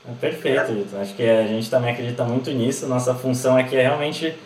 É 0.08 0.14
perfeito, 0.22 0.72
Vitor. 0.72 1.02
Acho 1.02 1.16
que 1.16 1.28
a 1.28 1.48
gente 1.48 1.70
também 1.70 1.92
acredita 1.92 2.24
muito 2.24 2.52
nisso. 2.52 2.86
Nossa 2.86 3.16
função 3.16 3.58
aqui 3.58 3.76
é 3.76 3.82
realmente 3.82 4.40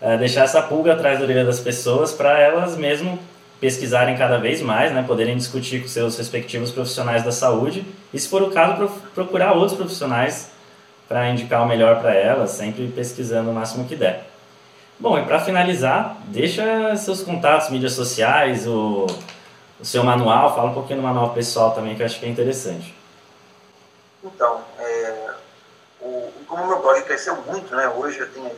é, 0.00 0.16
deixar 0.18 0.44
essa 0.44 0.62
pulga 0.62 0.92
atrás 0.92 1.18
da 1.18 1.24
orelha 1.24 1.44
das 1.44 1.60
pessoas 1.60 2.12
para 2.12 2.38
elas 2.38 2.76
mesmo 2.76 3.18
pesquisarem 3.58 4.16
cada 4.16 4.38
vez 4.38 4.62
mais, 4.62 4.92
né, 4.92 5.02
poderem 5.02 5.36
discutir 5.36 5.82
com 5.82 5.88
seus 5.88 6.16
respectivos 6.16 6.70
profissionais 6.70 7.24
da 7.24 7.32
saúde 7.32 7.84
e, 8.12 8.18
se 8.18 8.28
for 8.28 8.42
o 8.42 8.50
caso, 8.50 8.88
procurar 9.14 9.52
outros 9.52 9.76
profissionais 9.76 10.50
para 11.08 11.30
indicar 11.30 11.62
o 11.62 11.66
melhor 11.66 12.00
para 12.00 12.14
elas, 12.14 12.50
sempre 12.50 12.86
pesquisando 12.88 13.50
o 13.50 13.54
máximo 13.54 13.88
que 13.88 13.96
der. 13.96 14.24
Bom, 15.00 15.18
e 15.18 15.24
para 15.24 15.40
finalizar, 15.40 16.16
deixa 16.26 16.94
seus 16.96 17.22
contatos, 17.22 17.70
mídias 17.70 17.94
sociais, 17.94 18.66
o, 18.66 19.06
o 19.80 19.84
seu 19.84 20.04
manual, 20.04 20.54
fala 20.54 20.70
um 20.70 20.74
pouquinho 20.74 21.00
do 21.00 21.06
manual 21.06 21.30
pessoal 21.30 21.70
também, 21.70 21.94
que 21.94 22.02
eu 22.02 22.06
acho 22.06 22.20
que 22.20 22.26
é 22.26 22.28
interessante. 22.28 22.94
Então, 24.22 24.60
é, 24.78 25.30
o, 26.00 26.32
como 26.46 26.66
meu 26.66 26.82
blog 26.82 27.00
cresceu 27.02 27.36
muito, 27.42 27.74
né, 27.74 27.88
hoje 27.88 28.18
eu 28.18 28.30
tenho 28.32 28.50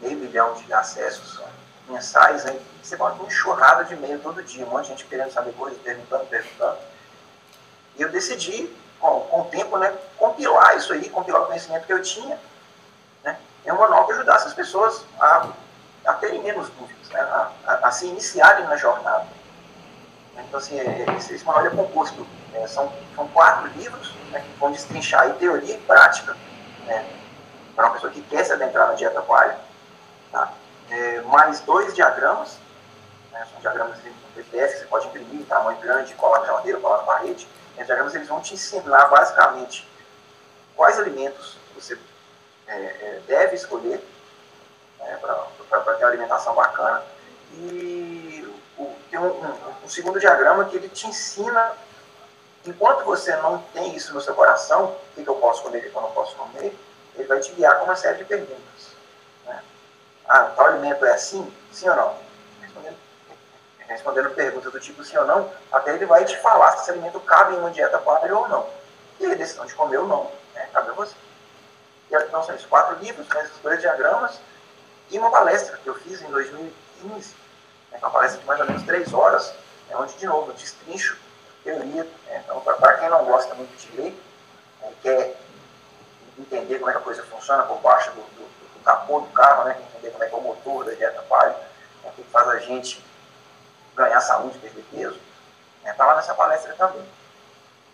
meio 0.00 0.16
milhão 0.16 0.54
de 0.54 0.72
acessos 0.72 1.40
mensais, 1.88 2.44
né, 2.44 2.56
você 2.82 2.96
pode 2.96 3.18
uma 3.18 3.28
enxurrada 3.28 3.84
de 3.84 3.94
e-mail 3.94 4.18
todo 4.18 4.42
dia, 4.42 4.66
um 4.66 4.70
monte 4.70 4.84
de 4.84 4.88
gente 4.88 5.04
querendo 5.04 5.30
saber 5.30 5.52
coisas, 5.52 5.78
perguntando, 5.80 6.24
perguntando. 6.26 6.78
E 7.98 8.02
eu 8.02 8.10
decidi 8.10 8.68
com, 9.00 9.20
com 9.20 9.40
o 9.42 9.44
tempo, 9.46 9.76
né, 9.78 9.96
compilar 10.16 10.76
isso 10.76 10.92
aí, 10.92 11.08
compilar 11.08 11.42
o 11.42 11.46
conhecimento 11.46 11.86
que 11.86 11.92
eu 11.92 12.02
tinha, 12.02 12.38
né, 13.22 13.38
é 13.64 13.72
um 13.72 13.78
manual 13.78 14.06
que 14.06 14.12
ajudasse 14.12 14.48
as 14.48 14.54
pessoas 14.54 15.04
a, 15.20 15.48
a 16.06 16.12
terem 16.14 16.42
menos 16.42 16.68
dúvidas, 16.70 17.08
né, 17.10 17.20
a, 17.20 17.50
a, 17.66 17.88
a, 17.88 17.90
se 17.90 18.06
iniciarem 18.06 18.66
na 18.66 18.76
jornada. 18.76 19.26
Então, 20.36 20.58
assim, 20.58 20.78
é, 20.78 21.06
esse, 21.16 21.34
esse 21.34 21.44
manual 21.44 21.66
é 21.66 21.70
composto, 21.70 22.26
é, 22.54 22.66
são, 22.66 22.92
são 23.14 23.26
quatro 23.28 23.68
livros 23.76 24.12
né, 24.30 24.40
que 24.40 24.58
vão 24.58 24.72
destrinchar 24.72 25.22
aí 25.22 25.32
teoria 25.34 25.74
e 25.74 25.78
prática, 25.78 26.36
né, 26.86 27.06
para 27.74 27.86
uma 27.86 27.94
pessoa 27.94 28.12
que 28.12 28.22
quer 28.22 28.44
se 28.44 28.52
adentrar 28.52 28.88
na 28.88 28.94
dieta 28.94 29.20
palha, 29.22 29.58
tá? 30.30 30.52
É, 30.90 31.20
mais 31.22 31.60
dois 31.60 31.94
diagramas, 31.94 32.58
né, 33.32 33.46
são 33.50 33.60
diagramas 33.60 33.98
em 34.04 34.42
PDF, 34.42 34.78
você 34.78 34.84
pode 34.86 35.06
imprimir, 35.08 35.46
tamanho 35.46 35.78
grande, 35.78 36.14
colar 36.14 36.40
na 36.40 36.46
geladeira, 36.46 36.78
colar 36.78 36.98
na 36.98 37.02
parede, 37.04 37.48
os 37.78 37.86
diagramas 37.86 38.14
eles 38.14 38.28
vão 38.28 38.40
te 38.40 38.54
ensinar 38.54 39.06
basicamente 39.06 39.88
quais 40.76 40.98
alimentos 40.98 41.56
você 41.74 41.98
é, 42.66 42.74
é, 42.74 43.22
deve 43.26 43.56
escolher 43.56 44.02
né, 44.98 45.18
para 45.68 45.94
ter 45.94 46.04
uma 46.04 46.08
alimentação 46.08 46.54
bacana. 46.54 47.02
E 47.52 48.46
o, 48.78 48.92
tem 49.10 49.18
um, 49.18 49.26
um, 49.26 49.74
um, 49.84 49.88
segundo 49.88 50.18
diagrama 50.18 50.64
que 50.64 50.76
ele 50.76 50.88
te 50.88 51.06
ensina, 51.06 51.72
enquanto 52.66 53.04
você 53.04 53.34
não 53.36 53.58
tem 53.72 53.94
isso 53.94 54.14
no 54.14 54.20
seu 54.20 54.34
coração, 54.34 54.96
o 55.16 55.22
que, 55.22 55.28
eu 55.28 55.36
posso 55.36 55.62
comer 55.62 55.78
o 55.78 55.82
que 55.82 55.94
eu 55.94 56.02
não 56.02 56.10
posso 56.12 56.34
comer, 56.36 56.76
ele 57.14 57.28
vai 57.28 57.40
te 57.40 57.52
guiar 57.52 57.78
com 57.78 57.84
uma 57.84 57.96
série 57.96 58.18
de 58.18 58.24
perguntas. 58.24 58.94
Né? 59.46 59.62
Ah, 60.26 60.44
tal 60.56 60.66
alimento 60.66 61.04
é 61.04 61.12
assim? 61.12 61.52
Sim 61.70 61.88
ou 61.88 61.96
não? 61.96 62.16
respondendo 62.60 62.96
perguntas 64.34 64.72
do 64.72 64.80
tipo 64.80 65.02
sim 65.02 65.16
ou 65.16 65.26
não, 65.26 65.50
até 65.72 65.94
ele 65.94 66.06
vai 66.06 66.24
te 66.24 66.36
falar 66.38 66.72
se 66.72 66.82
esse 66.82 66.90
alimento 66.90 67.18
cabe 67.20 67.54
em 67.54 67.58
uma 67.58 67.70
dieta 67.70 67.98
paleo 67.98 68.38
ou 68.38 68.48
não. 68.48 68.68
E 69.20 69.26
a 69.26 69.34
decisão 69.34 69.64
de 69.64 69.74
comer 69.74 69.98
ou 69.98 70.06
não, 70.06 70.30
né? 70.54 70.68
cabe 70.72 70.90
a 70.90 70.92
você. 70.92 71.14
E, 72.10 72.14
então 72.14 72.42
são 72.42 72.54
esses 72.54 72.66
quatro 72.66 72.96
livros, 72.96 73.26
né, 73.28 73.44
esses 73.44 73.58
dois 73.62 73.80
diagramas, 73.80 74.40
e 75.10 75.18
uma 75.18 75.30
palestra 75.30 75.78
que 75.78 75.88
eu 75.88 75.94
fiz 75.94 76.20
em 76.20 76.30
2015, 76.30 77.34
né, 77.90 77.98
uma 77.98 78.10
palestra 78.10 78.40
de 78.40 78.46
mais 78.46 78.60
ou 78.60 78.66
menos 78.66 78.82
três 78.82 79.12
horas, 79.14 79.54
né, 79.88 79.96
onde, 79.96 80.14
de 80.14 80.26
novo, 80.26 80.50
eu 80.50 80.54
destrincho 80.54 81.16
teoria. 81.62 82.04
Né, 82.04 82.42
então, 82.44 82.60
para 82.60 82.94
quem 82.98 83.08
não 83.08 83.24
gosta 83.24 83.54
muito 83.54 83.74
de 83.76 83.96
ler, 83.96 84.22
né, 84.80 84.92
quer 85.02 85.36
entender 86.38 86.78
como 86.78 86.90
é 86.90 86.92
que 86.92 86.98
a 86.98 87.02
coisa 87.02 87.22
funciona 87.24 87.62
por 87.62 87.78
baixo 87.78 88.10
do, 88.10 88.20
do, 88.20 88.74
do 88.74 88.84
capô 88.84 89.20
do 89.20 89.28
carro, 89.28 89.64
né, 89.64 89.76
entender 89.94 90.10
como 90.10 90.24
é 90.24 90.28
que 90.28 90.34
é 90.34 90.38
o 90.38 90.40
motor 90.40 90.84
da 90.84 90.92
dieta 90.92 91.22
paleo, 91.22 91.54
né, 92.02 92.10
o 92.10 92.10
que 92.10 92.22
faz 92.24 92.48
a 92.48 92.58
gente 92.58 93.02
ganhar 93.96 94.20
saúde, 94.20 94.58
perder 94.58 94.84
peso, 94.90 95.20
está 95.78 95.90
né, 95.90 95.92
tá 95.92 96.06
lá 96.06 96.16
nessa 96.16 96.34
palestra 96.34 96.74
também. 96.74 97.06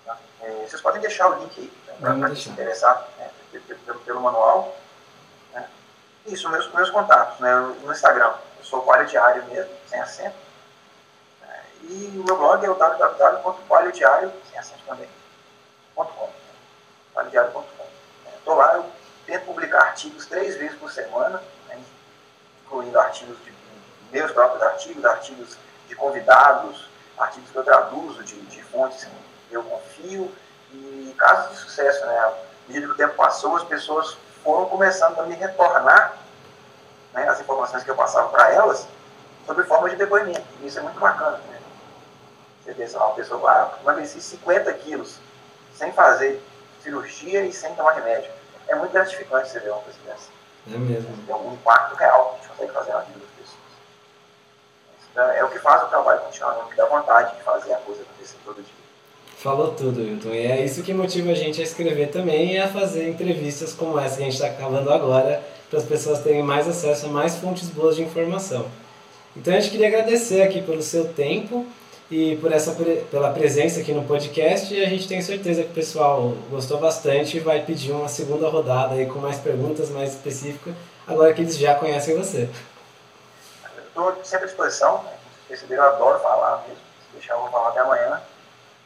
Tá? 0.05 0.17
É, 0.41 0.67
vocês 0.69 0.81
podem 0.81 1.01
deixar 1.01 1.29
o 1.29 1.41
link 1.41 1.59
aí 1.59 1.73
né, 2.01 2.19
para 2.19 2.29
quem 2.29 2.37
se 2.37 2.49
interessar 2.49 3.07
né, 3.19 3.31
pelo, 3.85 4.01
pelo, 4.01 4.21
manual. 4.21 4.77
Né. 5.53 5.69
Isso, 6.27 6.49
meus, 6.49 6.73
meus 6.73 6.91
contatos 6.91 7.39
né, 7.41 7.55
no 7.83 7.93
Instagram. 7.93 8.35
Eu 8.59 8.65
sou 8.65 8.87
o 8.87 9.05
Diário 9.05 9.45
mesmo, 9.45 9.73
sem 9.87 10.01
acento. 10.01 10.37
É, 11.49 11.61
e 11.83 12.19
o 12.19 12.25
meu 12.25 12.37
blog 12.37 12.65
é 12.65 12.71
o 12.71 12.75
www.palhodiário, 12.75 14.33
sem 14.51 14.59
acento 14.59 14.83
também, 14.87 15.09
.com. 15.95 16.31
Palhodiário.com. 17.15 17.87
Estou 18.39 18.55
lá, 18.55 18.75
eu 18.75 18.87
tento 19.27 19.45
publicar 19.45 19.83
artigos 19.83 20.27
três 20.27 20.57
vezes 20.57 20.79
por 20.79 20.91
semana, 20.91 21.43
né, 21.69 21.83
incluindo 22.65 22.99
artigos 22.99 23.37
de 23.45 23.51
meus 24.11 24.33
próprios 24.33 24.63
artigos, 24.63 25.05
artigos 25.05 25.57
de 25.91 25.97
convidados, 25.97 26.89
artigos 27.19 27.51
que 27.51 27.57
eu 27.57 27.65
traduzo 27.65 28.23
de, 28.23 28.41
de 28.43 28.63
fontes 28.63 29.07
que 29.49 29.55
eu 29.55 29.63
confio 29.65 30.33
e 30.73 31.15
casos 31.19 31.51
de 31.51 31.57
sucesso. 31.57 32.07
Né? 32.07 32.17
À 32.17 32.33
medida 32.69 32.87
que 32.87 32.93
o 32.93 32.97
tempo 32.97 33.15
passou, 33.17 33.57
as 33.57 33.65
pessoas 33.65 34.17
foram 34.45 34.67
começando 34.67 35.19
a 35.19 35.25
me 35.25 35.35
retornar 35.35 36.17
né, 37.13 37.29
as 37.29 37.41
informações 37.41 37.83
que 37.83 37.91
eu 37.91 37.97
passava 37.97 38.29
para 38.29 38.53
elas 38.53 38.87
sob 39.45 39.63
forma 39.65 39.91
de 39.91 39.97
depoimento. 39.97 40.47
E 40.63 40.69
isso 40.69 40.79
é 40.79 40.83
muito 40.83 41.01
bacana. 41.01 41.39
Né? 41.39 41.61
Você 42.65 42.73
vê, 42.73 42.87
uma 42.97 43.11
pessoa, 43.11 43.51
ah, 43.51 43.79
emagreci 43.83 44.21
50 44.23 44.73
quilos 44.75 45.19
sem 45.75 45.93
fazer 45.93 46.41
cirurgia 46.83 47.45
e 47.45 47.53
sem 47.53 47.75
tomar 47.75 47.93
remédio. 47.93 48.31
É 48.69 48.77
muito 48.77 48.93
gratificante 48.93 49.51
você 49.51 49.59
ver 49.59 49.71
uma 49.71 49.83
coisa 49.83 49.99
dessa. 50.07 50.29
É 50.73 50.79
mesmo. 50.79 51.27
Tem 51.27 51.35
um 51.35 51.55
impacto 51.55 51.97
real 51.97 52.29
que 52.29 52.35
a 52.35 52.39
gente 52.39 52.49
consegue 52.51 52.73
fazer 52.73 52.93
na 52.93 53.01
vida 53.01 53.30
é 55.17 55.45
o 55.45 55.49
que 55.49 55.59
faz 55.59 55.83
o 55.83 55.87
trabalho 55.87 56.21
continuar, 56.21 56.55
né? 56.55 56.63
que 56.71 56.77
dá 56.77 56.87
vontade 56.87 57.37
de 57.37 57.43
fazer 57.43 57.73
a 57.73 57.79
coisa 57.79 58.03
acontecer 58.03 58.37
todo 58.45 58.57
dia. 58.57 58.81
Falou 59.39 59.73
tudo, 59.73 60.01
Wilton. 60.01 60.31
E 60.31 60.47
é 60.47 60.65
isso 60.65 60.83
que 60.83 60.93
motiva 60.93 61.31
a 61.31 61.35
gente 61.35 61.61
a 61.61 61.65
escrever 61.65 62.11
também 62.11 62.53
e 62.53 62.59
a 62.59 62.69
fazer 62.69 63.09
entrevistas 63.09 63.73
como 63.73 63.99
essa 63.99 64.17
que 64.17 64.23
a 64.23 64.25
gente 64.27 64.35
está 64.35 64.49
acabando 64.49 64.93
agora, 64.93 65.43
para 65.69 65.79
as 65.79 65.85
pessoas 65.85 66.21
terem 66.21 66.43
mais 66.43 66.69
acesso 66.69 67.07
a 67.07 67.09
mais 67.09 67.37
fontes 67.37 67.69
boas 67.69 67.97
de 67.97 68.03
informação. 68.03 68.67
Então 69.37 69.55
a 69.55 69.61
gente 69.61 69.71
queria 69.71 69.89
agradecer 69.89 70.43
aqui 70.43 70.61
pelo 70.61 70.83
seu 70.83 71.09
tempo 71.13 71.65
e 72.11 72.37
por 72.37 72.53
essa 72.53 72.77
pela 73.11 73.31
presença 73.31 73.81
aqui 73.81 73.93
no 73.93 74.03
podcast 74.03 74.75
e 74.75 74.85
a 74.85 74.89
gente 74.89 75.07
tem 75.07 75.23
certeza 75.23 75.63
que 75.63 75.71
o 75.71 75.75
pessoal 75.75 76.35
gostou 76.51 76.79
bastante 76.79 77.37
e 77.37 77.41
vai 77.41 77.63
pedir 77.63 77.93
uma 77.93 78.09
segunda 78.09 78.49
rodada 78.49 78.95
aí 78.95 79.07
com 79.07 79.21
mais 79.21 79.39
perguntas 79.39 79.89
mais 79.91 80.11
específicas, 80.11 80.75
agora 81.07 81.33
que 81.33 81.41
eles 81.41 81.57
já 81.57 81.75
conhecem 81.77 82.17
você. 82.17 82.49
Estou 83.91 84.25
sempre 84.25 84.45
à 84.45 84.49
disposição, 84.49 85.03
né? 85.03 85.13
perceberam, 85.49 85.85
eu 85.85 85.95
adoro 85.95 86.21
falar 86.21 86.63
mesmo, 86.63 86.77
se 86.77 87.13
deixar 87.13 87.35
eu 87.35 87.41
vou 87.41 87.51
falar 87.51 87.71
até 87.71 87.81
amanhã. 87.81 88.21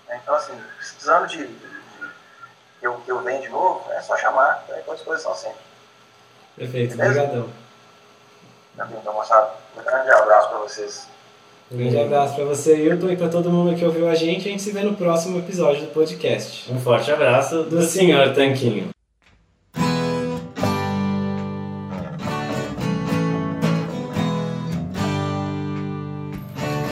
Né? 0.09 0.21
Então, 0.23 0.35
assim, 0.35 0.53
precisando 0.79 1.27
de, 1.27 1.47
de, 1.47 1.47
de 1.47 2.11
que 2.81 2.87
eu, 2.87 3.01
eu 3.07 3.21
venha 3.21 3.41
de 3.41 3.49
novo, 3.51 3.85
é 3.93 4.01
só 4.01 4.17
chamar, 4.17 4.65
estou 4.69 4.93
à 4.93 4.97
disposição 4.97 5.35
sempre. 5.35 5.61
Perfeito, 6.57 6.95
obrigadão. 6.95 7.49
Então, 8.75 9.15
moçada, 9.15 9.51
um 9.77 9.83
grande 9.83 10.11
abraço 10.11 10.49
para 10.49 10.59
vocês. 10.59 11.09
Um 11.71 11.77
grande 11.77 11.99
abraço 11.99 12.35
para 12.35 12.45
você, 12.45 12.77
Hilton, 12.77 13.11
e 13.11 13.17
para 13.17 13.29
todo 13.29 13.51
mundo 13.51 13.77
que 13.77 13.85
ouviu 13.85 14.09
a 14.09 14.15
gente. 14.15 14.49
A 14.49 14.51
gente 14.51 14.63
se 14.63 14.71
vê 14.71 14.83
no 14.83 14.97
próximo 14.97 15.39
episódio 15.39 15.83
do 15.83 15.93
podcast. 15.93 16.73
Um 16.73 16.81
forte 16.81 17.11
abraço 17.11 17.65
do, 17.65 17.79
do 17.79 17.83
Senhor 17.83 18.35
Tanquinho. 18.35 18.94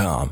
com. 0.00 0.28